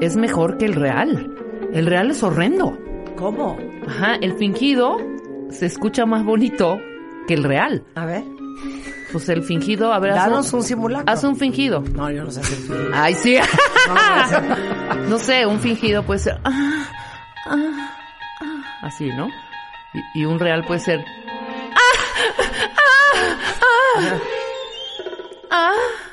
es 0.00 0.16
mejor 0.16 0.58
que 0.58 0.64
el 0.66 0.74
real. 0.74 1.34
El 1.72 1.86
real 1.86 2.10
es 2.10 2.22
horrendo. 2.22 2.76
¿Cómo? 3.16 3.56
Ajá, 3.86 4.16
el 4.20 4.32
fingido 4.34 4.96
se 5.50 5.66
escucha 5.66 6.06
más 6.06 6.24
bonito 6.24 6.78
que 7.26 7.34
el 7.34 7.44
real. 7.44 7.84
A 7.94 8.04
ver. 8.06 8.22
Pues 9.12 9.28
el 9.30 9.42
fingido, 9.42 9.92
a 9.92 9.98
ver, 9.98 10.12
haz 10.12 10.26
Danos 10.26 10.52
un 10.52 10.62
simulacro. 10.62 11.10
Haz 11.10 11.24
un 11.24 11.36
fingido. 11.36 11.80
No, 11.80 12.10
yo 12.10 12.24
no 12.24 12.30
sé 12.30 12.40
hacer 12.40 12.58
fingido. 12.58 12.90
Ay, 12.92 13.14
sí. 13.14 13.36
No, 13.88 13.94
no. 13.94 15.04
No 15.08 15.18
sé, 15.18 15.46
un 15.46 15.58
fingido 15.60 16.02
puede 16.02 16.20
ser. 16.20 16.38
ah, 16.44 16.84
ah, 17.46 17.94
ah, 18.40 18.62
así, 18.82 19.08
¿no? 19.08 19.28
Y, 20.14 20.20
y 20.20 20.24
un 20.26 20.38
real 20.38 20.64
puede 20.66 20.80
ser. 20.80 21.00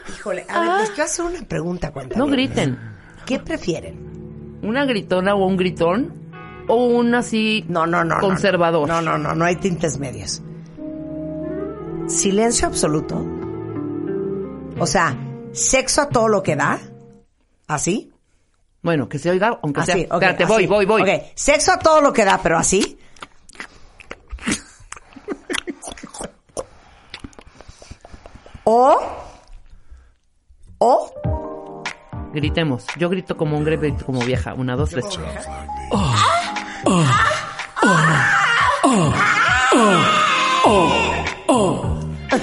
Híjole, 0.10 0.46
a 0.50 0.60
ver, 0.60 0.80
les 0.82 0.90
quiero 0.90 1.04
hacer 1.04 1.26
una 1.26 1.42
pregunta, 1.48 1.92
cuenta. 1.92 2.18
No 2.18 2.28
griten. 2.28 2.78
¿Qué 3.26 3.40
prefieren? 3.40 4.60
¿Una 4.64 4.86
gritona 4.86 5.36
o 5.36 5.46
un 5.46 5.58
gritón? 5.58 6.14
¿O 6.68 6.86
un 6.88 7.14
así 7.14 7.64
No, 7.68 7.86
no, 7.86 8.04
no. 8.04 8.16
no, 8.16 8.22
conservador? 8.22 8.88
No, 8.88 9.02
no, 9.02 9.18
no, 9.18 9.36
no 9.36 9.46
hay 9.46 9.56
tintes 9.58 10.00
medios. 10.00 10.42
Silencio 12.08 12.68
absoluto. 12.68 13.26
O 14.80 14.86
sea, 14.86 15.18
sexo 15.54 16.02
a 16.02 16.10
todo 16.10 16.28
lo 16.28 16.44
que 16.44 16.56
da. 16.56 16.80
¿Así? 17.68 18.12
Bueno, 18.82 19.10
que 19.10 19.18
se 19.18 19.32
oiga, 19.32 19.60
aunque 19.64 19.84
sea. 19.84 19.96
Así, 19.96 20.04
ok, 20.06 20.14
Espérate, 20.14 20.44
así. 20.44 20.54
voy, 20.54 20.66
voy, 20.68 20.86
voy. 20.86 21.02
Ok, 21.02 21.10
sexo 21.36 21.72
a 21.72 21.80
todo 21.80 22.02
lo 22.02 22.14
que 22.14 22.24
da, 22.24 22.40
pero 22.42 22.58
así. 22.58 23.00
O. 28.66 29.00
O. 30.80 31.84
Gritemos. 32.34 32.86
Yo 32.98 33.10
grito 33.10 33.38
como 33.38 33.58
hombre, 33.58 33.78
grito 33.78 34.06
como 34.06 34.20
vieja. 34.22 34.54
Una, 34.54 34.76
dos, 34.76 34.90
tres. 34.90 35.06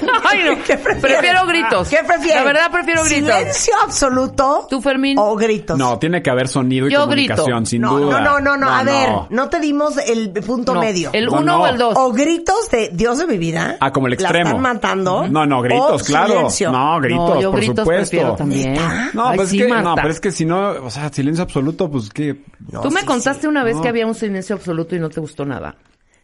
Ay, 0.29 0.39
no. 0.45 0.63
¿Qué 0.65 0.77
prefieres? 0.77 1.01
Prefiero 1.01 1.45
gritos. 1.47 1.89
¿Qué 1.89 1.97
prefieres? 2.05 2.35
La 2.35 2.43
verdad 2.43 2.71
prefiero 2.71 3.03
gritos. 3.03 3.33
Silencio 3.35 3.73
absoluto. 3.83 4.67
¿Tú, 4.69 4.81
Fermín? 4.81 5.17
O 5.19 5.35
gritos. 5.35 5.77
No, 5.77 5.97
tiene 5.99 6.21
que 6.21 6.29
haber 6.29 6.47
sonido 6.47 6.87
y 6.87 6.91
Yo 6.91 7.01
comunicación, 7.01 7.45
grito. 7.63 7.65
sin 7.69 7.81
no, 7.81 7.99
duda. 7.99 8.21
no, 8.21 8.39
no, 8.39 8.57
no, 8.57 8.69
A 8.69 8.83
ver, 8.83 9.09
no. 9.09 9.27
no 9.29 9.49
te 9.49 9.59
dimos 9.59 9.97
el 9.97 10.31
punto 10.31 10.73
No, 10.73 10.79
medio. 10.81 11.09
¿El 11.13 11.25
No, 11.25 11.33
uno 11.33 11.41
no. 11.43 11.61
o 11.63 11.67
el 11.67 11.77
dos? 11.77 11.93
O 11.97 12.11
gritos 12.11 12.69
de 12.71 12.89
Dios 12.93 13.17
de 13.17 13.27
mi 13.27 13.37
vida. 13.37 13.77
Ah, 13.79 13.91
como 13.91 14.07
el 14.07 14.13
extremo. 14.13 14.43
La 14.43 14.49
están 14.49 14.61
matando. 14.61 15.27
No, 15.27 15.45
no, 15.45 15.61
gritos, 15.61 16.01
o 16.01 16.05
claro. 16.05 16.33
silencio. 16.33 16.71
No, 16.71 16.99
gritos, 16.99 17.29
no, 17.35 17.41
yo 17.41 17.51
por 17.51 17.59
gritos 17.59 17.79
supuesto. 17.83 18.09
prefiero 18.11 18.35
también. 18.35 18.77
No, 19.13 19.29
Ay, 19.29 19.37
pues 19.37 19.49
sí, 19.49 19.59
es 19.59 19.63
que, 19.67 19.69
Marta. 19.73 19.89
no, 19.89 19.95
pero 19.95 20.09
es 20.09 20.19
que 20.19 20.31
si 20.31 20.45
no, 20.45 20.69
o 20.83 20.89
sea, 20.89 21.09
silencio 21.09 21.43
absoluto, 21.43 21.89
pues 21.89 22.09
que... 22.09 22.41
Tú 22.81 22.91
me 22.91 23.01
sí, 23.01 23.05
contaste 23.05 23.47
una 23.47 23.63
vez 23.63 23.75
No. 23.77 23.81
que 23.81 23.89
había 23.89 24.05
un 24.07 24.15
silencio 24.15 24.55
absoluto 24.55 24.95
y 24.95 24.99
no 24.99 25.09
te 25.09 25.19
gustó 25.19 25.45
nada. 25.45 25.75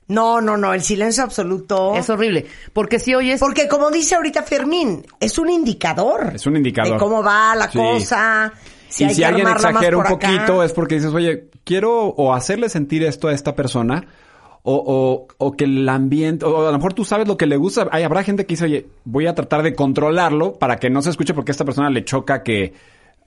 No, 0.10 0.41
no, 0.41 0.58
no, 0.58 0.74
el 0.74 0.82
silencio 0.82 1.24
absoluto. 1.24 1.95
Es 1.95 2.10
horrible. 2.10 2.45
Porque 2.74 3.00
si 3.00 3.15
oyes... 3.15 3.39
Porque 3.39 3.67
como 3.67 3.89
dice 3.91 4.15
ahorita 4.15 4.43
Fermín, 4.43 5.06
es 5.19 5.38
un 5.38 5.50
indicador. 5.50 6.32
Es 6.36 6.45
un 6.48 6.58
indicador. 6.58 6.93
De 6.93 7.00
cómo 7.00 7.24
va 7.24 7.56
la 7.56 7.69
Sí. 7.72 7.78
cosa. 7.78 8.52
Si 8.89 9.04
y 9.04 9.08
hay 9.08 9.13
si 9.13 9.22
que 9.22 9.26
alguien 9.28 9.48
exagera 9.48 9.95
un 9.98 10.02
acá. 10.08 10.10
poquito 10.17 10.63
es 10.63 10.74
porque 10.74 10.95
dices, 10.95 11.13
oye, 11.13 11.50
quiero 11.63 12.08
o 12.08 12.34
hacerle 12.34 12.69
sentir 12.69 13.04
esto 13.04 13.28
a 13.28 13.34
esta 13.34 13.56
persona 13.56 14.08
o, 14.63 14.74
o, 14.76 15.28
o 15.38 15.52
que 15.56 15.65
el 15.65 15.88
ambiente, 15.88 16.43
o 16.43 16.67
a 16.67 16.72
lo 16.72 16.78
mejor 16.78 16.93
tú 16.93 17.06
sabes 17.06 17.28
lo 17.28 17.38
que 17.38 17.45
le 17.45 17.56
gusta. 17.58 17.88
Hay, 17.91 18.02
habrá 18.04 18.24
gente 18.24 18.45
que 18.48 18.54
dice, 18.54 18.65
oye, 18.65 18.88
voy 19.06 19.28
a 19.28 19.36
tratar 19.36 19.62
de 19.62 19.76
controlarlo 19.76 20.54
para 20.54 20.78
que 20.78 20.89
no 20.89 21.04
se 21.04 21.12
escuche 21.12 21.36
porque 21.36 21.52
a 21.52 21.54
esta 21.54 21.65
persona 21.65 21.89
le 21.91 22.04
choca 22.04 22.41
que 22.41 22.74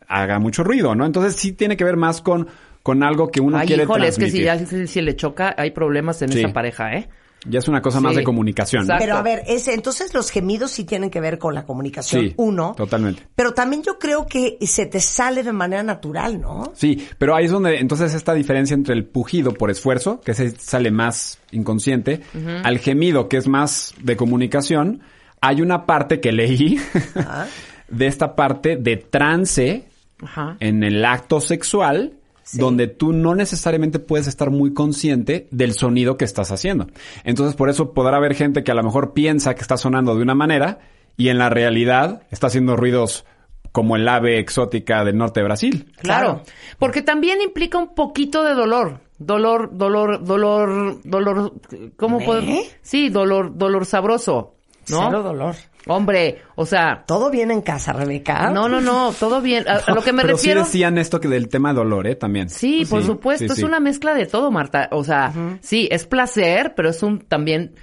haga 0.09 0.39
mucho 0.41 0.65
ruido, 0.65 0.95
¿no? 0.97 1.07
Entonces 1.07 1.37
sí 1.37 1.53
tiene 1.53 1.77
que 1.77 1.85
ver 1.85 1.97
más 1.97 2.21
con, 2.21 2.49
con 2.83 3.03
algo 3.03 3.31
que 3.31 3.41
uno 3.41 3.59
Ay, 3.59 3.67
quiere 3.69 3.85
híjole, 3.85 4.09
es 4.09 4.19
que 4.19 4.31
si 4.31 4.43
transmitir. 4.43 4.77
ya 4.77 4.87
si, 4.87 4.87
si 4.93 5.01
le 5.03 5.15
choca, 5.17 5.55
hay 5.57 5.71
problemas 5.71 6.21
en 6.23 6.33
Sí. 6.33 6.39
esa 6.41 6.53
pareja, 6.53 6.95
¿eh? 6.95 7.09
Ya 7.45 7.59
es 7.59 7.67
una 7.67 7.83
cosa 7.83 8.01
más 8.01 8.15
de 8.15 8.23
comunicación. 8.23 8.83
¿no? 8.87 8.95
Exacto. 8.95 9.05
Pero 9.05 9.17
a 9.17 9.23
ver, 9.23 9.43
ese, 9.49 9.75
entonces 9.75 10.15
los 10.15 10.31
gemidos 10.31 10.71
sí 10.71 10.85
tienen 10.85 11.11
que 11.11 11.21
ver 11.21 11.39
con 11.41 11.57
la 11.57 11.65
comunicación, 11.65 12.23
Sí, 12.29 12.35
uno. 12.37 12.75
totalmente. 12.77 13.27
Pero 13.35 13.53
también 13.53 13.83
yo 13.83 13.99
creo 13.99 14.27
que 14.27 14.59
se 14.65 14.87
te 14.87 15.01
sale 15.01 15.43
de 15.43 15.53
manera 15.53 15.83
natural, 15.83 16.41
¿no? 16.41 16.73
Sí, 16.77 17.05
pero 17.19 17.35
ahí 17.35 17.47
es 17.47 17.51
donde 17.51 17.81
entonces 17.81 18.15
esta 18.15 18.33
diferencia 18.35 18.75
entre 18.75 18.95
el 18.95 19.05
pujido 19.07 19.55
por 19.55 19.73
esfuerzo, 19.73 20.21
que 20.21 20.35
se 20.35 20.51
sale 20.53 20.93
más 20.93 21.41
inconsciente, 21.51 22.21
al 22.63 22.79
gemido, 22.79 23.29
que 23.29 23.39
es 23.39 23.49
más 23.49 23.93
de 24.01 24.17
comunicación, 24.17 25.01
hay 25.41 25.63
una 25.63 25.85
parte 25.85 26.21
que 26.21 26.31
leí 26.31 26.79
de 27.89 28.07
esta 28.07 28.37
parte 28.37 28.77
de 28.77 28.97
trance 28.99 29.89
Ajá. 30.23 30.57
en 30.61 30.85
el 30.85 31.05
acto 31.05 31.41
sexual, 31.41 32.13
donde 32.53 32.87
tú 32.87 33.13
no 33.13 33.35
necesariamente 33.35 33.99
puedes 33.99 34.27
estar 34.27 34.51
muy 34.51 34.75
consciente 34.75 35.49
del 35.51 35.73
sonido 35.73 36.17
que 36.17 36.25
estás 36.25 36.53
haciendo. 36.53 36.87
Entonces, 37.25 37.57
por 37.57 37.71
eso 37.71 37.93
podrá 37.93 38.17
haber 38.17 38.35
gente 38.35 38.65
que 38.65 38.71
a 38.71 38.75
lo 38.75 38.83
mejor 38.83 39.13
piensa 39.13 39.55
que 39.55 39.63
está 39.63 39.77
sonando 39.77 40.15
de 40.15 40.23
una 40.23 40.35
manera 40.35 40.81
y 41.17 41.29
en 41.29 41.39
la 41.39 41.51
realidad 41.51 42.23
está 42.31 42.49
haciendo 42.49 42.77
ruidos 42.77 43.25
como 43.73 43.97
el 43.97 44.07
ave 44.07 44.39
exótica 44.39 45.03
del 45.05 45.17
norte 45.17 45.41
de 45.41 45.45
Brasil. 45.45 45.93
Claro. 45.97 46.27
Claro. 46.27 46.43
Porque 46.79 47.03
también 47.03 47.41
implica 47.41 47.79
un 47.79 47.95
poquito 47.95 48.45
de 48.45 48.55
dolor. 48.55 49.01
Dolor, 49.19 49.71
dolor, 49.73 50.25
dolor, 50.25 51.01
dolor, 51.05 51.53
¿cómo 51.97 52.21
¿Eh? 52.21 52.25
puedo? 52.25 52.43
Sí, 52.83 53.09
dolor, 53.09 53.57
dolor 53.57 53.87
sabroso, 53.87 54.57
¿no? 54.89 55.07
Cero 55.07 55.23
dolor. 55.23 55.55
Hombre, 55.87 56.43
o 56.55 56.65
sea, 56.65 57.05
¿Todo 57.07 57.31
bien 57.31 57.51
en 57.51 57.61
casa, 57.61 57.93
Rebeca? 57.93 58.51
no, 58.51 58.69
no, 58.69 58.81
no, 58.81 59.13
todo 59.19 59.41
bien. 59.41 59.69
A, 59.69 59.79
a 59.79 59.95
lo 59.95 60.03
que 60.05 60.13
me 60.13 60.23
Pero 60.23 60.37
refiero. 60.37 60.61
sí 60.65 60.67
decían 60.73 60.99
esto 60.99 61.21
que 61.21 61.29
del 61.29 61.49
tema 61.49 61.73
dolor, 61.73 62.07
¿eh? 62.07 62.15
También. 62.15 62.49
Sí, 62.51 62.85
por 62.89 63.03
supuesto, 63.05 63.47
sí, 63.47 63.53
es 63.53 63.57
sí. 63.57 63.65
una 63.65 63.81
mezcla 63.81 64.15
de 64.15 64.27
todo, 64.27 64.51
Marta. 64.51 64.89
O 64.93 65.03
sea, 65.05 65.33
sí, 65.61 65.89
es 65.91 66.07
placer, 66.07 66.75
pero 66.77 66.91
es 66.91 67.03
un 67.03 67.21
también 67.21 67.75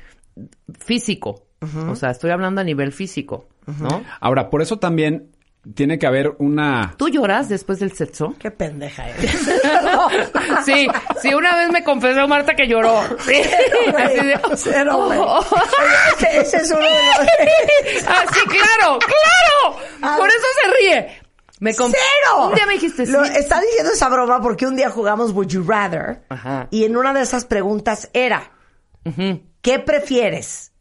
físico. 0.79 1.45
O 1.89 1.95
sea, 1.95 2.11
estoy 2.11 2.31
hablando 2.31 2.61
a 2.61 2.63
nivel 2.63 2.91
físico, 2.93 3.49
¿no? 3.79 4.01
Ahora, 4.21 4.49
por 4.49 4.61
eso 4.61 4.79
también 4.79 5.31
tiene 5.75 5.99
que 5.99 6.07
haber 6.07 6.35
una... 6.39 6.95
¿Tú 6.97 7.09
lloras 7.09 7.49
después 7.49 7.79
del 7.79 7.91
sexo? 7.93 8.33
Qué 8.39 8.49
pendeja 8.51 9.09
eres. 9.09 9.31
Sí, 10.65 10.87
sí, 11.21 11.33
una 11.33 11.55
vez 11.55 11.69
me 11.71 11.83
confesó 11.83 12.27
Marta 12.27 12.55
que 12.55 12.67
lloró. 12.67 13.01
Sí, 13.19 13.41
así 13.97 14.15
de- 14.15 14.39
Cero, 14.55 15.05
güey. 15.05 15.19
Oh, 15.19 15.39
oh. 15.39 15.57
Ese, 16.17 16.39
ese 16.41 16.57
es 16.57 16.71
uno 16.71 16.81
de 16.81 16.89
los... 16.89 18.07
Ah, 18.07 18.23
claro, 18.47 18.99
claro. 18.99 20.17
Por 20.17 20.27
eso 20.29 20.45
se 20.63 20.71
ríe. 20.79 21.21
Me 21.59 21.73
conf- 21.75 21.93
¡Cero! 21.93 22.47
Un 22.47 22.55
día 22.55 22.65
me 22.65 22.73
dijiste 22.73 23.05
sí. 23.05 23.11
Lo, 23.11 23.23
está 23.23 23.59
diciendo 23.61 23.91
esa 23.91 24.07
broma 24.09 24.41
porque 24.41 24.65
un 24.65 24.75
día 24.75 24.89
jugamos 24.89 25.31
Would 25.31 25.47
You 25.49 25.63
Rather 25.67 26.23
Ajá. 26.29 26.67
y 26.71 26.85
en 26.85 26.95
una 26.95 27.13
de 27.13 27.21
esas 27.21 27.43
preguntas 27.45 28.09
era 28.13 28.51
¿qué 29.61 29.79
prefieres? 29.79 30.71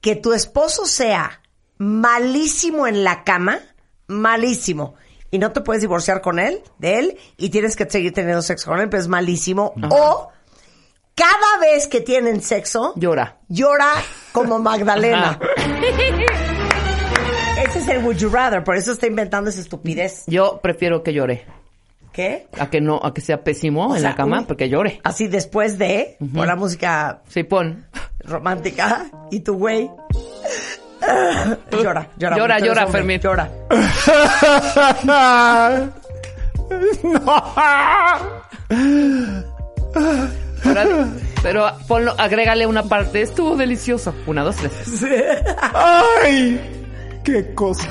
¿Que 0.00 0.14
tu 0.14 0.32
esposo 0.32 0.84
sea 0.86 1.42
malísimo 1.78 2.86
en 2.86 3.02
la 3.02 3.24
cama? 3.24 3.58
Malísimo. 4.08 4.94
Y 5.30 5.38
no 5.38 5.52
te 5.52 5.60
puedes 5.60 5.82
divorciar 5.82 6.20
con 6.20 6.38
él, 6.38 6.62
de 6.78 6.98
él, 6.98 7.18
y 7.36 7.50
tienes 7.50 7.74
que 7.76 7.88
seguir 7.90 8.12
teniendo 8.12 8.42
sexo 8.42 8.70
con 8.70 8.80
él, 8.80 8.88
pero 8.88 9.02
es 9.02 9.08
malísimo. 9.08 9.74
O 9.90 10.30
cada 11.14 11.58
vez 11.60 11.88
que 11.88 12.00
tienen 12.00 12.40
sexo, 12.42 12.92
Llora. 12.96 13.38
llora 13.48 13.92
como 14.32 14.58
Magdalena. 14.58 15.38
Ese 17.58 17.78
es 17.80 17.88
el 17.88 18.04
Would 18.04 18.18
You 18.18 18.28
Rather, 18.28 18.62
por 18.62 18.76
eso 18.76 18.92
está 18.92 19.06
inventando 19.06 19.50
esa 19.50 19.60
estupidez. 19.60 20.24
Yo 20.26 20.60
prefiero 20.62 21.02
que 21.02 21.12
llore. 21.14 21.46
¿Qué? 22.12 22.46
A 22.58 22.70
que 22.70 22.80
no, 22.80 23.00
a 23.02 23.12
que 23.12 23.20
sea 23.20 23.42
pésimo 23.44 23.88
O 23.88 23.94
en 23.94 24.00
sea, 24.00 24.10
la 24.10 24.16
cama, 24.16 24.46
porque 24.46 24.68
llore. 24.68 25.00
Así 25.04 25.26
después 25.28 25.76
de, 25.78 26.16
pon 26.34 26.46
la 26.46 26.56
música 26.56 27.22
Sí, 27.28 27.42
pon. 27.42 27.86
romántica 28.20 29.10
y 29.30 29.40
tu 29.40 29.54
güey. 29.58 29.90
Llora, 31.70 32.08
llora. 32.18 32.36
Llora, 32.36 32.58
llora, 32.58 32.84
hombre, 32.84 32.98
Fermín. 32.98 33.20
Llora. 33.20 33.48
Pero, 40.62 41.08
pero 41.42 41.66
ponlo, 41.86 42.14
agrégale 42.18 42.66
una 42.66 42.82
parte. 42.82 43.22
Estuvo 43.22 43.56
delicioso. 43.56 44.14
Una, 44.26 44.42
dos, 44.42 44.56
tres. 44.56 45.04
¡Ay! 45.72 46.60
¡Qué 47.24 47.54
cosa! 47.54 47.88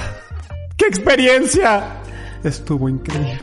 ¡Qué 0.78 0.88
experiencia! 0.88 1.84
Estuvo 2.44 2.90
increíble. 2.90 3.40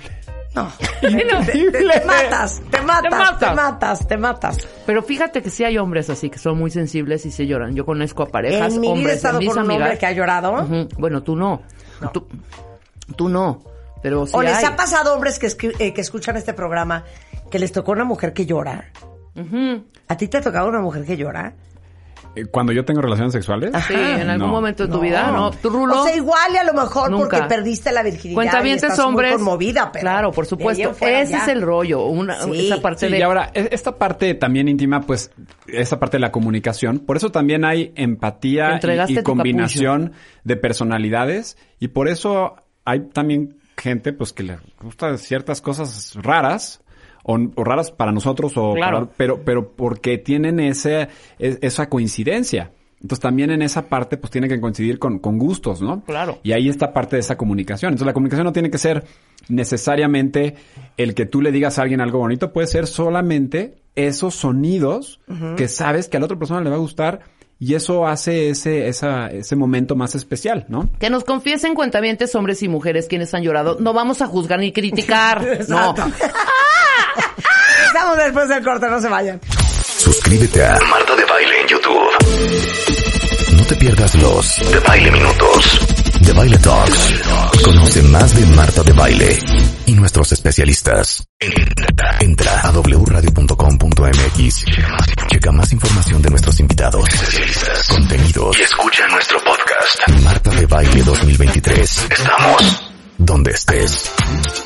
No. 0.55 0.71
Te, 1.01 1.09
te- 1.11 1.71
te 1.73 2.05
matas, 2.05 2.61
te 2.71 2.81
matas, 2.83 3.03
te 3.03 3.11
matas. 3.11 3.57
matas, 3.57 4.07
te 4.09 4.17
matas. 4.19 4.59
Pero 4.85 5.03
fíjate 5.03 5.41
que 5.43 5.49
sí 5.51 5.65
hay 5.65 5.79
hombres 5.79 6.11
así 6.11 6.29
que 6.29 6.38
son 6.38 6.59
muy 6.59 6.71
sensibles 6.71 7.25
y 7.27 7.31
se 7.31 7.47
lloran. 7.47 7.75
Yo 7.75 7.87
conozco 7.87 8.23
a 8.23 8.27
parejas, 8.27 8.75
En 8.75 8.81
mi 8.81 8.87
vida 8.88 8.95
he 8.95 8.99
hombres, 8.99 9.17
estado 9.17 9.38
mis 9.38 9.49
con 9.49 9.65
un 9.65 9.71
hombre 9.71 9.97
que 9.99 10.07
ha 10.07 10.12
llorado. 10.12 10.67
Bueno, 10.99 11.23
tú 11.23 11.37
no. 11.37 11.62
Tú, 12.12 12.27
tú 13.17 13.29
no. 13.29 13.62
Pero 14.03 14.27
sí 14.27 14.33
¿O 14.37 14.43
les 14.43 14.57
hay. 14.57 14.65
ha 14.65 14.77
pasado 14.77 15.15
hombres 15.15 15.38
que, 15.38 15.47
eh, 15.79 15.95
que 15.95 16.01
escuchan 16.01 16.37
este 16.37 16.53
programa 16.53 17.05
que 17.51 17.59
les 17.59 17.71
tocó 17.73 17.93
una 17.93 18.05
mujer 18.05 18.33
que 18.33 18.45
llora? 18.47 18.91
¿A 20.09 20.17
ti 20.17 20.29
te 20.29 20.37
ha 20.38 20.41
tocado 20.43 20.69
una 20.69 20.81
mujer 20.81 21.05
que 21.07 21.17
llora? 21.17 21.55
Eh, 22.35 22.47
Cuando 22.47 22.73
yo 22.73 22.85
tengo 22.85 23.03
relaciones 23.03 23.33
sexuales. 23.35 23.73
Sí, 23.87 23.95
en 23.95 24.31
algún 24.31 24.47
No. 24.49 24.53
momento 24.55 24.87
de 24.87 24.92
tu 24.92 25.01
vida, 25.01 25.31
¿no? 25.31 25.51
¿Tú, 25.51 25.68
Rulo? 25.68 26.01
O 26.03 26.07
sea, 26.07 26.16
igual 26.16 26.53
y 26.55 26.57
a 26.57 26.64
lo 26.64 26.73
mejor 26.73 27.11
Nunca. 27.11 27.25
porque 27.29 27.42
perdiste 27.47 27.92
la 27.92 28.03
virginidad 28.03 28.31
y 28.31 28.35
Cuentavientes 28.35 28.83
estás 28.85 28.99
hombres. 29.01 29.33
muy 29.33 29.38
conmovida, 29.38 29.92
pero 29.92 30.01
claro, 30.03 30.31
por 30.33 30.47
supuesto. 30.47 30.90
Ese 31.01 31.31
ya. 31.33 31.42
es 31.42 31.49
el 31.49 31.61
rollo. 31.61 32.07
Una, 32.07 32.40
Sí. 32.42 32.66
Esa 32.66 32.81
parte 32.81 33.07
Sí, 33.07 33.12
de. 33.12 33.18
y 33.18 33.23
ahora, 33.23 33.51
e- 33.53 33.68
esta 33.73 33.99
parte 33.99 34.33
también 34.35 34.68
íntima, 34.68 35.03
pues, 35.03 35.31
esta 35.66 35.99
parte 36.01 36.16
de 36.16 36.21
la 36.23 36.33
comunicación, 36.33 37.01
por 37.01 37.16
eso 37.18 37.31
también 37.31 37.64
hay 37.66 37.92
empatía 37.97 38.81
y- 39.09 39.18
y, 39.18 39.23
combinación 39.23 40.12
de 40.45 40.57
personalidades, 40.57 41.57
y 41.81 41.88
por 41.88 42.09
eso 42.09 42.57
hay 42.85 43.01
también 43.12 43.59
gente, 43.77 44.12
pues, 44.12 44.33
que 44.33 44.42
le 44.42 44.59
gusta 44.83 45.16
ciertas 45.18 45.61
cosas 45.61 46.14
raras, 46.14 46.81
o, 47.24 47.38
o 47.54 47.64
raras 47.64 47.90
para 47.90 48.12
nosotros, 48.12 48.52
o 48.56 48.74
Claro. 48.74 49.06
para- 49.06 49.12
pero, 49.16 49.44
pero 49.44 49.68
porque 49.72 50.18
tienen 50.18 50.61
ese, 50.61 51.08
esa 51.38 51.88
coincidencia. 51.88 52.72
Entonces 53.00 53.20
también 53.20 53.50
en 53.50 53.62
esa 53.62 53.88
parte 53.88 54.16
pues 54.16 54.30
tiene 54.30 54.48
que 54.48 54.61
coincidir 54.61 55.00
con, 55.00 55.18
con 55.18 55.37
gustos, 55.37 55.82
¿no? 55.82 56.02
Claro. 56.04 56.38
Y 56.44 56.52
ahí 56.52 56.68
está 56.68 56.92
parte 56.92 57.16
de 57.16 57.20
esa 57.20 57.37
comunicación. 57.37 57.90
Entonces 57.90 58.06
la 58.06 58.12
comunicación 58.12 58.44
no 58.44 58.52
tiene 58.52 58.70
que 58.70 58.78
ser 58.78 59.04
necesariamente 59.48 60.54
el 60.96 61.14
que 61.14 61.26
tú 61.26 61.40
le 61.42 61.50
digas 61.50 61.78
a 61.78 61.82
alguien 61.82 62.00
algo 62.00 62.18
bonito, 62.18 62.52
puede 62.52 62.68
ser 62.68 62.87
solamente 62.87 63.74
esos 63.96 64.35
sonidos 64.37 65.20
que 65.56 65.66
sabes 65.68 66.08
que 66.08 66.16
a 66.16 66.20
la 66.20 66.26
otra 66.26 66.38
persona 66.38 66.61
le 66.61 66.70
va 66.70 66.76
a 66.76 66.78
gustar 66.78 67.20
y 67.58 67.74
eso 67.74 68.06
hace 68.06 68.50
ese, 68.50 68.88
esa, 68.88 69.26
ese 69.28 69.54
momento 69.56 69.94
más 69.96 70.14
especial, 70.14 70.66
¿no? 70.68 70.88
Que 70.98 71.11
nos 71.11 71.24
confiesen 71.24 71.74
cuentavientes 71.74 72.35
hombres 72.35 72.62
y 72.62 72.68
mujeres 72.68 73.06
quienes 73.08 73.35
han 73.35 73.42
llorado. 73.42 73.78
No 73.80 73.92
vamos 73.92 74.20
a 74.22 74.26
juzgar 74.26 74.58
ni 74.61 74.72
criticar. 74.72 75.44
no. 75.68 75.94
Estamos 77.87 78.16
después 78.16 78.49
del 78.49 78.64
corte, 78.64 78.88
no 78.88 79.01
se 79.01 79.09
vayan. 79.09 79.40
Suscríbete 79.99 80.64
a 80.64 80.79
Marta 80.90 81.14
de 81.16 81.25
Baile 81.25 81.61
en 81.61 81.66
YouTube. 81.68 82.11
No 83.57 83.64
te 83.64 83.77
pierdas 83.77 84.14
los 84.16 84.71
de 84.71 84.79
Baile 84.81 85.11
Minutos, 85.11 85.81
de 86.21 86.33
Baile 86.33 86.59
Talks. 86.59 87.14
Conoce 87.64 88.03
más 88.03 88.35
de 88.35 88.47
Marta 88.47 88.83
de 88.83 88.92
Baile 88.92 89.38
y 89.87 89.92
nuestros 89.92 90.33
especialistas. 90.33 91.25
Entra, 91.38 92.16
entra 92.21 92.61
a 92.61 92.71
wradio.com.mx. 92.73 94.64
Checa 95.31 95.53
más 95.53 95.73
información 95.73 96.23
de 96.23 96.31
nuestros 96.31 96.59
invitados, 96.61 97.09
especialistas, 97.09 97.88
contenidos 97.88 98.59
y 98.59 98.62
escucha 98.62 99.07
nuestro 99.09 99.38
podcast. 99.45 100.09
Marta 100.25 100.51
de 100.51 100.66
Baile 100.66 101.03
2023. 101.03 102.07
Estamos 102.11 102.91
donde 103.18 103.53
estés. 103.53 104.11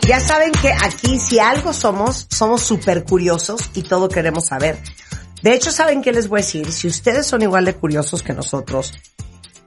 Ya 0.07 0.21
saben 0.21 0.53
que 0.53 0.73
aquí 0.73 1.19
si 1.19 1.39
algo 1.39 1.73
somos, 1.73 2.27
somos 2.31 2.63
súper 2.63 3.05
curiosos 3.05 3.71
y 3.75 3.83
todo 3.83 4.09
queremos 4.09 4.47
saber. 4.47 4.79
De 5.43 5.55
hecho, 5.55 5.71
¿saben 5.71 6.03
qué 6.03 6.13
les 6.13 6.29
voy 6.29 6.41
a 6.41 6.43
decir? 6.43 6.73
Si 6.73 6.87
ustedes 6.87 7.27
son 7.27 7.43
igual 7.43 7.65
de 7.65 7.75
curiosos 7.75 8.23
que 8.23 8.33
nosotros 8.33 8.93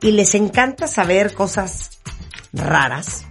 y 0.02 0.12
les 0.12 0.36
encanta 0.36 0.88
saber 0.88 1.34
cosas 1.34 1.92
raras, 2.54 3.26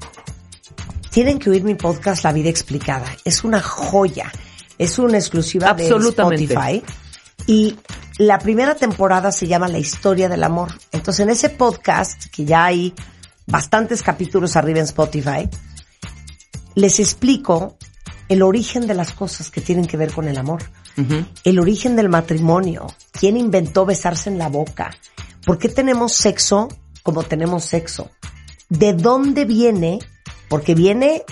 tienen 1.10 1.38
que 1.38 1.50
oír 1.50 1.64
mi 1.64 1.74
podcast 1.74 2.24
La 2.24 2.32
Vida 2.32 2.48
Explicada. 2.48 3.06
Es 3.24 3.44
una 3.44 3.60
joya. 3.60 4.30
Es 4.78 4.98
una 4.98 5.18
exclusiva 5.18 5.74
de. 5.74 5.88
Spotify. 5.88 6.82
Y 7.46 7.76
la 8.18 8.38
primera 8.38 8.74
temporada 8.74 9.32
se 9.32 9.46
llama 9.46 9.68
La 9.68 9.78
Historia 9.78 10.28
del 10.28 10.44
Amor. 10.44 10.68
Entonces, 10.92 11.20
en 11.20 11.30
ese 11.30 11.48
podcast, 11.50 12.26
que 12.26 12.44
ya 12.44 12.66
hay 12.66 12.94
bastantes 13.48 14.02
capítulos 14.02 14.56
arriba 14.56 14.78
en 14.78 14.84
Spotify, 14.84 15.48
les 16.74 17.00
explico 17.00 17.76
el 18.28 18.42
origen 18.42 18.86
de 18.86 18.94
las 18.94 19.12
cosas 19.12 19.50
que 19.50 19.60
tienen 19.60 19.86
que 19.86 19.96
ver 19.96 20.12
con 20.12 20.28
el 20.28 20.38
amor, 20.38 20.62
el 21.44 21.58
origen 21.60 21.94
del 21.96 22.08
matrimonio, 22.08 22.86
quién 23.12 23.36
inventó 23.36 23.86
besarse 23.86 24.30
en 24.30 24.38
la 24.38 24.48
boca, 24.48 24.90
por 25.44 25.58
qué 25.58 25.68
tenemos 25.68 26.12
sexo 26.12 26.68
como 27.02 27.22
tenemos 27.22 27.64
sexo, 27.64 28.10
de 28.68 28.92
dónde 28.92 29.46
viene, 29.46 29.98
porque 30.48 30.74
viene 30.74 31.22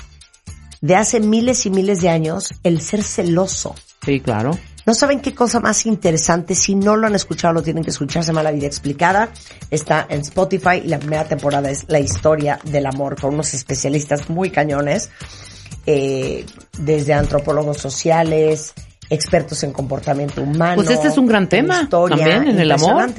de 0.80 0.96
hace 0.96 1.20
miles 1.20 1.66
y 1.66 1.70
miles 1.70 2.00
de 2.00 2.08
años 2.08 2.54
el 2.62 2.80
ser 2.80 3.02
celoso. 3.02 3.74
Sí, 4.02 4.20
claro. 4.20 4.58
No 4.86 4.94
saben 4.94 5.20
qué 5.20 5.34
cosa 5.34 5.58
más 5.60 5.84
interesante. 5.84 6.54
Si 6.54 6.76
no 6.76 6.96
lo 6.96 7.08
han 7.08 7.14
escuchado, 7.16 7.54
lo 7.54 7.62
tienen 7.62 7.82
que 7.82 7.90
escuchar. 7.90 8.22
Se 8.22 8.28
llama 8.28 8.44
La 8.44 8.52
Vida 8.52 8.66
Explicada. 8.66 9.30
Está 9.70 10.06
en 10.08 10.20
Spotify 10.20 10.80
y 10.84 10.88
la 10.88 10.98
primera 10.98 11.24
temporada 11.24 11.68
es 11.70 11.84
La 11.88 11.98
Historia 11.98 12.60
del 12.64 12.86
Amor 12.86 13.20
con 13.20 13.34
unos 13.34 13.52
especialistas 13.52 14.30
muy 14.30 14.50
cañones. 14.50 15.10
eh, 15.86 16.44
desde 16.78 17.14
antropólogos 17.14 17.78
sociales, 17.78 18.74
expertos 19.08 19.62
en 19.62 19.72
comportamiento 19.72 20.42
humano. 20.42 20.76
Pues 20.76 20.90
este 20.90 21.08
es 21.08 21.18
un 21.18 21.26
gran 21.26 21.48
tema 21.48 21.82
historia, 21.82 22.16
también, 22.16 22.54
en 22.54 22.60
el 22.60 22.72
amor. 22.72 23.12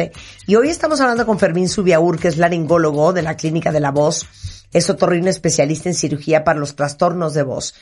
Y 0.46 0.56
hoy 0.56 0.70
estamos 0.70 1.00
hablando 1.00 1.26
con 1.26 1.40
Fermín 1.40 1.70
Subiaur, 1.70 2.20
que 2.20 2.28
es 2.28 2.38
laringólogo 2.38 3.14
de 3.14 3.22
la 3.22 3.36
Clínica 3.38 3.72
de 3.72 3.80
la 3.80 3.92
Voz. 3.92 4.26
Es 4.74 4.90
otorrino 4.90 5.30
especialista 5.30 5.90
en 5.90 5.96
cirugía 5.96 6.44
para 6.44 6.60
los 6.60 6.76
trastornos 6.76 7.34
de 7.34 7.44
voz. 7.44 7.74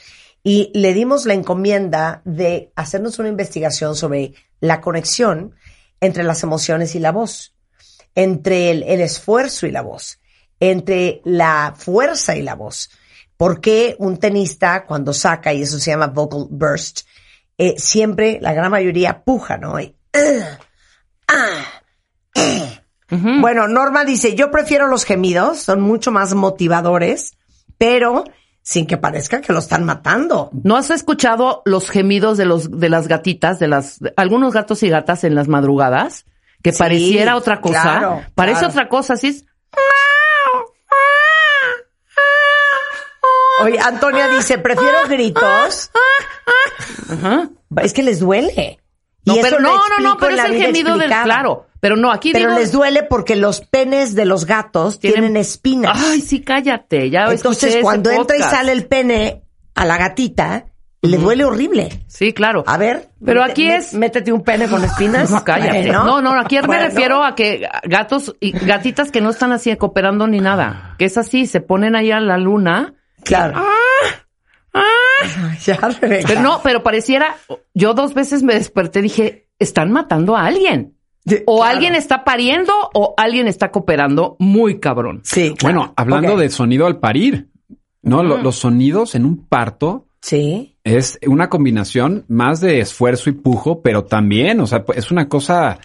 Y 0.47 0.69
le 0.75 0.93
dimos 0.93 1.25
la 1.25 1.33
encomienda 1.33 2.21
de 2.23 2.71
hacernos 2.75 3.17
una 3.17 3.29
investigación 3.29 3.95
sobre 3.95 4.35
la 4.59 4.79
conexión 4.79 5.55
entre 5.99 6.23
las 6.23 6.43
emociones 6.43 6.93
y 6.93 6.99
la 6.99 7.11
voz, 7.11 7.55
entre 8.13 8.69
el, 8.69 8.83
el 8.83 9.01
esfuerzo 9.01 9.65
y 9.65 9.71
la 9.71 9.81
voz, 9.81 10.19
entre 10.59 11.21
la 11.25 11.73
fuerza 11.75 12.35
y 12.35 12.43
la 12.43 12.53
voz. 12.53 12.91
¿Por 13.37 13.59
qué 13.59 13.95
un 13.97 14.17
tenista 14.19 14.85
cuando 14.85 15.13
saca, 15.13 15.51
y 15.51 15.63
eso 15.63 15.79
se 15.79 15.89
llama 15.89 16.07
vocal 16.07 16.45
burst, 16.51 17.07
eh, 17.57 17.73
siempre, 17.79 18.37
la 18.39 18.53
gran 18.53 18.69
mayoría, 18.69 19.23
puja, 19.23 19.57
¿no? 19.57 19.79
Y, 19.79 19.95
Bueno, 23.41 23.67
Norma 23.67 24.05
dice, 24.05 24.35
yo 24.35 24.51
prefiero 24.51 24.87
los 24.87 25.05
gemidos, 25.05 25.57
son 25.57 25.81
mucho 25.81 26.11
más 26.11 26.35
motivadores, 26.35 27.33
pero 27.79 28.25
sin 28.67 28.87
que 28.87 28.97
parezca 28.97 29.41
que 29.41 29.53
lo 29.53 29.59
están 29.59 29.85
matando. 29.85 30.49
¿No 30.63 30.75
has 30.75 30.89
escuchado 30.89 31.61
los 31.65 31.87
gemidos 31.91 32.35
de 32.35 32.45
los 32.45 32.79
de 32.79 32.89
las 32.89 33.07
gatitas, 33.07 33.59
de 33.59 33.67
las 33.67 33.99
de 33.99 34.11
algunos 34.17 34.53
gatos 34.55 34.81
y 34.81 34.89
gatas 34.89 35.23
en 35.23 35.35
las 35.35 35.47
madrugadas? 35.47 36.25
Que 36.63 36.71
Sí, 36.71 36.79
pareciera 36.79 37.35
otra 37.35 37.61
cosa. 37.61 37.81
claro, 37.83 38.21
Parece 38.33 38.59
claro. 38.61 38.71
otra 38.73 38.89
cosa, 38.89 39.13
así 39.13 39.27
es. 39.27 39.45
Oye, 43.63 43.79
Antonia 43.79 44.27
dice, 44.29 44.57
prefiero 44.57 44.97
gritos. 45.07 45.91
Ajá. 47.09 47.49
Es 47.83 47.93
que 47.93 48.01
les 48.01 48.19
duele. 48.19 48.79
Y 49.25 49.29
No, 49.29 49.35
eso 49.35 49.43
pero 49.43 49.59
no, 49.59 49.77
no, 49.89 49.99
no, 49.99 50.17
pero 50.17 50.35
es 50.35 50.43
el 50.43 50.55
gemido 50.57 50.97
del 50.97 51.09
claro. 51.09 51.67
Pero 51.85 51.97
no, 51.97 52.11
aquí 52.11 52.31
Pero 52.33 52.47
digo, 52.47 52.59
les 52.59 52.71
duele 52.71 53.03
porque 53.03 53.35
los 53.35 53.61
penes 53.61 54.15
de 54.15 54.25
los 54.25 54.45
gatos 54.45 54.99
tienen, 54.99 55.37
espinas. 55.37 55.91
Ay, 56.03 56.19
sí, 56.19 56.41
cállate. 56.41 57.11
Ya 57.11 57.25
Entonces, 57.25 57.69
ese 57.75 57.81
cuando 57.81 58.09
entra 58.09 58.35
y 58.35 58.39
sale 58.41 58.71
el 58.71 58.87
pene 58.87 59.43
a 59.75 59.85
la 59.85 59.95
gatita, 59.97 60.65
le 61.03 61.17
duele 61.19 61.45
horrible. 61.45 62.03
Sí, 62.07 62.33
claro. 62.33 62.63
A 62.65 62.77
ver. 62.77 63.09
Pero 63.23 63.43
aquí 63.43 63.69
es- 63.69 63.93
Métete 63.93 64.31
un 64.33 64.41
pene 64.43 64.67
con 64.67 64.83
espinas. 64.83 65.29
No, 65.29 65.43
cállate. 65.43 65.83
Bueno. 65.83 66.05
No, 66.05 66.21
no, 66.23 66.31
aquí 66.39 66.55
me 66.55 66.63
Bueno. 66.65 66.85
refiero 66.87 67.23
a 67.23 67.35
que 67.35 67.69
gatos 67.83 68.35
y 68.39 68.51
gatitas 68.51 69.11
que 69.11 69.21
no 69.21 69.29
están 69.29 69.51
así 69.51 69.75
cooperando 69.75 70.25
ni 70.25 70.39
nada. 70.39 70.95
Que 70.97 71.05
es 71.05 71.19
así, 71.19 71.45
se 71.45 71.61
ponen 71.61 71.95
ahí 71.95 72.09
a 72.09 72.19
la 72.19 72.39
luna. 72.39 72.95
Claro. 73.23 73.63
Ya, 75.63 75.77
Rebeca. 75.77 76.27
Pero 76.27 76.41
no, 76.41 76.61
pero 76.63 76.83
pareciera, 76.83 77.35
yo 77.73 77.93
dos 77.93 78.13
veces 78.13 78.43
me 78.43 78.53
desperté, 78.55 79.01
dije, 79.01 79.47
están 79.59 79.91
matando 79.91 80.35
a 80.35 80.45
alguien. 80.45 80.94
De- 81.25 81.43
O 81.47 81.57
claro. 81.57 81.73
alguien 81.73 81.95
está 81.95 82.23
pariendo 82.23 82.71
o 82.93 83.13
alguien 83.17 83.47
está 83.47 83.71
cooperando 83.71 84.35
muy 84.39 84.79
cabrón. 84.79 85.21
Sí, 85.23 85.53
claro. 85.57 85.79
Bueno, 85.79 85.93
hablando 85.97 86.37
de 86.37 86.49
sonido 86.49 86.85
al 86.85 86.99
parir, 86.99 87.49
¿no? 88.03 88.23
Lo- 88.23 88.37
los 88.37 88.55
sonidos 88.57 89.15
en 89.15 89.25
un 89.25 89.45
parto 89.47 90.05
Sí. 90.21 90.75
es 90.83 91.19
una 91.27 91.49
combinación 91.49 92.25
más 92.27 92.61
de 92.61 92.79
esfuerzo 92.79 93.29
y 93.29 93.33
pujo, 93.33 93.81
pero 93.81 94.05
también, 94.05 94.59
o 94.59 94.67
sea, 94.67 94.85
es 94.95 95.11
una 95.11 95.27
cosa, 95.27 95.79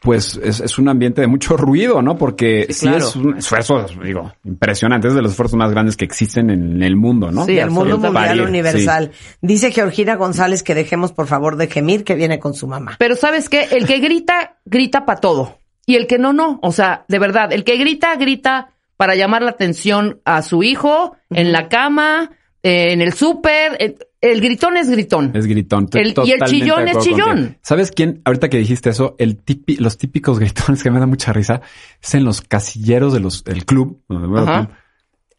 pues 0.00 0.40
es, 0.42 0.60
es 0.60 0.78
un 0.78 0.88
ambiente 0.88 1.20
de 1.20 1.26
mucho 1.26 1.56
ruido, 1.56 2.02
¿no? 2.02 2.16
Porque 2.16 2.66
Sí, 2.68 2.74
sí, 2.74 2.86
claro. 2.88 3.06
es 3.06 3.16
un 3.16 3.36
esfuerzo, 3.38 3.86
digo, 4.02 4.32
impresionante, 4.44 5.08
es 5.08 5.14
de 5.14 5.22
los 5.22 5.32
esfuerzos 5.32 5.56
más 5.56 5.70
grandes 5.70 5.96
que 5.96 6.04
existen 6.04 6.50
en 6.50 6.82
el 6.82 6.96
mundo, 6.96 7.30
¿no? 7.30 7.44
Sí, 7.44 7.54
Del 7.54 7.70
mundo 7.70 7.98
mundial 7.98 8.12
Parir, 8.28 8.42
universal. 8.42 9.10
Dice 9.40 9.70
Georgina 9.70 10.16
González 10.16 10.62
que 10.62 10.74
dejemos 10.74 11.12
por 11.12 11.26
favor 11.26 11.56
de 11.56 11.68
gemir 11.68 12.04
que 12.04 12.14
viene 12.14 12.38
con 12.38 12.54
su 12.54 12.66
mamá. 12.66 12.96
Pero 12.98 13.14
sabes 13.16 13.48
qué, 13.48 13.68
el 13.72 13.86
que 13.86 13.98
grita, 13.98 14.58
grita 14.64 15.04
para 15.04 15.20
todo. 15.20 15.58
Y 15.86 15.96
el 15.96 16.06
que 16.06 16.18
no, 16.18 16.32
no. 16.32 16.58
O 16.62 16.72
sea, 16.72 17.04
de 17.08 17.18
verdad, 17.18 17.52
el 17.52 17.64
que 17.64 17.76
grita, 17.76 18.14
grita 18.16 18.70
para 18.96 19.14
llamar 19.16 19.42
la 19.42 19.50
atención 19.50 20.20
a 20.24 20.42
su 20.42 20.62
hijo 20.62 21.16
en 21.30 21.50
la 21.52 21.68
cama, 21.68 22.30
eh, 22.62 22.92
en 22.92 23.00
el 23.00 23.12
súper. 23.14 23.76
eh, 23.80 23.96
El 24.22 24.40
gritón 24.40 24.76
es 24.76 24.88
gritón. 24.88 25.32
Es 25.34 25.46
gritón. 25.46 25.88
El- 25.92 26.14
y 26.24 26.30
el 26.32 26.40
chillón 26.44 26.84
de 26.84 26.92
es 26.92 26.98
chillón. 26.98 27.28
contigo. 27.28 27.54
¿Sabes 27.60 27.90
quién? 27.90 28.22
Ahorita 28.24 28.48
que 28.48 28.56
dijiste 28.58 28.88
eso, 28.90 29.16
el 29.18 29.44
tipi- 29.44 29.78
los 29.78 29.98
típicos 29.98 30.38
gritones 30.38 30.82
que 30.82 30.90
me 30.92 31.00
da 31.00 31.06
mucha 31.06 31.32
risa 31.32 31.60
es 32.00 32.14
en 32.14 32.24
los 32.24 32.40
casilleros 32.40 33.12
de 33.12 33.18
los, 33.20 33.42
del 33.44 33.64
club. 33.66 34.00
Ajá. 34.08 34.66
club. 34.66 34.76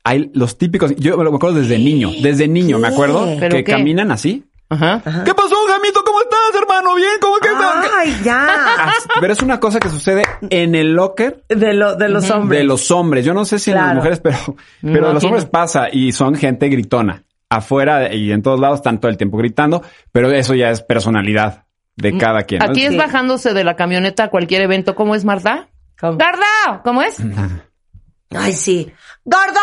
Hay 0.04 0.32
los 0.34 0.58
típicos, 0.58 0.93
yo 0.98 1.17
me 1.17 1.30
acuerdo 1.34 1.60
desde 1.62 1.80
niño, 1.80 2.12
desde 2.22 2.50
niño, 2.50 2.78
me 2.78 2.89
acuerdo, 2.89 3.26
¿Pero 3.39 3.56
que 3.56 3.63
qué? 3.63 3.72
caminan 3.72 4.12
así. 4.12 4.43
Ajá. 4.69 5.02
¿Qué 5.24 5.34
pasó, 5.34 5.56
Jamito? 5.69 6.04
¿Cómo 6.04 6.19
estás, 6.22 6.62
hermano? 6.62 6.96
¿Bien? 6.96 7.12
¿Cómo 7.22 7.38
que 7.38 7.48
estás? 7.48 7.86
Ay, 8.00 8.15
ya. 8.24 8.91
Pero 9.22 9.32
es 9.32 9.41
una 9.41 9.60
cosa 9.62 9.80
que 9.80 9.88
sucede 9.88 10.24
en 10.50 10.76
el 10.76 10.93
locker 10.93 11.46
De, 11.48 11.74
lo, 11.74 11.96
de 11.96 12.10
los 12.10 12.30
hombres. 12.32 12.60
de 12.60 12.65
los 12.65 12.91
hombres. 12.91 13.24
Yo 13.24 13.34
no 13.34 13.46
sé 13.46 13.60
si 13.60 13.72
en 13.72 13.78
las 13.78 13.96
mujeres, 13.96 14.19
pero, 14.19 14.38
pero 14.82 15.08
No, 15.08 15.13
los 15.13 15.24
hombres 15.24 15.46
pasa 15.46 15.88
y 15.91 16.12
son 16.12 16.36
gente 16.36 16.67
gritona. 16.67 17.24
Afuera 17.56 18.13
y 18.13 18.32
en 18.32 18.42
todos 18.42 18.60
lados 18.60 18.80
están 18.80 19.00
todo 19.00 19.10
el 19.12 19.18
tiempo 19.18 19.38
gritando, 19.38 19.82
pero 20.12 20.32
eso 20.32 20.56
ya 20.56 20.70
es 20.72 20.82
personalidad 20.82 21.66
de 21.96 22.18
cada 22.18 22.44
quien. 22.44 22.60
¿no? 22.60 22.66
Aquí 22.72 22.84
es 22.84 22.92
Sí. 22.92 22.98
bajándose 22.98 23.54
de 23.54 23.63
la 23.63 23.76
camioneta 23.76 24.26
a 24.26 24.30
cualquier 24.30 24.62
evento. 24.62 24.96
¿Cómo 24.96 25.16
es, 25.16 25.26
Marta? 25.26 25.68
¿Cómo? 26.00 26.18
¡Garda! 26.18 26.82
¿Cómo 26.84 27.02
es? 27.04 27.18
Ay, 28.36 28.54
sí. 28.54 28.92
¡Gordo! 29.24 29.60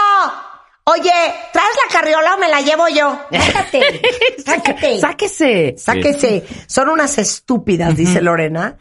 Oye, 0.85 1.13
¿traes 1.53 1.69
la 1.87 1.93
carriola 2.01 2.35
o 2.35 2.39
me 2.39 2.49
la 2.49 2.61
llevo 2.63 2.89
yo? 2.89 3.21
Sácate. 3.31 4.01
Sácate. 4.45 4.99
¡Sáquese! 4.99 5.75
Sáquese. 5.77 6.45
Son 6.67 6.89
unas 6.89 7.19
estúpidas, 7.19 7.95
dice 7.97 8.21
Lorena, 8.21 8.77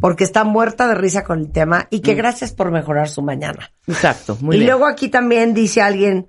porque 0.00 0.24
está 0.24 0.44
muerta 0.44 0.88
de 0.88 0.94
risa 0.94 1.24
con 1.24 1.38
el 1.40 1.52
tema 1.52 1.86
y 1.90 2.00
que 2.00 2.14
gracias 2.14 2.52
por 2.52 2.70
mejorar 2.70 3.08
su 3.08 3.22
mañana. 3.22 3.70
Exacto, 3.86 4.36
muy 4.40 4.56
y 4.56 4.58
bien. 4.60 4.70
luego 4.70 4.86
aquí 4.86 5.08
también 5.08 5.54
dice 5.54 5.80
alguien, 5.80 6.28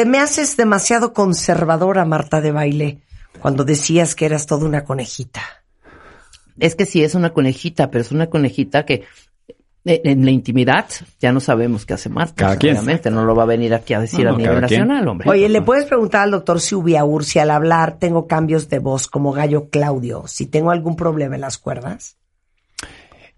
te 0.00 0.06
me 0.06 0.18
haces 0.18 0.56
demasiado 0.56 1.12
conservadora, 1.12 2.06
Marta 2.06 2.40
de 2.40 2.52
baile, 2.52 3.02
cuando 3.38 3.64
decías 3.64 4.14
que 4.14 4.24
eras 4.24 4.46
toda 4.46 4.64
una 4.64 4.82
conejita. 4.86 5.42
Es 6.58 6.74
que 6.74 6.86
sí 6.86 7.04
es 7.04 7.14
una 7.14 7.34
conejita, 7.34 7.90
pero 7.90 8.00
es 8.00 8.10
una 8.10 8.30
conejita 8.30 8.86
que 8.86 9.04
eh, 9.84 10.00
en 10.04 10.24
la 10.24 10.30
intimidad 10.30 10.86
ya 11.20 11.32
no 11.32 11.40
sabemos 11.40 11.84
qué 11.84 11.92
hace 11.92 12.08
Marta. 12.08 12.34
Cada 12.34 12.56
quien. 12.56 12.78
Obviamente 12.78 13.10
no 13.10 13.26
lo 13.26 13.34
va 13.34 13.42
a 13.42 13.46
venir 13.46 13.74
aquí 13.74 13.92
a 13.92 14.00
decir 14.00 14.24
No, 14.24 14.30
a 14.30 14.32
no, 14.32 14.38
nivel 14.38 14.62
nacional, 14.62 15.06
hombre. 15.06 15.28
Oye, 15.28 15.50
¿le 15.50 15.60
puedes 15.60 15.84
preguntar 15.84 16.22
al 16.22 16.30
doctor 16.30 16.62
si 16.62 17.38
al 17.38 17.50
hablar 17.50 17.98
tengo 17.98 18.26
cambios 18.26 18.70
de 18.70 18.78
voz 18.78 19.06
como 19.06 19.32
gallo 19.32 19.68
Claudio, 19.68 20.24
si 20.26 20.46
tengo 20.46 20.70
algún 20.70 20.96
problema 20.96 21.34
en 21.34 21.42
las 21.42 21.58
cuerdas? 21.58 22.16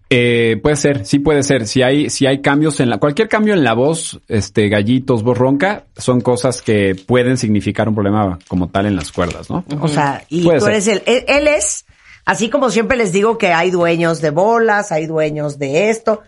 Eh, 0.09 0.59
puede 0.61 0.75
ser, 0.75 1.05
sí 1.05 1.19
puede 1.19 1.43
ser. 1.43 1.65
Si 1.67 1.81
hay, 1.81 2.09
si 2.09 2.25
hay 2.25 2.41
cambios 2.41 2.79
en 2.79 2.89
la, 2.89 2.99
cualquier 2.99 3.27
cambio 3.29 3.53
en 3.53 3.63
la 3.63 3.73
voz, 3.73 4.19
este, 4.27 4.69
gallitos, 4.69 5.23
voz 5.23 5.37
ronca, 5.37 5.85
son 5.97 6.21
cosas 6.21 6.61
que 6.61 6.95
pueden 6.95 7.37
significar 7.37 7.89
un 7.89 7.95
problema 7.95 8.37
como 8.47 8.69
tal 8.69 8.85
en 8.85 8.95
las 8.95 9.11
cuerdas, 9.11 9.49
¿no? 9.49 9.63
O 9.81 9.87
sea, 9.87 10.23
y 10.29 10.43
Puede 10.43 10.59
tú 10.59 10.65
ser. 10.65 10.73
eres 10.73 10.87
el, 10.87 11.03
él, 11.07 11.25
él 11.27 11.47
es, 11.47 11.85
así 12.25 12.49
como 12.49 12.69
siempre 12.69 12.95
les 12.97 13.11
digo 13.11 13.37
que 13.37 13.53
hay 13.53 13.71
dueños 13.71 14.21
de 14.21 14.29
bolas, 14.29 14.91
hay 14.91 15.07
dueños 15.07 15.57
de 15.57 15.89
esto, 15.89 16.21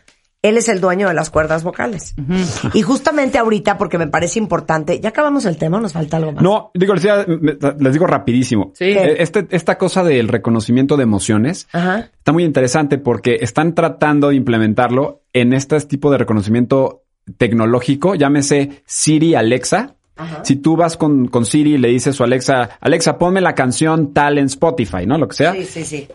él 0.47 0.57
es 0.57 0.69
el 0.69 0.81
dueño 0.81 1.07
de 1.07 1.13
las 1.13 1.29
cuerdas 1.29 1.63
vocales. 1.63 2.15
Y 2.73 2.81
justamente 2.81 3.37
ahorita, 3.37 3.77
porque 3.77 3.97
me 3.97 4.07
parece 4.07 4.39
importante, 4.39 4.99
ya 4.99 5.09
acabamos 5.09 5.45
el 5.45 5.57
tema, 5.57 5.77
¿o 5.77 5.79
nos 5.81 5.93
falta 5.93 6.17
algo 6.17 6.31
más. 6.33 6.43
No, 6.43 6.71
digo, 6.73 6.93
les, 6.93 7.93
digo 7.93 8.07
rapidísimo. 8.07 8.71
Sí. 8.75 8.85
Eh, 8.85 9.17
Este, 9.19 9.47
esta 9.49 9.77
cosa 9.77 10.03
del 10.03 10.27
reconocimiento 10.27 10.97
de 10.97 11.03
emociones 11.03 11.67
Ajá. 11.71 12.09
está 12.17 12.31
muy 12.31 12.43
interesante 12.43 12.97
porque 12.97 13.37
están 13.41 13.73
tratando 13.75 14.29
de 14.29 14.35
implementarlo 14.35 15.21
en 15.33 15.53
este 15.53 15.79
tipo 15.81 16.11
de 16.11 16.17
reconocimiento 16.17 17.03
tecnológico, 17.37 18.15
llámese 18.15 18.83
Siri 18.85 19.35
Alexa. 19.35 19.95
Si 20.43 20.55
tú 20.55 20.77
vas 20.77 20.95
con, 20.95 21.27
con 21.27 21.45
Siri 21.45 21.73
y 21.73 21.77
le 21.77 21.89
dices 21.89 22.21
a 22.21 22.23
Alexa, 22.23 22.69
Alexa, 22.79 23.17
ponme 23.17 23.41
la 23.41 23.53
canción 23.53 24.13
tal 24.13 24.37
en 24.37 24.45
Spotify, 24.45 25.05
¿no? 25.05 25.17
Lo 25.17 25.27
que 25.27 25.35
sea. 25.35 25.51
Sí, 25.53 25.65
sí, 25.65 25.83
sí. 25.83 26.07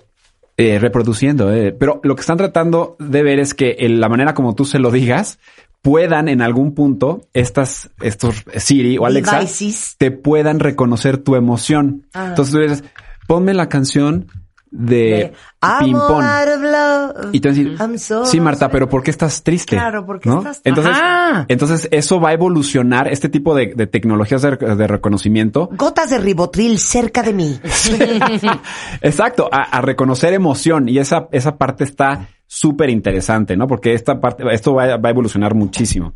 Eh, 0.61 0.79
reproduciendo. 0.79 1.53
eh. 1.53 1.73
Pero 1.73 2.01
lo 2.03 2.15
que 2.15 2.21
están 2.21 2.37
tratando 2.37 2.97
de 2.99 3.23
ver 3.23 3.39
es 3.39 3.55
que 3.55 3.77
en 3.81 4.01
la 4.01 4.09
manera 4.09 4.35
como 4.35 4.55
tú 4.55 4.65
se 4.65 4.79
lo 4.79 4.91
digas 4.91 5.39
puedan 5.83 6.29
en 6.29 6.43
algún 6.43 6.75
punto 6.75 7.23
estas, 7.33 7.91
estos 8.03 8.45
Siri 8.57 8.99
o 8.99 9.07
Alexa 9.07 9.39
Devices. 9.39 9.95
te 9.97 10.11
puedan 10.11 10.61
reconocer 10.61 11.17
tu 11.19 11.37
emoción. 11.37 12.07
Ah. 12.13 12.27
Entonces 12.29 12.55
tú 12.55 12.61
dices, 12.61 12.85
ponme 13.27 13.55
la 13.55 13.69
canción 13.71 14.27
de, 14.73 14.97
De, 14.97 15.33
I'm 15.63 15.79
Ping 15.85 15.93
Pong. 15.95 16.23
out 16.23 16.49
of 16.49 16.63
love. 16.63 17.29
Y 17.35 17.41
decir, 17.41 17.77
I'm 17.81 17.99
so 17.99 18.25
sí, 18.25 18.41
Marta, 18.41 18.67
sad". 18.67 18.71
pero 18.71 18.89
¿por 18.89 19.03
qué 19.03 19.11
estás 19.11 19.43
triste? 19.43 19.75
Claro, 19.77 20.07
¿por 20.07 20.21
qué 20.21 20.29
¿No? 20.29 20.39
estás 20.39 20.63
triste? 20.63 20.69
Entonces, 20.69 20.93
Ajá. 21.03 21.45
entonces 21.49 21.89
eso 21.91 22.21
va 22.21 22.29
a 22.31 22.33
evolucionar, 22.35 23.09
este 23.09 23.29
tipo 23.29 23.55
de, 23.55 23.73
de 23.75 23.87
tecnologías 23.87 24.43
de, 24.43 24.57
de 24.57 24.87
reconocimiento 24.87 25.69
Gotas 25.73 26.11
de 26.11 26.19
ribotril 26.19 26.79
cerca 26.79 27.23
de 27.23 27.33
mí. 27.33 27.61
Exacto, 29.01 29.49
a, 29.51 29.63
a 29.63 29.81
reconocer 29.81 30.33
emoción 30.35 30.89
y 30.89 30.99
esa, 30.99 31.29
esa 31.33 31.57
parte 31.57 31.85
está 31.85 32.29
súper 32.47 32.91
interesante, 32.91 33.57
¿no? 33.57 33.67
Porque 33.67 33.95
esta 33.95 34.21
parte, 34.21 34.45
esto 34.53 34.75
va, 34.75 34.85
a- 34.85 34.97
va 34.97 35.09
a 35.09 35.13
evolucionar 35.13 35.55
muchísimo. 35.55 36.15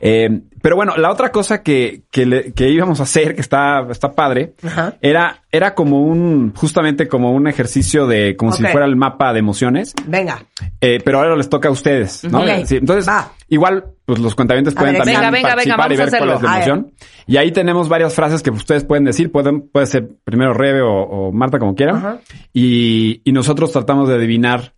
Eh, 0.00 0.42
pero 0.64 0.76
bueno, 0.76 0.96
la 0.96 1.10
otra 1.10 1.30
cosa 1.30 1.62
que, 1.62 2.04
que, 2.10 2.24
le- 2.24 2.54
que 2.54 2.70
íbamos 2.70 2.98
a 3.00 3.02
hacer, 3.02 3.34
que 3.34 3.42
está, 3.42 3.86
está 3.90 4.12
padre, 4.12 4.54
Ajá. 4.64 4.94
era, 5.02 5.42
era 5.52 5.74
como 5.74 6.00
un, 6.00 6.54
justamente 6.56 7.06
como 7.06 7.32
un 7.32 7.46
ejercicio 7.46 8.06
de, 8.06 8.34
como 8.34 8.50
si 8.52 8.62
fuera 8.64 8.86
el 8.86 8.96
mapa 8.96 9.34
de 9.34 9.40
emociones, 9.40 9.92
Venga. 10.06 10.42
eh, 10.80 11.00
pero 11.04 11.18
ahora 11.18 11.36
les 11.36 11.50
toca 11.50 11.68
a 11.68 11.70
ustedes, 11.70 12.24
¿no? 12.24 12.38
Ok. 12.40 12.64
Sí, 12.64 12.76
entonces, 12.78 13.06
Va. 13.06 13.30
igual, 13.50 13.84
pues 14.06 14.20
los 14.20 14.34
cuentavientes 14.34 14.72
pueden 14.74 14.94
ver, 14.94 15.02
también 15.02 15.20
venga, 15.20 15.30
venga, 15.30 15.54
venga, 15.54 15.76
participar 15.76 15.92
y 15.92 15.96
ver 15.96 16.18
cuál 16.18 16.30
es 16.36 16.42
la 16.42 16.54
emoción. 16.56 16.92
Y 17.26 17.36
ahí 17.36 17.52
tenemos 17.52 17.90
varias 17.90 18.14
frases 18.14 18.42
que 18.42 18.48
ustedes 18.50 18.84
pueden 18.84 19.04
decir, 19.04 19.30
pueden, 19.30 19.68
puede 19.68 19.84
ser 19.84 20.08
primero 20.24 20.54
Rebe 20.54 20.80
o, 20.80 20.92
o 20.94 21.30
Marta, 21.32 21.58
como 21.58 21.74
quieran. 21.74 22.20
Y, 22.54 23.20
y 23.22 23.32
nosotros 23.32 23.70
tratamos 23.70 24.08
de 24.08 24.14
adivinar 24.14 24.72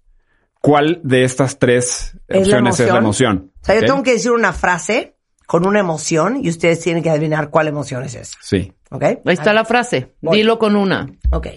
cuál 0.60 1.00
de 1.04 1.22
estas 1.24 1.58
tres 1.60 2.16
¿Es 2.26 2.34
la 2.36 2.38
opciones 2.40 2.80
es 2.80 2.90
la 2.90 2.98
emoción. 2.98 3.52
O 3.62 3.64
sea, 3.64 3.76
yo 3.76 3.86
tengo 3.86 4.02
que 4.02 4.14
decir 4.14 4.32
una 4.32 4.52
frase 4.52 5.15
con 5.46 5.66
una 5.66 5.80
emoción 5.80 6.44
y 6.44 6.48
ustedes 6.48 6.80
tienen 6.80 7.02
que 7.02 7.10
adivinar 7.10 7.50
cuál 7.50 7.68
emoción 7.68 8.02
es 8.04 8.14
esa. 8.14 8.38
Sí. 8.42 8.72
¿Ok? 8.90 9.02
Ahí 9.02 9.20
está 9.26 9.52
la 9.52 9.64
frase. 9.64 10.14
Voy. 10.20 10.38
Dilo 10.38 10.58
con 10.58 10.76
una. 10.76 11.06
Ok. 11.30 11.48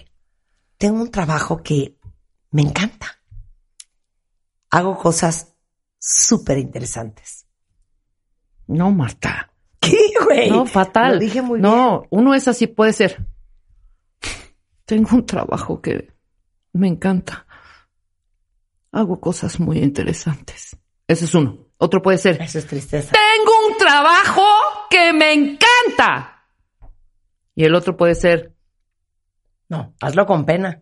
Tengo 0.77 1.01
un 1.01 1.11
trabajo 1.11 1.61
que 1.61 1.97
me 2.51 2.61
encanta. 2.61 3.19
Hago 4.71 4.97
cosas 4.97 5.55
súper 5.97 6.59
interesantes. 6.59 7.47
No, 8.67 8.91
Marta. 8.91 9.51
¿Qué, 9.79 9.97
güey? 10.23 10.49
No, 10.49 10.65
fatal. 10.65 11.13
Lo 11.13 11.19
dije 11.19 11.41
muy 11.41 11.59
bien. 11.59 11.71
no, 11.71 12.05
uno 12.11 12.35
es 12.35 12.47
así, 12.47 12.67
puede 12.67 12.93
ser. 12.93 13.25
Tengo 14.85 15.15
un 15.15 15.25
trabajo 15.25 15.81
que 15.81 16.13
me 16.73 16.87
encanta. 16.87 17.45
Hago 18.91 19.19
cosas 19.19 19.59
muy 19.59 19.79
interesantes. 19.79 20.77
Ese 21.07 21.25
es 21.25 21.33
uno. 21.33 21.68
Otro 21.81 22.01
puede 22.01 22.17
ser. 22.17 22.41
Eso 22.41 22.59
es 22.59 22.67
tristeza. 22.67 23.13
Tengo 23.13 23.51
un 23.71 23.77
trabajo 23.77 24.43
que 24.89 25.13
me 25.13 25.31
encanta. 25.33 26.43
Y 27.55 27.63
el 27.63 27.73
otro 27.73 27.95
puede 27.97 28.15
ser. 28.15 28.53
No, 29.69 29.93
hazlo 30.01 30.25
con 30.25 30.45
pena. 30.45 30.81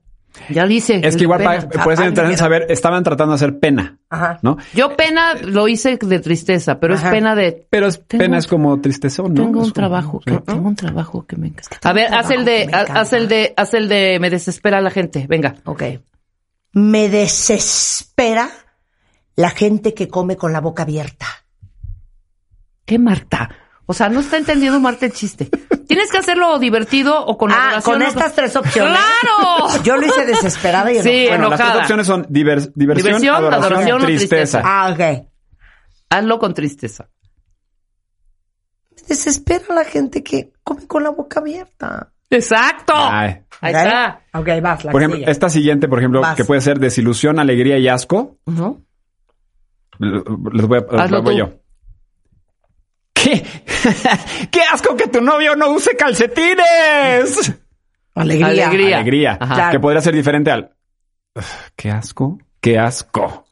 Ya 0.50 0.66
dice. 0.68 1.00
Es 1.04 1.16
que 1.16 1.24
igual 1.24 1.40
pena. 1.40 1.68
puedes 1.84 2.00
Ah, 2.00 2.06
entrar 2.06 2.30
en 2.30 2.38
saber, 2.38 2.66
estaban 2.70 3.04
tratando 3.04 3.32
de 3.32 3.36
hacer 3.36 3.60
pena, 3.60 3.98
Ajá. 4.10 4.40
¿no? 4.44 4.58
Yo 4.74 4.96
pena 4.96 5.34
lo 5.34 5.68
hice 5.68 5.98
de 5.98 6.20
tristeza, 6.20 6.80
pero 6.80 6.94
Ajá. 6.96 7.08
es 7.08 7.14
pena 7.14 7.34
de. 7.36 7.68
Pero 7.72 7.88
es, 7.88 8.06
Tengo- 8.08 8.24
pena 8.24 8.38
es 8.38 8.46
como 8.48 8.80
tristezón, 8.80 9.34
¿no? 9.34 9.44
Tengo 9.44 9.60
un 9.60 9.62
como- 9.62 9.74
trabajo, 9.74 10.22
sí. 10.26 10.32
que, 10.32 10.40
tengo 10.42 10.68
un 10.68 10.76
trabajo 10.76 11.26
que 11.26 11.38
me 11.38 11.48
encanta. 11.48 11.78
A 11.90 11.94
ver, 11.94 12.14
haz 12.14 12.30
el 12.32 12.46
de, 12.46 12.70
haz 12.72 13.14
el 13.14 13.28
de, 13.28 13.54
haz 13.58 13.74
el 13.74 13.90
de, 13.90 14.18
me 14.20 14.30
desespera 14.30 14.80
la 14.82 14.92
gente. 14.92 15.26
Venga. 15.28 15.56
Ok. 15.66 15.84
Me 16.74 17.10
desespera 17.10 18.50
la 19.38 19.50
gente 19.52 19.94
que 19.94 20.10
come 20.10 20.36
con 20.36 20.52
la 20.52 20.60
boca 20.60 20.84
abierta. 20.84 21.26
¿Qué 22.86 23.00
Marta? 23.00 23.50
O 23.86 23.94
sea, 23.94 24.10
no 24.10 24.20
está 24.20 24.36
entendiendo 24.38 24.80
Marta 24.82 25.06
el 25.06 25.14
chiste. 25.14 25.50
Tienes 25.88 26.12
que 26.12 26.18
hacerlo 26.18 26.60
divertido 26.60 27.26
o 27.26 27.38
con 27.38 27.52
Ah, 27.54 27.80
con 27.84 28.02
estas 28.02 28.34
tres 28.36 28.54
opciones. 28.58 28.94
¡Claro! 28.98 29.82
Yo 29.84 29.96
lo 29.96 30.06
hice 30.06 30.26
desesperada 30.26 30.92
y 30.92 31.02
Sí, 31.02 31.28
enojada. 31.28 31.38
Bueno, 31.38 31.50
las 31.50 31.60
tres 31.72 31.82
opciones 31.82 32.08
son 32.08 32.26
divers- 32.26 32.72
diversión, 32.76 33.06
Diversión, 33.08 33.36
adoración, 33.36 33.64
adoración 33.74 34.02
o 34.02 34.06
tristeza. 34.06 34.60
tristeza. 34.60 34.62
Ah, 34.66 34.92
ok. 34.92 35.28
Hazlo 36.10 36.40
con 36.40 36.54
tristeza. 36.54 37.10
Me 38.96 39.02
desespera 39.08 39.64
la 39.74 39.86
gente 39.86 40.24
que 40.24 40.52
come 40.64 40.88
con 40.88 41.04
la 41.04 41.10
boca 41.12 41.40
abierta. 41.40 42.12
Exacto. 42.30 42.94
Ay. 42.96 43.42
Ahí 43.62 43.74
está. 43.74 44.22
Ok, 44.34 44.48
vas, 44.62 44.84
la 44.84 44.92
Por 44.92 45.02
ejemplo, 45.02 45.20
sigue. 45.20 45.32
esta 45.32 45.50
siguiente, 45.50 45.88
por 45.88 46.00
ejemplo, 46.00 46.22
Vas. 46.22 46.36
que 46.36 46.44
puede 46.46 46.62
ser 46.62 46.80
desilusión, 46.80 47.40
alegría 47.40 47.78
y 47.78 47.88
asco. 47.88 48.38
Ujú. 48.46 48.86
Les 50.00 50.68
voy 50.68 50.78
a, 50.80 51.04
Hazlo 51.04 51.22
voy 51.24 51.34
tú. 51.36 51.40
yo. 51.40 51.60
¿Qué? 53.14 53.46
¡Qué 54.52 54.62
asco 54.72 54.96
que 54.96 55.08
tu 55.08 55.22
novio 55.22 55.56
no 55.56 55.70
use 55.72 55.96
calcetines! 55.96 57.54
Alegría. 58.16 58.48
Alegría. 58.68 58.98
Alegría. 58.98 59.38
Ajá. 59.40 59.72
Que 59.72 59.80
podría 59.80 60.02
ser 60.02 60.14
diferente 60.16 60.52
al. 60.52 60.76
"Ugh, 61.36 61.44
¡Qué 61.76 61.92
asco! 61.92 62.40
¡Qué 62.62 62.78
asco! 62.80 63.46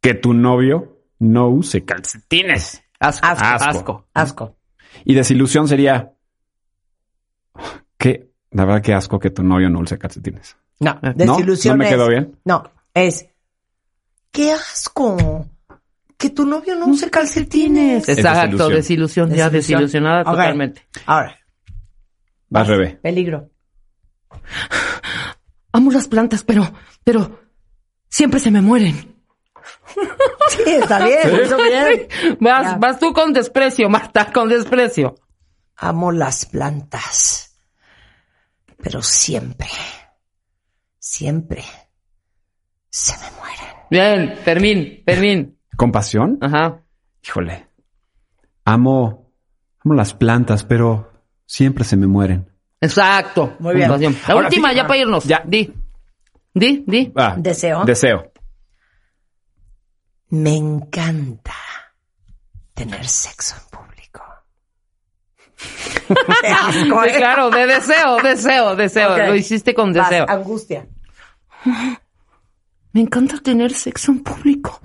Que 0.00 0.14
tu 0.14 0.34
novio 0.34 0.98
no 1.18 1.48
use 1.48 1.84
calcetines. 1.84 2.82
Asco. 2.98 3.26
Asco. 3.26 3.44
Asco. 3.44 3.68
Asco. 3.68 4.06
Asco. 4.14 4.56
Y 5.04 5.14
desilusión 5.14 5.66
sería... 5.68 6.12
Que, 7.98 8.30
la 8.50 8.64
verdad 8.64 8.82
que 8.82 8.94
asco 8.94 9.18
que 9.18 9.30
tu 9.30 9.42
novio 9.42 9.68
no 9.70 9.80
use 9.80 9.98
calcetines. 9.98 10.56
No, 10.80 10.98
¿No? 11.02 11.12
desilusión 11.14 11.78
¿No 11.78 11.84
me 11.84 11.88
es- 11.88 11.94
quedó 11.94 12.08
bien? 12.08 12.38
No, 12.44 12.64
es... 12.94 13.26
¡Qué 14.30 14.52
asco! 14.52 15.46
Que 16.22 16.30
tu 16.30 16.46
novio 16.46 16.76
no 16.76 16.86
use 16.86 17.10
calcetines. 17.10 18.08
Exacto, 18.08 18.68
desilusión. 18.68 19.28
Ya 19.34 19.50
desilusionada 19.50 20.22
totalmente. 20.22 20.86
Ahora, 21.04 21.36
Vas, 22.48 22.68
Rebe. 22.68 23.00
peligro. 23.02 23.50
Amo 25.72 25.90
las 25.90 26.06
plantas, 26.06 26.44
pero, 26.44 26.72
pero 27.02 27.40
siempre 28.08 28.38
se 28.38 28.52
me 28.52 28.62
mueren. 28.62 29.16
Sí, 30.50 30.62
está 30.66 31.04
bien, 31.04 31.34
eso 31.42 31.56
bien. 31.56 32.06
Vas, 32.40 32.64
Ya. 32.72 32.76
vas 32.76 32.98
tú 33.00 33.12
con 33.12 33.32
desprecio, 33.32 33.88
Marta, 33.88 34.30
con 34.30 34.48
desprecio. 34.48 35.14
Amo 35.76 36.12
las 36.12 36.44
plantas, 36.46 37.58
pero 38.82 39.00
siempre, 39.02 39.68
siempre 40.98 41.64
se 42.90 43.12
me 43.18 43.30
mueren. 43.38 43.66
Bien, 43.90 44.38
Fermín, 44.44 45.02
Fermín. 45.06 45.58
¿Compasión? 45.76 46.38
Ajá. 46.40 46.80
Híjole. 47.24 47.66
Amo... 48.64 49.30
Amo 49.84 49.94
las 49.94 50.14
plantas, 50.14 50.62
pero 50.64 51.10
siempre 51.44 51.82
se 51.84 51.96
me 51.96 52.06
mueren. 52.06 52.48
Exacto. 52.80 53.56
Muy 53.58 53.74
bien. 53.74 53.88
La 53.90 53.96
Ahora, 53.96 54.46
última, 54.46 54.68
fíjate- 54.68 54.76
ya 54.76 54.86
para 54.86 54.98
irnos. 55.00 55.24
Ya. 55.24 55.42
Di. 55.44 55.74
Di, 56.54 56.84
di. 56.86 57.12
Ah, 57.16 57.34
Deseo. 57.36 57.84
Deseo. 57.84 58.32
Me 60.30 60.54
encanta 60.56 61.54
tener 62.74 63.04
sexo 63.06 63.56
en 63.56 63.78
público. 63.78 64.22
Qué 66.40 66.48
asco, 66.48 67.02
Sí, 67.02 67.08
¿eh? 67.10 67.16
claro, 67.16 67.50
de 67.50 67.66
deseo, 67.66 68.16
deseo, 68.22 68.76
deseo. 68.76 69.18
Lo 69.18 69.34
hiciste 69.34 69.74
con 69.74 69.92
Vas, 69.92 70.10
deseo. 70.10 70.26
angustia. 70.28 70.86
Me 72.92 73.00
encanta 73.00 73.38
tener 73.38 73.72
sexo 73.74 74.12
en 74.12 74.22
público. 74.22 74.80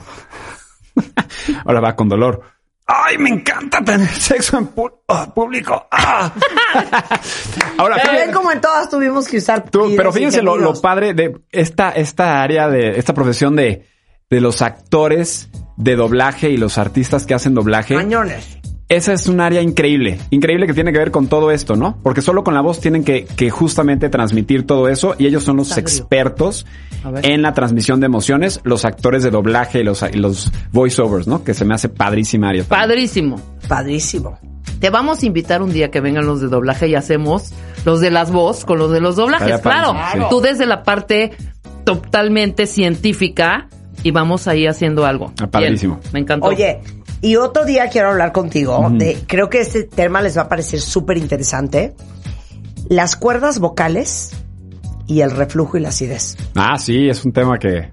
Ahora 1.65 1.79
va 1.79 1.95
con 1.95 2.09
dolor. 2.09 2.41
¡Ay, 2.89 3.17
me 3.17 3.29
encanta 3.29 3.83
tener 3.83 4.07
sexo 4.07 4.57
en 4.57 4.73
pu- 4.73 4.91
ah, 5.09 5.33
público! 5.33 5.87
¡Ah! 5.91 6.31
Ahora, 7.77 7.97
ven 8.11 8.31
como 8.31 8.51
en 8.51 8.61
todas 8.61 8.89
tuvimos 8.89 9.27
que 9.27 9.37
usar 9.37 9.69
Tú- 9.69 9.93
pero 9.95 10.11
fíjense 10.13 10.41
lo, 10.41 10.57
lo 10.57 10.79
padre 10.79 11.13
de 11.13 11.37
esta, 11.51 11.91
esta 11.91 12.41
área 12.41 12.69
de 12.69 12.97
esta 12.97 13.13
profesión 13.13 13.55
de, 13.55 13.85
de 14.29 14.41
los 14.41 14.61
actores 14.61 15.49
de 15.75 15.95
doblaje 15.95 16.49
y 16.49 16.57
los 16.57 16.77
artistas 16.77 17.25
que 17.25 17.33
hacen 17.33 17.53
doblaje. 17.53 17.95
Cañones. 17.95 18.56
Esa 18.89 19.11
es 19.11 19.27
un 19.27 19.41
área 19.41 19.61
increíble, 19.61 20.17
increíble 20.29 20.65
que 20.65 20.73
tiene 20.73 20.93
que 20.93 20.99
ver 20.99 21.11
con 21.11 21.27
todo 21.27 21.51
esto, 21.51 21.75
¿no? 21.75 21.97
Porque 22.03 22.21
solo 22.21 22.45
con 22.45 22.53
la 22.53 22.61
voz 22.61 22.79
tienen 22.79 23.03
que, 23.03 23.25
que 23.25 23.49
justamente 23.49 24.07
transmitir 24.07 24.65
todo 24.65 24.87
eso 24.87 25.15
y 25.17 25.27
ellos 25.27 25.43
son 25.43 25.57
los 25.57 25.77
expertos 25.77 26.65
en 27.21 27.41
la 27.41 27.53
transmisión 27.53 27.99
de 27.99 28.05
emociones, 28.05 28.61
los 28.63 28.85
actores 28.85 29.23
de 29.23 29.29
doblaje 29.29 29.81
y 29.81 29.83
los, 29.83 30.03
y 30.03 30.17
los 30.17 30.51
voiceovers, 30.71 31.27
¿no? 31.27 31.43
Que 31.43 31.53
se 31.53 31.65
me 31.65 31.73
hace 31.73 31.89
padrísima 31.89 32.49
área. 32.49 32.63
también. 32.63 32.89
Padrísimo. 32.89 33.41
Padrísimo. 33.67 34.39
Te 34.79 34.89
vamos 34.89 35.21
a 35.21 35.25
invitar 35.25 35.61
un 35.61 35.73
día 35.73 35.91
que 35.91 35.99
vengan 35.99 36.25
los 36.25 36.39
de 36.39 36.47
doblaje 36.47 36.87
y 36.87 36.95
hacemos 36.95 37.53
los 37.83 37.99
de 37.99 38.11
las 38.11 38.31
voz 38.31 38.63
con 38.63 38.79
los 38.79 38.91
de 38.91 39.01
los 39.01 39.17
doblajes. 39.17 39.59
Claro, 39.59 39.95
sí. 40.13 40.19
tú 40.29 40.39
desde 40.39 40.65
la 40.65 40.83
parte 40.83 41.31
totalmente 41.83 42.67
científica 42.67 43.67
y 44.03 44.11
vamos 44.11 44.47
ahí 44.47 44.67
haciendo 44.67 45.05
algo. 45.05 45.33
Ah, 45.41 45.47
padrísimo. 45.47 45.95
Bien, 45.95 46.09
me 46.13 46.19
encantó. 46.19 46.47
Oye, 46.47 46.79
y 47.21 47.35
otro 47.35 47.65
día 47.65 47.89
quiero 47.89 48.09
hablar 48.09 48.31
contigo 48.31 48.89
de, 48.91 49.23
creo 49.27 49.49
que 49.49 49.61
este 49.61 49.83
tema 49.83 50.21
les 50.21 50.37
va 50.37 50.43
a 50.43 50.49
parecer 50.49 50.79
súper 50.79 51.17
interesante. 51.17 51.95
Las 52.89 53.15
cuerdas 53.15 53.59
vocales 53.59 54.31
y 55.07 55.21
el 55.21 55.31
reflujo 55.31 55.77
y 55.77 55.81
la 55.81 55.89
acidez. 55.89 56.37
Ah, 56.55 56.77
sí, 56.77 57.09
es 57.09 57.25
un 57.25 57.31
tema 57.31 57.57
que 57.57 57.89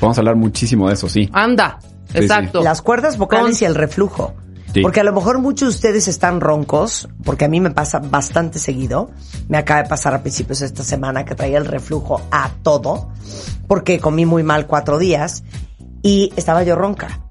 podemos 0.00 0.18
hablar 0.18 0.36
muchísimo 0.36 0.88
de 0.88 0.94
eso, 0.94 1.08
sí. 1.08 1.30
Anda, 1.32 1.78
sí. 2.10 2.18
exacto. 2.18 2.62
Las 2.62 2.82
cuerdas 2.82 3.16
vocales 3.16 3.62
y 3.62 3.64
el 3.64 3.74
reflujo. 3.74 4.34
Sí. 4.72 4.82
Porque 4.82 4.98
a 4.98 5.04
lo 5.04 5.12
mejor 5.12 5.38
muchos 5.38 5.68
de 5.68 5.74
ustedes 5.76 6.08
están 6.08 6.40
roncos, 6.40 7.08
porque 7.22 7.44
a 7.44 7.48
mí 7.48 7.60
me 7.60 7.70
pasa 7.70 8.00
bastante 8.00 8.58
seguido. 8.58 9.08
Me 9.48 9.56
acaba 9.56 9.84
de 9.84 9.88
pasar 9.88 10.14
a 10.14 10.22
principios 10.22 10.58
de 10.58 10.66
esta 10.66 10.82
semana 10.82 11.24
que 11.24 11.36
traía 11.36 11.58
el 11.58 11.66
reflujo 11.66 12.20
a 12.32 12.50
todo, 12.64 13.08
porque 13.68 14.00
comí 14.00 14.26
muy 14.26 14.42
mal 14.42 14.66
cuatro 14.66 14.98
días 14.98 15.44
y 16.02 16.32
estaba 16.34 16.64
yo 16.64 16.74
ronca. 16.74 17.23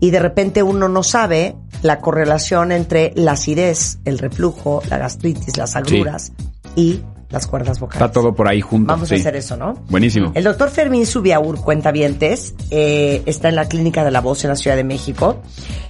Y 0.00 0.10
de 0.10 0.18
repente 0.18 0.62
uno 0.62 0.88
no 0.88 1.02
sabe 1.02 1.56
la 1.82 2.00
correlación 2.00 2.72
entre 2.72 3.12
la 3.14 3.32
acidez, 3.32 3.98
el 4.04 4.18
reflujo, 4.18 4.82
la 4.88 4.98
gastritis, 4.98 5.56
las 5.56 5.76
agruras 5.76 6.32
y 6.74 7.02
las 7.30 7.46
cuerdas 7.46 7.78
vocales. 7.78 8.02
Está 8.02 8.12
todo 8.12 8.34
por 8.34 8.48
ahí 8.48 8.60
junto. 8.60 8.88
Vamos 8.88 9.08
sí. 9.08 9.14
a 9.14 9.18
hacer 9.18 9.36
eso, 9.36 9.56
¿no? 9.56 9.74
Buenísimo. 9.88 10.32
El 10.34 10.44
doctor 10.44 10.70
Fermín 10.70 11.06
Subiaur, 11.06 11.60
cuentavientes, 11.60 12.54
eh, 12.70 13.22
está 13.26 13.48
en 13.48 13.56
la 13.56 13.68
Clínica 13.68 14.04
de 14.04 14.10
la 14.10 14.20
Voz 14.20 14.44
en 14.44 14.50
la 14.50 14.56
Ciudad 14.56 14.76
de 14.76 14.84
México. 14.84 15.40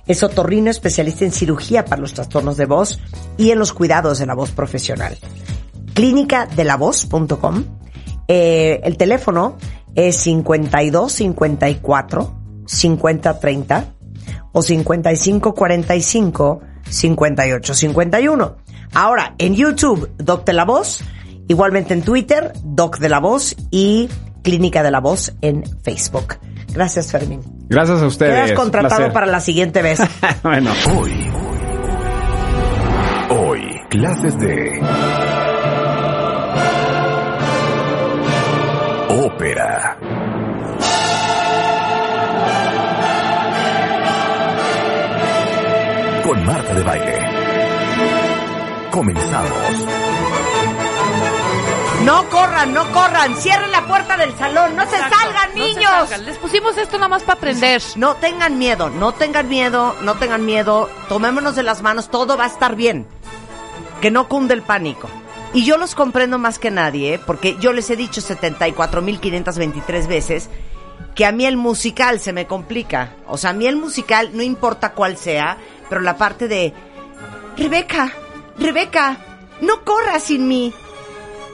Es 0.06 0.22
otorrino 0.22 0.70
especialista 0.70 1.24
en 1.24 1.32
cirugía 1.32 1.84
para 1.84 2.00
los 2.00 2.12
trastornos 2.12 2.56
de 2.56 2.66
voz 2.66 3.00
y 3.38 3.50
en 3.50 3.58
los 3.58 3.72
cuidados 3.72 4.18
de 4.18 4.26
la 4.26 4.34
voz 4.34 4.50
profesional. 4.50 5.16
Clínicadelavoz.com. 5.94 7.64
Eh, 8.28 8.80
el 8.84 8.96
teléfono 8.96 9.56
es 9.94 10.16
52 10.16 11.10
54 11.10 12.34
50 12.66 13.40
30 13.40 13.94
o 14.52 14.62
55 14.62 15.54
45 15.54 16.60
58 16.88 17.74
51. 17.74 18.56
Ahora, 18.94 19.34
en 19.38 19.54
YouTube, 19.54 20.10
Doc 20.18 20.44
de 20.44 20.52
la 20.52 20.64
Voz, 20.64 21.02
igualmente 21.48 21.94
en 21.94 22.02
Twitter, 22.02 22.52
Doc 22.64 22.98
de 22.98 23.08
la 23.08 23.20
Voz 23.20 23.54
y 23.70 24.08
Clínica 24.42 24.82
de 24.82 24.90
la 24.90 25.00
Voz 25.00 25.32
en 25.40 25.64
Facebook. 25.82 26.36
Gracias, 26.72 27.10
Fermín. 27.10 27.40
Gracias 27.68 28.02
a 28.02 28.06
ustedes. 28.06 28.34
Quedas 28.34 28.52
contratado 28.52 28.96
placer. 28.96 29.12
para 29.12 29.26
la 29.26 29.40
siguiente 29.40 29.82
vez. 29.82 30.00
bueno. 30.42 30.72
Hoy. 30.96 31.30
Hoy, 33.30 33.60
clases 33.88 34.38
de 34.38 34.80
ópera. 39.08 39.98
Con 46.30 46.46
Marta 46.46 46.72
de 46.74 46.82
Baile. 46.84 47.18
Comenzamos. 48.92 49.86
No 52.04 52.28
corran, 52.28 52.72
no 52.72 52.84
corran. 52.92 53.34
Cierren 53.34 53.72
la 53.72 53.84
puerta 53.84 54.16
del 54.16 54.38
salón. 54.38 54.76
No 54.76 54.84
se 54.84 54.96
salgan, 54.96 55.48
No 55.48 55.54
se 55.54 55.58
niños. 55.58 55.90
salgan. 55.90 56.26
Les 56.26 56.38
pusimos 56.38 56.78
esto 56.78 56.98
nada 56.98 57.08
más 57.08 57.24
para 57.24 57.36
aprender. 57.38 57.82
No 57.96 58.14
tengan 58.14 58.58
miedo, 58.58 58.90
no 58.90 59.10
tengan 59.10 59.48
miedo, 59.48 59.96
no 60.02 60.14
tengan 60.18 60.46
miedo. 60.46 60.88
Tomémonos 61.08 61.56
de 61.56 61.64
las 61.64 61.82
manos, 61.82 62.10
todo 62.12 62.36
va 62.36 62.44
a 62.44 62.46
estar 62.46 62.76
bien. 62.76 63.08
Que 64.00 64.12
no 64.12 64.28
cunde 64.28 64.54
el 64.54 64.62
pánico. 64.62 65.08
Y 65.52 65.64
yo 65.64 65.78
los 65.78 65.96
comprendo 65.96 66.38
más 66.38 66.60
que 66.60 66.70
nadie, 66.70 67.14
¿eh? 67.14 67.20
porque 67.26 67.56
yo 67.58 67.72
les 67.72 67.90
he 67.90 67.96
dicho 67.96 68.20
74.523 68.20 70.06
veces 70.06 70.48
que 71.16 71.26
a 71.26 71.32
mí 71.32 71.44
el 71.44 71.56
musical 71.56 72.20
se 72.20 72.32
me 72.32 72.46
complica. 72.46 73.14
O 73.26 73.36
sea, 73.36 73.50
a 73.50 73.52
mí 73.52 73.66
el 73.66 73.74
musical, 73.74 74.30
no 74.32 74.42
importa 74.42 74.92
cuál 74.92 75.16
sea, 75.16 75.58
pero 75.90 76.00
la 76.00 76.16
parte 76.16 76.48
de... 76.48 76.72
Rebeca, 77.58 78.10
Rebeca, 78.56 79.18
no 79.60 79.84
corras 79.84 80.22
sin 80.22 80.48
mí. 80.48 80.72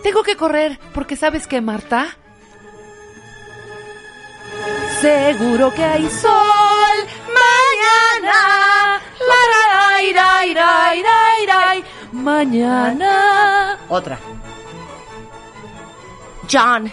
Tengo 0.04 0.22
que 0.22 0.36
correr 0.36 0.78
porque 0.94 1.16
sabes 1.16 1.48
que 1.48 1.60
Marta. 1.60 2.16
Seguro 5.00 5.74
que 5.74 5.82
hay 5.82 6.08
sol 6.08 6.96
mañana. 7.26 9.00
La. 9.18 9.46
Mañana. 12.12 13.78
Otra. 13.88 14.18
John, 16.48 16.90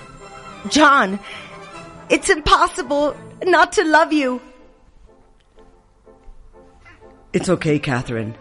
John, 0.69 1.19
it's 2.09 2.29
impossible 2.29 3.15
not 3.45 3.71
to 3.73 3.83
love 3.83 4.11
you. 4.11 4.41
It's 7.33 7.49
okay, 7.49 7.79
Catherine. 7.79 8.35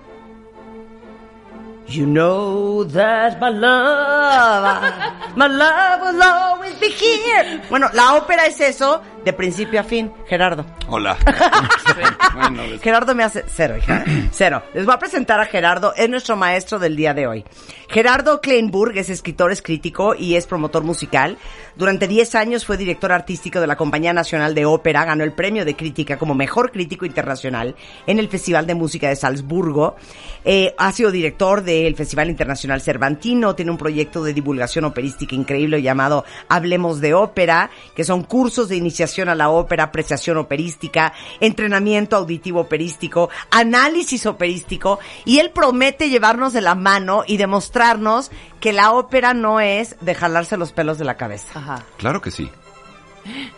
You 1.89 2.07
know 2.07 2.85
that 2.85 3.41
my 3.41 3.49
love, 3.49 5.37
my 5.37 5.47
love 5.47 6.01
will 6.03 6.23
always 6.23 6.79
be 6.79 6.89
here. 6.89 7.63
Bueno, 7.71 7.89
la 7.95 8.15
ópera 8.15 8.47
es 8.47 8.61
eso 8.61 9.03
de 9.25 9.33
principio 9.33 9.81
a 9.81 9.83
fin, 9.83 10.13
Gerardo. 10.27 10.65
Hola. 10.89 11.17
bueno, 12.35 12.63
Gerardo 12.83 13.15
me 13.15 13.25
hace 13.25 13.45
cero, 13.47 13.77
hija. 13.77 14.05
Cero. 14.31 14.63
Les 14.75 14.85
voy 14.85 14.95
a 14.95 14.99
presentar 14.99 15.41
a 15.41 15.47
Gerardo, 15.47 15.95
es 15.97 16.09
nuestro 16.09 16.37
maestro 16.37 16.79
del 16.79 16.97
día 16.97 17.15
de 17.15 17.27
hoy. 17.27 17.45
Gerardo 17.89 18.41
Kleinburg 18.41 18.97
es 18.97 19.11
escritor, 19.11 19.53
es 19.53 19.61
crítico 19.61 20.15
y 20.15 20.37
es 20.37 20.47
promotor 20.47 20.85
musical. 20.85 21.37
Durante 21.83 22.07
10 22.07 22.37
años 22.37 22.65
fue 22.65 22.77
director 22.77 23.11
artístico 23.11 23.61
de 23.61 23.67
la 23.67 23.75
Compañía 23.75 24.13
Nacional 24.13 24.55
de 24.55 24.65
Ópera, 24.65 25.05
ganó 25.05 25.25
el 25.25 25.33
premio 25.33 25.65
de 25.65 25.75
crítica 25.75 26.17
como 26.17 26.33
mejor 26.33 26.71
crítico 26.71 27.07
internacional 27.07 27.75
en 28.07 28.21
el 28.21 28.29
Festival 28.29 28.69
de 28.69 28.77
Música 28.77 29.09
de 29.09 29.17
Salzburgo. 29.17 29.97
Eh, 30.45 30.77
ha 30.79 30.93
sido 30.93 31.11
director 31.11 31.65
del 31.65 31.97
Festival 31.97 32.31
Internacional 32.31 32.83
Cervantino, 32.83 33.57
tiene 33.57 33.73
un 33.73 33.79
proyecto 33.79 34.23
de 34.23 34.33
divulgación 34.33 34.85
operística 34.85 35.35
increíble 35.35 35.83
llamado 35.83 36.25
Hablemos 36.49 37.01
de 37.01 37.15
Ópera, 37.15 37.69
que 37.97 38.05
son 38.05 38.23
cursos 38.23 38.69
de 38.69 38.77
iniciación 38.77 39.29
a 39.29 39.35
la 39.35 39.51
ópera, 39.51 39.83
apreciación 39.83 40.37
operística, 40.37 41.13
entrenamiento 41.41 42.15
auditivo 42.15 42.61
operístico, 42.61 43.29
análisis 43.51 44.25
operístico, 44.27 45.01
y 45.25 45.41
él 45.41 45.51
promete 45.51 46.11
llevarnos 46.11 46.53
de 46.53 46.61
la 46.61 46.77
mano 46.77 47.25
y 47.27 47.39
demostrarnos 47.39 48.31
que 48.63 48.73
la 48.73 48.93
ópera 48.93 49.35
no 49.35 49.61
es 49.61 49.97
de 50.01 50.15
jalarse 50.15 50.57
los 50.57 50.73
pelos 50.73 50.97
de 50.97 51.05
la 51.05 51.17
cabeza, 51.19 51.59
Ajá. 51.59 51.83
Claro 51.99 52.23
que 52.23 52.31
sí. 52.31 52.51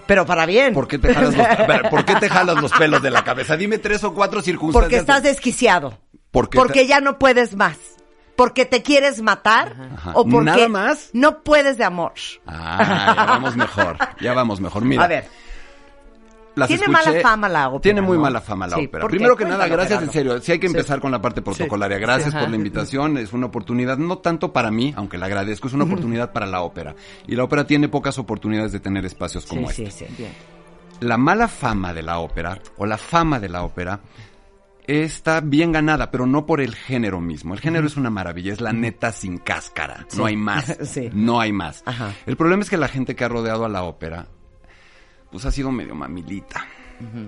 pero 0.06 0.26
para 0.26 0.46
bien. 0.46 0.74
¿Por 0.74 0.88
qué, 0.88 0.98
te 0.98 1.14
jalas 1.14 1.36
los, 1.36 1.46
¿Por 1.90 2.04
qué 2.04 2.16
te 2.16 2.28
jalas 2.28 2.60
los 2.60 2.72
pelos 2.72 3.02
de 3.02 3.10
la 3.10 3.22
cabeza? 3.22 3.56
Dime 3.56 3.78
tres 3.78 4.02
o 4.04 4.12
cuatro 4.14 4.42
circunstancias. 4.42 4.82
Porque 4.84 4.96
estás 4.96 5.22
desquiciado. 5.22 5.98
¿Por 6.30 6.48
qué 6.50 6.58
porque 6.58 6.80
te- 6.80 6.86
ya 6.86 7.00
no 7.00 7.18
puedes 7.18 7.54
más. 7.56 7.76
Porque 8.36 8.64
te 8.64 8.82
quieres 8.82 9.22
matar 9.22 9.76
Ajá. 9.94 10.10
o 10.14 10.24
porque 10.26 10.44
¿Nada 10.46 10.68
más? 10.68 11.10
no 11.12 11.42
puedes 11.44 11.78
de 11.78 11.84
amor. 11.84 12.14
Ah, 12.46 13.14
ya 13.16 13.24
vamos 13.26 13.56
mejor. 13.56 13.96
Ya 14.20 14.32
vamos 14.34 14.60
mejor. 14.60 14.84
Mira. 14.84 15.04
A 15.04 15.06
ver, 15.06 15.28
las 16.56 16.68
Tiene 16.68 16.84
escuché- 16.84 16.92
mala 17.06 17.20
fama 17.22 17.48
la 17.48 17.68
ópera, 17.68 17.80
Tiene 17.82 18.00
muy 18.00 18.16
¿no? 18.16 18.22
mala 18.22 18.40
fama 18.40 18.66
la 18.66 18.76
Sí, 18.76 18.86
ópera. 18.86 19.06
Primero 19.08 19.36
que 19.36 19.44
nada, 19.44 19.66
gracias 19.66 20.02
en 20.02 20.10
serio. 20.12 20.40
Sí 20.40 20.52
hay 20.52 20.58
que 20.58 20.66
empezar 20.66 21.00
con 21.00 21.10
la 21.10 21.20
parte 21.20 21.42
protocolaria. 21.42 21.98
Gracias 21.98 22.34
por 22.34 22.48
la 22.48 22.56
invitación. 22.56 23.18
Es 23.18 23.32
una 23.32 23.46
oportunidad, 23.46 23.98
no 23.98 24.18
tanto 24.18 24.52
para 24.52 24.70
mí, 24.70 24.92
aunque 24.96 25.18
la 25.18 25.26
agradezco, 25.26 25.68
es 25.68 25.74
una 25.74 25.84
oportunidad 25.84 26.32
para 26.32 26.46
la 26.46 26.62
ópera. 26.62 26.94
Y 27.26 27.34
la 27.36 27.44
ópera 27.44 27.66
tiene 27.66 27.88
pocas 27.88 28.18
oportunidades 28.18 28.72
de 28.72 28.80
tener 28.80 29.04
espacios 29.04 29.46
como 29.46 29.70
sí, 29.70 29.84
este. 29.84 30.06
sí, 30.08 30.14
sí. 30.16 30.26
La 31.00 31.18
mala 31.18 31.48
fama 31.48 31.92
de 31.92 32.02
la 32.02 32.18
ópera, 32.20 32.58
o 32.76 32.86
la 32.86 32.96
fama 32.98 33.40
de 33.40 33.48
la 33.48 33.64
ópera, 33.64 34.00
está 34.86 35.40
bien 35.40 35.72
ganada, 35.72 36.10
pero 36.10 36.26
no 36.26 36.46
por 36.46 36.60
el 36.60 36.74
género 36.74 37.20
mismo. 37.20 37.54
El 37.54 37.60
género 37.60 37.86
es 37.86 37.96
una 37.96 38.10
maravilla, 38.10 38.52
es 38.52 38.60
la 38.60 38.72
neta 38.72 39.12
sin 39.12 39.38
cáscara. 39.38 40.06
No 40.16 40.26
hay 40.26 40.36
más. 40.36 40.76
Sí. 40.84 41.10
No 41.12 41.40
hay 41.40 41.52
más. 41.52 41.82
Ajá. 41.86 42.12
El 42.26 42.36
problema 42.36 42.62
es 42.62 42.70
que 42.70 42.76
la 42.76 42.88
gente 42.88 43.16
que 43.16 43.24
ha 43.24 43.28
rodeado 43.28 43.64
a 43.64 43.68
la 43.68 43.82
ópera, 43.82 44.26
pues 45.34 45.46
ha 45.46 45.50
sido 45.50 45.72
medio 45.72 45.96
mamilita. 45.96 46.64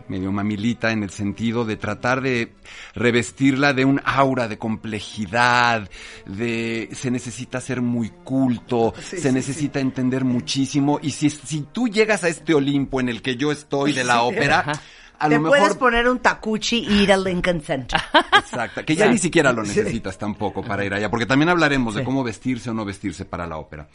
Medio 0.06 0.30
mamilita 0.30 0.92
en 0.92 1.02
el 1.02 1.10
sentido 1.10 1.64
de 1.64 1.74
tratar 1.76 2.20
de 2.20 2.52
revestirla 2.94 3.72
de 3.72 3.84
un 3.84 4.00
aura 4.04 4.46
de 4.46 4.58
complejidad, 4.58 5.90
de 6.24 6.88
se 6.92 7.10
necesita 7.10 7.60
ser 7.60 7.82
muy 7.82 8.10
culto, 8.10 8.94
se 8.96 9.32
necesita 9.32 9.80
entender 9.80 10.24
muchísimo. 10.24 11.00
Y 11.02 11.10
si, 11.10 11.30
si 11.30 11.62
tú 11.62 11.88
llegas 11.88 12.22
a 12.22 12.28
este 12.28 12.54
Olimpo 12.54 13.00
en 13.00 13.08
el 13.08 13.22
que 13.22 13.34
yo 13.34 13.50
estoy 13.50 13.92
de 13.92 14.04
la 14.04 14.22
ópera, 14.22 14.72
a 15.18 15.28
Te 15.28 15.34
lo 15.34 15.40
mejor 15.40 15.58
puedes 15.58 15.76
poner 15.76 16.08
un 16.08 16.20
tacuchi 16.20 16.86
y 16.88 17.02
ir 17.02 17.12
al 17.12 17.24
Lincoln 17.24 17.60
Center. 17.60 18.00
Exacto, 18.38 18.84
que 18.84 18.94
ya 18.94 19.08
ni 19.08 19.18
siquiera 19.18 19.52
lo 19.52 19.64
necesitas 19.64 20.16
tampoco 20.16 20.62
para 20.62 20.84
ir 20.84 20.94
allá, 20.94 21.10
porque 21.10 21.26
también 21.26 21.48
hablaremos 21.48 21.96
de 21.96 22.04
cómo 22.04 22.22
vestirse 22.22 22.70
o 22.70 22.72
no 22.72 22.84
vestirse 22.84 23.24
para 23.24 23.48
la 23.48 23.58
ópera. 23.58 23.88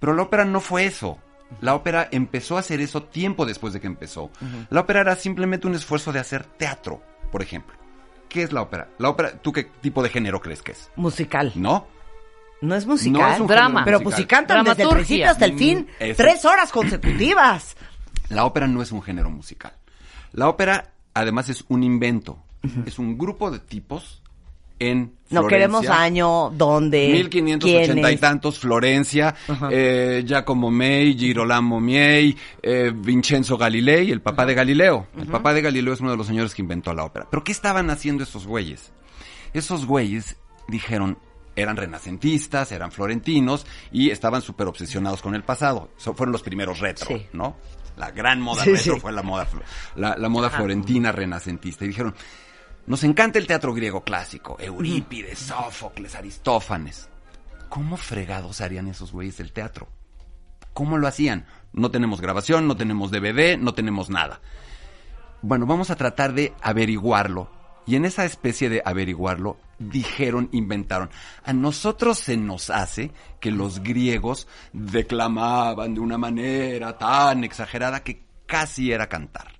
Pero 0.00 0.14
la 0.14 0.22
ópera 0.22 0.46
no 0.46 0.62
fue 0.62 0.86
eso. 0.86 1.18
La 1.60 1.74
ópera 1.74 2.08
empezó 2.12 2.56
a 2.56 2.60
hacer 2.60 2.80
eso 2.80 3.02
tiempo 3.04 3.46
después 3.46 3.72
de 3.72 3.80
que 3.80 3.86
empezó. 3.86 4.30
La 4.70 4.80
ópera 4.80 5.00
era 5.00 5.16
simplemente 5.16 5.66
un 5.66 5.74
esfuerzo 5.74 6.12
de 6.12 6.18
hacer 6.20 6.44
teatro, 6.44 7.02
por 7.32 7.42
ejemplo. 7.42 7.76
¿Qué 8.28 8.42
es 8.42 8.52
la 8.52 8.62
ópera? 8.62 8.88
La 8.98 9.08
ópera, 9.08 9.32
¿tú 9.40 9.52
qué 9.52 9.64
tipo 9.64 10.02
de 10.02 10.10
género 10.10 10.40
crees 10.40 10.62
que 10.62 10.72
es? 10.72 10.90
Musical. 10.96 11.52
¿No? 11.54 11.86
No 12.60 12.74
es 12.74 12.86
musical. 12.86 13.20
No 13.22 13.34
es 13.34 13.40
un 13.40 13.46
Drama. 13.46 13.84
Pero 13.84 14.00
pues 14.00 14.16
si 14.16 14.26
cantan 14.26 14.64
desde 14.64 14.82
el 14.82 14.88
principio 14.90 15.30
hasta 15.30 15.44
el 15.46 15.56
fin, 15.56 15.86
Mm, 16.00 16.02
eso. 16.04 16.22
tres 16.22 16.44
horas 16.44 16.70
consecutivas. 16.70 17.76
La 18.28 18.44
ópera 18.44 18.66
no 18.66 18.82
es 18.82 18.92
un 18.92 19.00
género 19.02 19.30
musical. 19.30 19.72
La 20.32 20.48
ópera, 20.48 20.92
además, 21.14 21.48
es 21.48 21.64
un 21.68 21.82
invento. 21.82 22.38
Es 22.84 22.98
un 22.98 23.16
grupo 23.16 23.50
de 23.50 23.60
tipos 23.60 24.22
en 24.78 25.12
No 25.30 25.40
Florencia. 25.42 25.48
queremos 25.48 25.88
año, 25.88 26.50
dónde, 26.50 27.08
1580 27.12 28.12
y 28.12 28.16
tantos, 28.16 28.58
Florencia, 28.58 29.34
eh, 29.70 30.22
Giacomo 30.26 30.70
May, 30.70 31.16
Girolamo 31.18 31.80
Miei, 31.80 32.36
eh, 32.62 32.92
Vincenzo 32.94 33.58
Galilei, 33.58 34.10
el 34.10 34.20
papá 34.22 34.46
de 34.46 34.54
Galileo. 34.54 35.08
El 35.18 35.26
papá 35.26 35.52
de 35.52 35.62
Galileo 35.62 35.92
es 35.94 36.00
uno 36.00 36.10
de 36.12 36.16
los 36.16 36.26
señores 36.26 36.54
que 36.54 36.62
inventó 36.62 36.94
la 36.94 37.04
ópera. 37.04 37.26
¿Pero 37.30 37.44
qué 37.44 37.52
estaban 37.52 37.90
haciendo 37.90 38.22
esos 38.22 38.46
güeyes? 38.46 38.92
Esos 39.52 39.84
güeyes 39.86 40.36
dijeron, 40.68 41.18
eran 41.56 41.76
renacentistas, 41.76 42.70
eran 42.72 42.92
florentinos 42.92 43.66
y 43.90 44.10
estaban 44.10 44.42
súper 44.42 44.68
obsesionados 44.68 45.20
con 45.22 45.34
el 45.34 45.42
pasado. 45.42 45.90
So- 45.96 46.14
fueron 46.14 46.32
los 46.32 46.42
primeros 46.42 46.78
retro, 46.78 47.08
Sí. 47.08 47.26
¿no? 47.32 47.56
La 47.96 48.12
gran 48.12 48.40
moda 48.40 48.62
Sí, 48.62 48.70
retro 48.76 48.94
sí. 48.94 49.00
fue 49.00 49.10
la 49.10 49.22
moda, 49.22 49.48
la, 49.96 50.16
la 50.16 50.28
moda 50.28 50.50
florentina 50.50 51.10
renacentista. 51.10 51.84
Y 51.84 51.88
dijeron, 51.88 52.14
nos 52.88 53.04
encanta 53.04 53.38
el 53.38 53.46
teatro 53.46 53.74
griego 53.74 54.02
clásico, 54.02 54.56
Eurípides, 54.58 55.38
Sófocles, 55.38 56.14
Aristófanes. 56.14 57.10
¿Cómo 57.68 57.98
fregados 57.98 58.62
harían 58.62 58.88
esos 58.88 59.12
güeyes 59.12 59.40
el 59.40 59.52
teatro? 59.52 59.88
¿Cómo 60.72 60.96
lo 60.96 61.06
hacían? 61.06 61.46
No 61.74 61.90
tenemos 61.90 62.22
grabación, 62.22 62.66
no 62.66 62.76
tenemos 62.78 63.10
DVD, 63.10 63.58
no 63.58 63.74
tenemos 63.74 64.08
nada. 64.08 64.40
Bueno, 65.42 65.66
vamos 65.66 65.90
a 65.90 65.96
tratar 65.96 66.32
de 66.32 66.54
averiguarlo. 66.62 67.50
Y 67.86 67.96
en 67.96 68.06
esa 68.06 68.24
especie 68.24 68.70
de 68.70 68.82
averiguarlo, 68.82 69.58
dijeron, 69.78 70.48
inventaron. 70.52 71.10
A 71.44 71.52
nosotros 71.52 72.18
se 72.18 72.38
nos 72.38 72.70
hace 72.70 73.12
que 73.38 73.50
los 73.50 73.82
griegos 73.82 74.48
declamaban 74.72 75.92
de 75.92 76.00
una 76.00 76.16
manera 76.16 76.96
tan 76.96 77.44
exagerada 77.44 78.02
que 78.02 78.24
casi 78.46 78.92
era 78.92 79.08
cantar. 79.08 79.52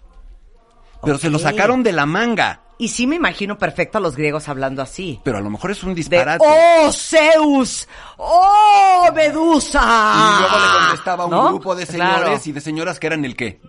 Pero 1.02 1.18
se 1.18 1.28
lo 1.28 1.38
sacaron 1.38 1.82
de 1.82 1.92
la 1.92 2.06
manga. 2.06 2.62
Y 2.78 2.88
sí 2.88 3.06
me 3.08 3.16
imagino 3.16 3.58
perfecto 3.58 3.98
a 3.98 4.00
los 4.00 4.14
griegos 4.16 4.48
hablando 4.48 4.82
así. 4.82 5.20
Pero 5.24 5.38
a 5.38 5.40
lo 5.40 5.50
mejor 5.50 5.72
es 5.72 5.82
un 5.82 5.90
De, 5.90 5.94
disparate. 5.96 6.44
¡Oh, 6.46 6.92
Zeus! 6.92 7.88
¡Oh, 8.16 9.08
Medusa! 9.14 9.80
Y 9.82 10.40
luego 10.42 10.56
le 10.66 10.78
contestaba 10.86 11.24
un 11.24 11.30
¿No? 11.32 11.48
grupo 11.48 11.74
de 11.74 11.86
Claro. 11.86 12.18
señores 12.18 12.46
y 12.46 12.52
de 12.52 12.60
señoras 12.60 13.00
que 13.00 13.06
eran 13.08 13.24
el 13.24 13.34
qué? 13.36 13.60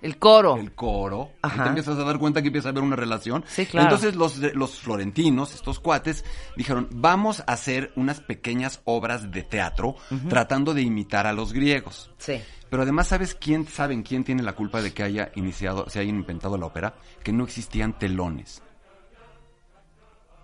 El 0.00 0.18
coro. 0.18 0.56
El 0.56 0.72
coro. 0.74 1.30
Ajá. 1.42 1.62
te 1.62 1.68
empiezas 1.68 1.96
a 1.96 2.02
dar 2.04 2.18
cuenta 2.18 2.42
que 2.42 2.48
empieza 2.48 2.68
a 2.68 2.70
haber 2.72 2.82
una 2.82 2.96
relación. 2.96 3.44
Sí, 3.48 3.66
claro. 3.66 3.86
Entonces 3.86 4.16
los, 4.16 4.36
los 4.54 4.80
florentinos, 4.80 5.54
estos 5.54 5.78
cuates, 5.78 6.24
dijeron, 6.56 6.88
vamos 6.90 7.40
a 7.46 7.52
hacer 7.52 7.92
unas 7.94 8.20
pequeñas 8.20 8.80
obras 8.84 9.30
de 9.30 9.42
teatro 9.44 9.94
tratando 10.28 10.74
de 10.74 10.82
imitar 10.82 11.26
a 11.28 11.32
los 11.32 11.52
griegos. 11.52 12.10
Sí. 12.18 12.40
Pero 12.72 12.84
además, 12.84 13.08
¿sabes 13.08 13.34
quién, 13.34 13.66
saben 13.66 14.02
quién 14.02 14.24
tiene 14.24 14.42
la 14.42 14.54
culpa 14.54 14.80
de 14.80 14.94
que 14.94 15.02
haya 15.02 15.30
iniciado, 15.34 15.90
se 15.90 16.00
haya 16.00 16.08
inventado 16.08 16.56
la 16.56 16.64
ópera? 16.64 16.94
Que 17.22 17.30
no 17.30 17.44
existían 17.44 17.98
telones. 17.98 18.62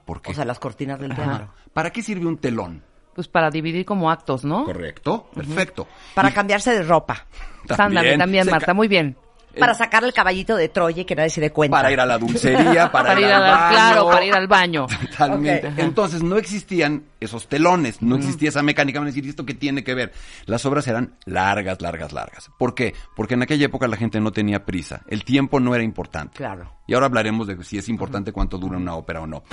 ¿Por 0.04 0.20
qué? 0.20 0.32
O 0.32 0.34
sea, 0.34 0.44
las 0.44 0.58
cortinas 0.58 1.00
del 1.00 1.14
teatro. 1.14 1.48
¿Para 1.72 1.88
qué 1.88 2.02
sirve 2.02 2.26
un 2.26 2.36
telón? 2.36 2.82
Pues 3.14 3.28
para 3.28 3.48
dividir 3.48 3.86
como 3.86 4.10
actos, 4.10 4.44
¿no? 4.44 4.66
¿Correcto? 4.66 5.30
Perfecto. 5.34 5.88
Para 6.14 6.30
cambiarse 6.30 6.70
de 6.72 6.82
ropa. 6.82 7.24
Ándale, 7.78 8.18
también, 8.18 8.44
se 8.44 8.50
Marta, 8.50 8.74
muy 8.74 8.88
bien. 8.88 9.16
Para 9.58 9.74
sacar 9.74 10.04
el 10.04 10.12
caballito 10.12 10.56
de 10.56 10.68
Troya 10.68 11.02
y 11.02 11.04
que 11.04 11.14
nadie 11.14 11.30
se 11.30 11.40
dé 11.40 11.50
cuenta. 11.50 11.76
Para 11.76 11.92
ir 11.92 12.00
a 12.00 12.06
la 12.06 12.18
dulcería, 12.18 12.90
para, 12.92 13.08
Para 13.08 13.20
ir 13.20 13.26
al 13.26 13.42
al, 13.42 13.50
baño. 13.50 13.70
claro, 13.70 14.06
para 14.06 14.24
ir 14.24 14.34
al 14.34 14.46
baño. 14.48 14.86
Totalmente. 15.10 15.72
Entonces 15.76 16.22
no 16.22 16.36
existían 16.36 17.04
esos 17.20 17.48
telones, 17.48 18.02
no 18.02 18.16
existía 18.16 18.50
esa 18.50 18.62
mecánica. 18.62 18.98
Van 19.00 19.06
a 19.06 19.10
decir, 19.10 19.26
¿y 19.26 19.30
esto 19.30 19.44
qué 19.44 19.54
tiene 19.54 19.84
que 19.84 19.94
ver? 19.94 20.12
Las 20.46 20.64
obras 20.66 20.86
eran 20.86 21.14
largas, 21.24 21.80
largas, 21.80 22.12
largas. 22.12 22.50
¿Por 22.58 22.74
qué? 22.74 22.94
Porque 23.16 23.34
en 23.34 23.42
aquella 23.42 23.66
época 23.66 23.88
la 23.88 23.96
gente 23.96 24.20
no 24.20 24.32
tenía 24.32 24.64
prisa. 24.64 25.02
El 25.08 25.24
tiempo 25.24 25.60
no 25.60 25.74
era 25.74 25.84
importante. 25.84 26.36
Claro. 26.36 26.72
Y 26.86 26.94
ahora 26.94 27.06
hablaremos 27.06 27.46
de 27.46 27.62
si 27.64 27.76
es 27.76 27.88
importante 27.88 28.32
cuánto 28.32 28.58
dura 28.58 28.78
una 28.78 28.94
ópera 28.94 29.20
o 29.20 29.26
no. 29.26 29.44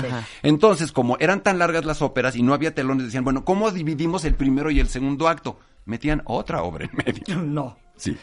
Entonces, 0.41 0.91
como 0.91 1.17
eran 1.19 1.41
tan 1.41 1.59
largas 1.59 1.83
las 1.83 2.01
óperas 2.01 2.35
y 2.35 2.41
no 2.43 2.53
había 2.53 2.73
telones, 2.73 3.05
decían, 3.05 3.25
bueno, 3.25 3.43
¿cómo 3.43 3.71
dividimos 3.71 4.23
el 4.23 4.35
primero 4.35 4.71
y 4.71 4.79
el 4.79 4.87
segundo 4.87 5.27
acto? 5.27 5.59
Metían 5.85 6.21
otra 6.25 6.63
obra 6.63 6.85
en 6.85 6.91
medio. 6.93 7.41
No. 7.45 7.77
Sí. 7.97 8.17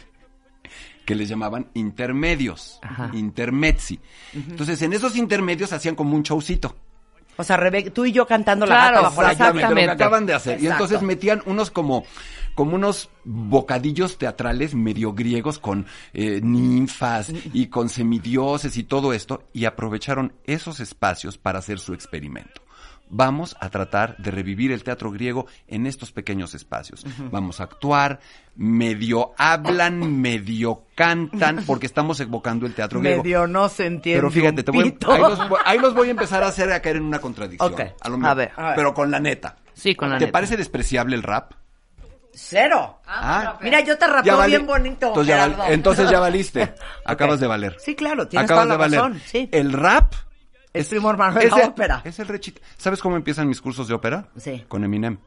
Que 1.05 1.15
les 1.15 1.29
llamaban 1.29 1.69
intermedios. 1.75 2.79
Ajá. 2.83 3.11
Intermezzi. 3.13 3.99
Entonces, 4.35 4.81
en 4.83 4.93
esos 4.93 5.17
intermedios 5.17 5.73
hacían 5.73 5.95
como 5.95 6.15
un 6.17 6.23
showcito. 6.23 6.77
O 7.37 7.45
sea, 7.45 7.57
Rebe- 7.57 7.91
tú 7.91 8.05
y 8.05 8.13
yo 8.13 8.27
cantando 8.27 8.67
la 8.67 8.77
gata 8.77 9.01
bajo 9.01 9.23
la 9.23 9.33
Exactamente, 9.33 9.69
lluvia. 9.71 9.87
lo 9.87 9.97
que 9.97 10.03
acaban 10.05 10.27
de 10.27 10.35
hacer. 10.35 10.61
Y 10.61 10.67
Exacto. 10.67 10.85
entonces 10.85 11.07
metían 11.07 11.43
unos 11.47 11.71
como, 11.71 12.05
como 12.55 12.75
unos 12.77 13.09
bocadillos 13.25 14.19
teatrales 14.19 14.75
medio 14.75 15.15
griegos 15.15 15.59
con 15.59 15.87
eh, 16.13 16.41
ninfas 16.43 17.33
y 17.55 17.67
con 17.69 17.89
semidioses 17.89 18.77
y 18.77 18.85
todo 18.85 19.15
esto, 19.15 19.45
y 19.55 19.65
aprovecharon 19.65 20.35
esos 20.45 20.79
espacios 20.81 21.39
para 21.39 21.59
hacer 21.61 21.79
su 21.79 21.95
experimento. 21.95 22.61
Vamos 23.15 23.55
a 23.61 23.69
tratar 23.69 24.17
de 24.17 24.31
revivir 24.31 24.73
el 24.73 24.83
teatro 24.83 25.11
griego 25.11 25.47
en 25.69 25.87
estos 25.87 26.13
pequeños 26.13 26.55
espacios. 26.55 27.05
Vamos 27.31 27.61
a 27.61 27.65
actuar, 27.65 28.21
medio 28.57 29.33
hablan, 29.37 30.21
medio 30.21 30.85
cantan, 30.95 31.63
porque 31.67 31.87
estamos 31.87 32.19
evocando 32.21 32.65
el 32.67 32.75
teatro 32.75 33.01
griego. 33.01 33.23
Medio 33.23 33.47
no 33.47 33.69
se 33.69 33.85
entiende. 33.87 34.19
Pero 34.21 34.31
fíjate, 34.31 34.63
te 34.63 34.71
voy, 34.71 34.97
ahí, 35.07 35.21
los, 35.21 35.49
voy- 35.49 35.61
ahí 35.65 35.79
los 35.79 35.95
voy 35.95 36.09
a 36.09 36.11
empezar 36.13 36.43
a 36.43 36.49
hacer 36.49 36.73
a 36.73 36.81
caer 36.81 36.97
en 36.97 37.05
una 37.05 37.21
contradicción. 37.21 37.73
Ok. 37.73 37.81
A 38.01 38.09
lo 38.09 38.15
A 38.15 38.19
mejor, 38.19 38.37
ver. 38.39 38.53
Pero 38.75 38.95
con 38.95 39.11
la 39.11 39.21
neta. 39.21 39.57
Sí, 39.75 39.95
con 39.95 40.09
la 40.11 40.17
¿Te 40.19 40.25
neta. 40.27 40.33
parece 40.33 40.57
despreciable 40.57 41.15
el 41.15 41.23
rap? 41.23 41.53
Cero. 42.35 42.99
Ah, 43.07 43.59
Mira, 43.61 43.81
yo 43.81 43.99
te 43.99 44.07
rapeo 44.07 44.39
vali- 44.39 44.53
bien 44.57 44.67
bonito. 44.67 45.09
Entonces 45.09 45.29
ya, 45.29 45.37
val- 45.37 45.51
Gerardo. 45.53 45.73
entonces 45.75 46.11
ya 46.11 46.19
valiste. 46.21 46.75
Acabas 47.05 47.41
de 47.41 47.47
valer. 47.47 47.77
Sí, 47.79 47.95
claro, 47.95 48.27
tienes 48.27 48.47
Acabas 48.47 48.65
toda 48.65 48.75
de 48.75 48.79
la 48.79 48.85
valer. 49.01 49.01
razón, 49.01 49.23
sí. 49.27 49.49
El 49.53 49.73
rap 49.75 50.15
Es 50.73 50.89
primo 50.89 51.11
hermano 51.11 51.39
de 51.39 51.49
la 51.49 51.57
el- 51.59 51.69
ópera. 51.69 52.01
Es 52.05 52.19
el 52.19 52.29
rechit. 52.29 52.59
¿Sabes 52.79 53.01
cómo 53.01 53.17
empiezan 53.17 53.47
mis 53.49 53.61
cursos 53.61 53.89
de 53.89 53.95
ópera? 53.95 54.31
Sí. 54.37 54.65
Con 54.69 54.85
Eminem. 54.85 55.19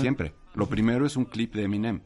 Siempre. 0.00 0.34
Lo 0.54 0.66
primero 0.68 1.06
es 1.06 1.16
un 1.16 1.24
clip 1.26 1.54
de 1.54 1.64
Eminem. 1.64 2.00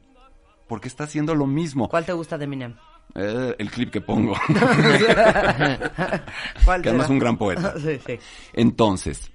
Porque 0.67 0.87
está 0.87 1.03
haciendo 1.05 1.35
lo 1.35 1.45
mismo. 1.45 1.89
¿Cuál 1.89 2.05
te 2.05 2.13
gusta 2.13 2.37
de 2.37 2.45
Eminem? 2.45 2.75
Eh, 3.15 3.55
el 3.59 3.69
clip 3.69 3.91
que 3.91 4.01
pongo. 4.01 4.33
¿Cuál 6.65 6.81
que 6.81 6.89
además 6.89 7.05
es 7.05 7.11
un 7.11 7.19
gran 7.19 7.37
poeta. 7.37 7.73
Sí, 7.83 7.99
sí. 8.05 8.17
Entonces, 8.53 9.31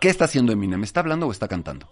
¿qué 0.00 0.08
está 0.08 0.26
haciendo 0.26 0.52
Eminem? 0.52 0.82
¿Está 0.84 1.00
hablando 1.00 1.26
o 1.26 1.32
está 1.32 1.48
cantando? 1.48 1.88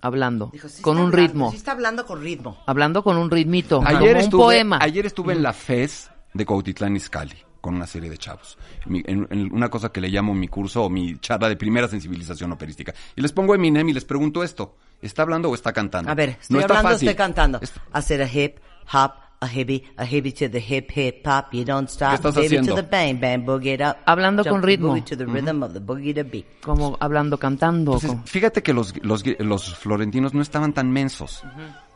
Hablando. 0.00 0.50
Dijo, 0.52 0.68
sí 0.68 0.80
con 0.82 0.96
un 0.98 1.06
hablando, 1.06 1.16
ritmo. 1.26 1.50
Sí 1.50 1.56
está 1.56 1.72
hablando 1.72 2.06
con 2.06 2.20
ritmo. 2.22 2.62
Hablando 2.66 3.02
con 3.02 3.16
un 3.16 3.30
ritmito. 3.30 3.80
Ayer 3.84 3.98
como 3.98 4.10
un 4.12 4.16
estuve, 4.18 4.42
poema. 4.44 4.78
Ayer 4.80 5.06
estuve 5.06 5.32
en 5.32 5.42
la 5.42 5.52
FES 5.52 6.10
de 6.34 6.46
Cuautitlán 6.46 6.94
Izcalli 6.96 7.36
con 7.60 7.74
una 7.74 7.86
serie 7.86 8.08
de 8.10 8.18
chavos. 8.18 8.56
Mi- 8.86 9.02
en, 9.06 9.26
en 9.30 9.52
una 9.52 9.68
cosa 9.68 9.90
que 9.90 10.00
le 10.00 10.08
llamo 10.08 10.34
mi 10.34 10.48
curso 10.48 10.84
o 10.84 10.90
mi 10.90 11.18
charla 11.18 11.48
de 11.48 11.56
primera 11.56 11.88
sensibilización 11.88 12.52
operística. 12.52 12.94
Y 13.16 13.20
les 13.20 13.32
pongo 13.32 13.54
Eminem 13.54 13.88
y 13.88 13.92
les 13.92 14.04
pregunto 14.04 14.42
esto. 14.42 14.76
¿Está 15.02 15.22
hablando 15.22 15.48
o 15.50 15.54
está 15.54 15.72
cantando? 15.72 16.10
A 16.10 16.14
ver, 16.14 16.30
estoy 16.40 16.54
no 16.54 16.60
está 16.60 16.74
hablando, 16.78 16.90
fácil. 16.96 17.08
estoy 17.08 17.16
cantando. 17.18 17.60
Hacer 17.92 18.22
a 18.22 18.26
hip, 18.32 18.56
hop, 18.92 19.12
a 19.40 19.46
hippie, 19.46 19.84
a 19.96 20.04
hippie 20.04 20.32
to 20.32 20.50
the 20.50 20.58
hip, 20.58 20.90
hip, 20.96 21.24
hop, 21.24 21.52
you 21.52 21.64
don't 21.64 21.88
stop. 21.88 22.08
¿Qué 22.10 22.14
estás 22.16 22.34
baby 22.34 22.46
haciendo? 22.46 22.74
to 22.74 22.82
the 22.82 22.88
bang, 22.90 23.20
bang, 23.20 23.44
boogie 23.46 23.74
it 23.74 23.80
up. 23.80 23.96
Hablando 24.06 24.42
Jump 24.42 24.54
con 24.54 24.62
ritmo. 24.64 24.88
boogie 24.88 25.04
to 25.04 25.16
the 25.16 25.24
rhythm 25.26 25.62
of 25.62 25.72
the 25.72 25.78
boogie 25.80 26.12
to 26.14 26.24
beat. 26.28 26.46
Como 26.62 26.96
hablando, 26.98 27.38
cantando. 27.38 27.92
Entonces, 27.92 28.10
con- 28.10 28.26
fíjate 28.26 28.62
que 28.64 28.72
los, 28.72 28.92
los, 29.04 29.22
los 29.38 29.76
florentinos 29.76 30.34
no 30.34 30.42
estaban 30.42 30.72
tan 30.72 30.90
mensos. 30.90 31.44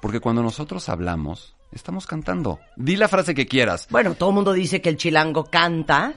Porque 0.01 0.21
cuando 0.21 0.43
nosotros 0.43 0.89
hablamos, 0.89 1.57
Estamos 1.73 2.07
cantando. 2.07 2.61
Di 2.77 2.97
la 2.97 3.09
frase 3.09 3.35
que 3.35 3.47
quieras. 3.47 3.87
Bueno, 3.91 4.15
todo 4.15 4.31
el 4.31 4.35
mundo 4.35 4.53
dice 4.53 4.81
que 4.81 4.89
el 4.91 4.97
chilango 4.97 5.45
canta. 5.45 6.13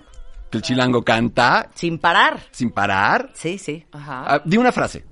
Que 0.52 0.58
el 0.58 0.64
chilango 0.64 1.04
canta. 1.04 1.70
Sin 1.74 1.98
parar. 1.98 2.40
Sin 2.52 2.72
parar. 2.72 3.32
Sí, 3.34 3.58
sí. 3.58 3.86
Ajá. 3.92 4.26
Ah, 4.36 4.42
di 4.44 4.58
una 4.58 4.72
frase. 4.72 5.06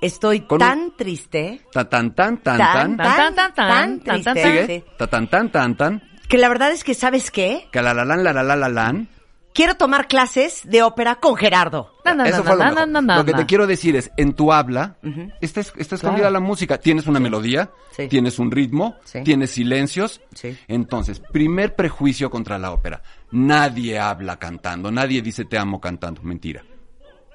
Estoy 0.00 0.40
Con 0.42 0.58
tan 0.58 0.78
un- 0.80 0.96
triste. 0.96 1.60
Ta 1.72 1.88
tan 1.88 2.14
tan 2.14 2.38
tan 2.42 2.58
tan. 2.58 2.96
Tan, 2.96 2.96
tan, 2.96 3.34
tan, 3.34 3.34
tan, 3.34 3.54
tan, 3.54 3.54
tan, 3.54 4.00
triste, 4.00 4.24
tan, 4.24 4.34
tan. 4.34 4.36
sí, 4.36 4.42
Sigue. 4.42 4.84
Ta 4.98 5.06
tan 5.06 5.30
tan 5.30 5.52
tan 5.52 5.76
tan. 5.76 6.02
Que 6.28 6.38
la 6.38 6.48
verdad 6.48 6.72
es 6.72 6.82
que, 6.82 6.94
¿sabes 6.94 7.30
qué? 7.30 7.68
Calalalan 7.70 8.24
la 8.24 8.32
la 8.32 8.42
la 8.42 8.56
la 8.56 8.68
lan. 8.68 9.08
Quiero 9.54 9.74
tomar 9.74 10.08
clases 10.08 10.62
de 10.64 10.82
ópera 10.82 11.16
con 11.16 11.36
Gerardo. 11.36 11.90
Na, 12.06 12.14
na, 12.14 12.26
Eso 12.28 12.42
fue 12.42 12.56
lo 12.56 12.64
mejor. 12.64 13.24
que 13.26 13.34
te 13.34 13.44
quiero 13.46 13.66
decir 13.66 13.96
es, 13.96 14.10
en 14.16 14.32
tu 14.32 14.50
habla, 14.52 14.96
está, 15.42 15.60
es- 15.60 15.74
está 15.76 15.96
escondida 15.96 16.22
Claro. 16.28 16.32
la 16.34 16.40
música. 16.40 16.78
Tienes 16.78 17.06
una 17.06 17.20
melodía, 17.20 17.70
Sí. 17.90 18.08
tienes 18.08 18.38
un 18.38 18.50
ritmo, 18.50 18.96
Sí. 19.04 19.22
tienes 19.24 19.50
silencios. 19.50 20.22
Sí. 20.34 20.56
Entonces, 20.68 21.20
primer 21.20 21.74
prejuicio 21.76 22.30
contra 22.30 22.58
la 22.58 22.70
ópera. 22.72 23.02
Nadie 23.30 23.98
habla 23.98 24.38
cantando, 24.38 24.90
nadie 24.90 25.20
dice 25.20 25.44
te 25.44 25.58
amo 25.58 25.80
cantando. 25.80 26.22
Mentira. 26.22 26.62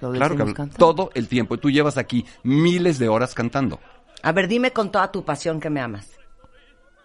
Lo 0.02 0.12
Claro 0.12 0.36
que 0.36 0.44
cantando. 0.46 0.76
todo 0.78 1.12
el 1.14 1.28
tiempo. 1.28 1.54
Y 1.56 1.58
tú 1.60 1.70
llevas 1.70 1.98
aquí 1.98 2.26
miles 2.44 2.98
de 3.00 3.10
horas 3.10 3.36
cantando. 3.36 3.80
A 4.24 4.32
ver, 4.32 4.48
dime 4.48 4.72
con 4.72 4.92
toda 4.92 5.12
tu 5.12 5.24
pasión 5.24 5.60
que 5.60 5.70
me 5.70 5.82
amas. 5.82 6.10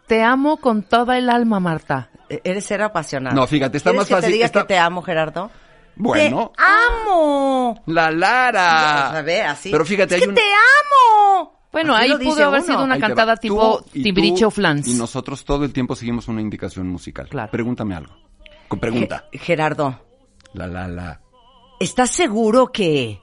Te 0.06 0.22
amo 0.22 0.56
con 0.56 0.82
toda 0.82 1.16
el 1.18 1.28
alma, 1.30 1.60
Marta. 1.60 2.10
Eres 2.44 2.64
ser 2.64 2.82
apasionado. 2.82 3.34
No, 3.36 3.46
fíjate, 3.46 3.76
está 3.76 3.90
¿Quieres 3.90 4.00
más 4.02 4.08
que 4.08 4.14
fácil, 4.14 4.28
te 4.28 4.32
diga 4.34 4.46
está- 4.46 4.60
que 4.62 4.66
te 4.68 4.78
amo, 4.78 5.02
Gerardo? 5.02 5.50
Bueno. 5.96 6.52
¡Te 6.56 6.62
amo! 6.62 7.82
La 7.86 8.10
Lara. 8.10 9.10
A 9.18 9.22
ver, 9.22 9.46
así. 9.46 9.70
Pero 9.70 9.84
fíjate, 9.84 10.14
¡Es 10.16 10.20
hay 10.20 10.24
que 10.24 10.28
un... 10.30 10.34
te 10.34 10.42
amo! 10.42 11.60
Bueno, 11.72 11.94
Así 11.94 12.12
ahí 12.12 12.18
pudo 12.18 12.44
haber 12.44 12.60
uno. 12.60 12.66
sido 12.72 12.84
una 12.84 12.94
Ahí 12.94 13.00
cantada 13.00 13.36
tipo 13.36 13.82
y 13.92 13.98
tú 13.98 14.02
Tibriche 14.04 14.44
o 14.44 14.50
Flans. 14.50 14.88
Y 14.88 14.94
nosotros 14.94 15.44
todo 15.44 15.64
el 15.64 15.72
tiempo 15.72 15.94
seguimos 15.96 16.28
una 16.28 16.40
indicación 16.42 16.86
musical. 16.88 17.28
Claro. 17.28 17.50
Pregúntame 17.50 17.94
algo. 17.94 18.14
Con 18.68 18.78
pregunta. 18.78 19.24
Ge- 19.32 19.38
Gerardo, 19.38 19.98
La, 20.54 20.66
la, 20.66 20.86
la. 20.88 21.20
¿estás 21.80 22.10
seguro 22.10 22.68
que 22.72 23.20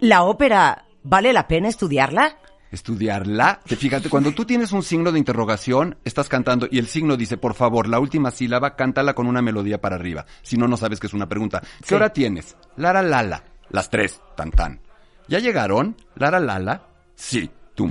la 0.00 0.22
ópera 0.24 0.86
vale 1.02 1.32
la 1.34 1.46
pena 1.48 1.68
estudiarla? 1.68 2.38
Estudiarla. 2.72 3.60
Que 3.64 3.76
fíjate, 3.76 4.08
cuando 4.08 4.32
tú 4.32 4.44
tienes 4.44 4.72
un 4.72 4.82
signo 4.82 5.12
de 5.12 5.18
interrogación, 5.18 5.96
estás 6.04 6.28
cantando 6.28 6.66
y 6.70 6.78
el 6.78 6.86
signo 6.88 7.16
dice, 7.16 7.36
por 7.36 7.54
favor, 7.54 7.86
la 7.88 8.00
última 8.00 8.30
sílaba, 8.30 8.74
cántala 8.76 9.14
con 9.14 9.26
una 9.26 9.42
melodía 9.42 9.80
para 9.80 9.96
arriba. 9.96 10.24
Si 10.42 10.56
no, 10.56 10.66
no 10.66 10.76
sabes 10.76 10.98
que 10.98 11.06
es 11.06 11.12
una 11.14 11.28
pregunta. 11.28 11.60
¿Qué 11.80 11.88
Sí. 11.88 11.94
hora 11.94 12.12
tienes? 12.12 12.56
Lara, 12.76 13.02
lala. 13.02 13.44
Las 13.70 13.88
tres. 13.90 14.20
Tan, 14.36 14.50
tan. 14.50 14.80
¿Ya 15.28 15.38
llegaron? 15.38 15.96
Lara, 16.16 16.40
lala. 16.40 16.82
Sí. 17.14 17.50
Tú. 17.74 17.90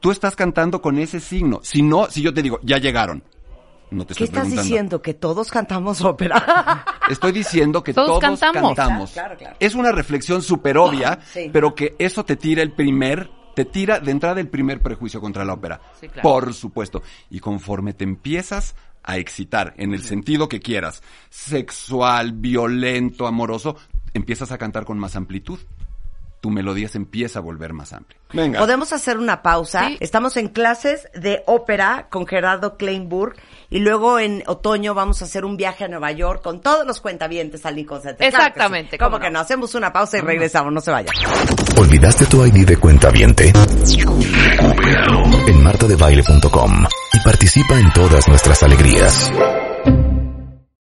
Tú 0.00 0.10
estás 0.10 0.34
cantando 0.34 0.80
con 0.80 0.98
ese 0.98 1.20
signo. 1.20 1.60
Si 1.62 1.82
no, 1.82 2.08
si 2.10 2.22
yo 2.22 2.32
te 2.32 2.42
digo, 2.42 2.58
ya 2.62 2.78
llegaron. 2.78 3.22
No 3.90 4.06
te 4.06 4.14
¿Qué 4.14 4.24
estoy 4.24 4.38
estás 4.40 4.50
diciendo? 4.50 5.02
¿Que 5.02 5.12
todos 5.12 5.50
cantamos 5.50 6.00
ópera? 6.00 6.84
Estoy 7.10 7.30
diciendo 7.32 7.82
que 7.84 7.92
Todos 7.92 8.08
todos, 8.08 8.20
cantamos. 8.20 8.74
cantamos. 8.74 9.10
Claro, 9.10 9.36
claro. 9.36 9.56
Es 9.60 9.74
una 9.74 9.92
reflexión 9.92 10.40
súper 10.40 10.78
obvia, 10.78 11.18
Sí. 11.30 11.50
pero 11.52 11.74
que 11.74 11.94
eso 11.98 12.24
te 12.24 12.36
tira 12.36 12.62
el 12.62 12.72
primer, 12.72 13.28
te 13.54 13.64
tira 13.64 14.00
de 14.00 14.10
entrada 14.10 14.40
el 14.40 14.48
primer 14.48 14.80
prejuicio 14.80 15.20
contra 15.20 15.44
la 15.44 15.54
ópera. 15.54 15.80
Sí, 16.00 16.08
claro. 16.08 16.28
Por 16.28 16.54
supuesto. 16.54 17.02
Y 17.30 17.40
conforme 17.40 17.92
te 17.92 18.04
empiezas 18.04 18.74
a 19.02 19.18
excitar, 19.18 19.74
en 19.76 19.94
el 19.94 20.02
sentido 20.02 20.48
que 20.48 20.60
quieras, 20.60 21.02
sexual, 21.28 22.32
violento, 22.32 23.26
amoroso, 23.26 23.76
empiezas 24.14 24.52
a 24.52 24.58
cantar 24.58 24.84
con 24.84 24.98
más 24.98 25.16
amplitud. 25.16 25.58
Tu 26.40 26.50
melodía 26.50 26.88
se 26.88 26.98
empieza 26.98 27.38
a 27.38 27.42
volver 27.42 27.72
más 27.72 27.92
amplia. 27.92 28.18
Venga. 28.32 28.58
Podemos 28.58 28.92
hacer 28.92 29.16
una 29.16 29.42
pausa. 29.42 29.88
Sí. 29.88 29.96
Estamos 30.00 30.36
en 30.36 30.48
clases 30.48 31.08
de 31.14 31.44
ópera 31.46 32.08
con 32.10 32.26
Gerardo 32.26 32.76
Kleinburg 32.76 33.36
y 33.72 33.78
luego 33.78 34.18
en 34.18 34.42
otoño 34.46 34.92
vamos 34.92 35.22
a 35.22 35.24
hacer 35.24 35.46
un 35.46 35.56
viaje 35.56 35.84
a 35.84 35.88
Nueva 35.88 36.12
York 36.12 36.42
con 36.42 36.60
todos 36.60 36.86
los 36.86 37.00
cuentavientes 37.00 37.64
al 37.64 37.74
Lincoln 37.74 38.02
Center. 38.02 38.18
Claro 38.18 38.30
que 38.30 38.36
sí. 38.36 38.48
Exactamente, 38.48 38.98
¿Cómo 38.98 39.12
cómo 39.12 39.24
que 39.24 39.30
no? 39.30 39.40
Hacemos 39.40 39.74
una 39.74 39.90
pausa 39.92 40.18
y 40.18 40.20
regresamos. 40.20 40.72
No 40.72 40.80
se 40.82 40.90
vayan. 40.90 41.14
¿Olvidaste 41.78 42.26
tu 42.26 42.44
ID 42.44 42.66
de 42.66 42.76
cuenta 42.76 43.10
viente? 43.10 43.50
En 45.46 45.62
martadebaile.com 45.62 46.86
y 47.14 47.20
participa 47.24 47.78
en 47.78 47.92
todas 47.94 48.28
nuestras 48.28 48.62
alegrías. 48.62 49.32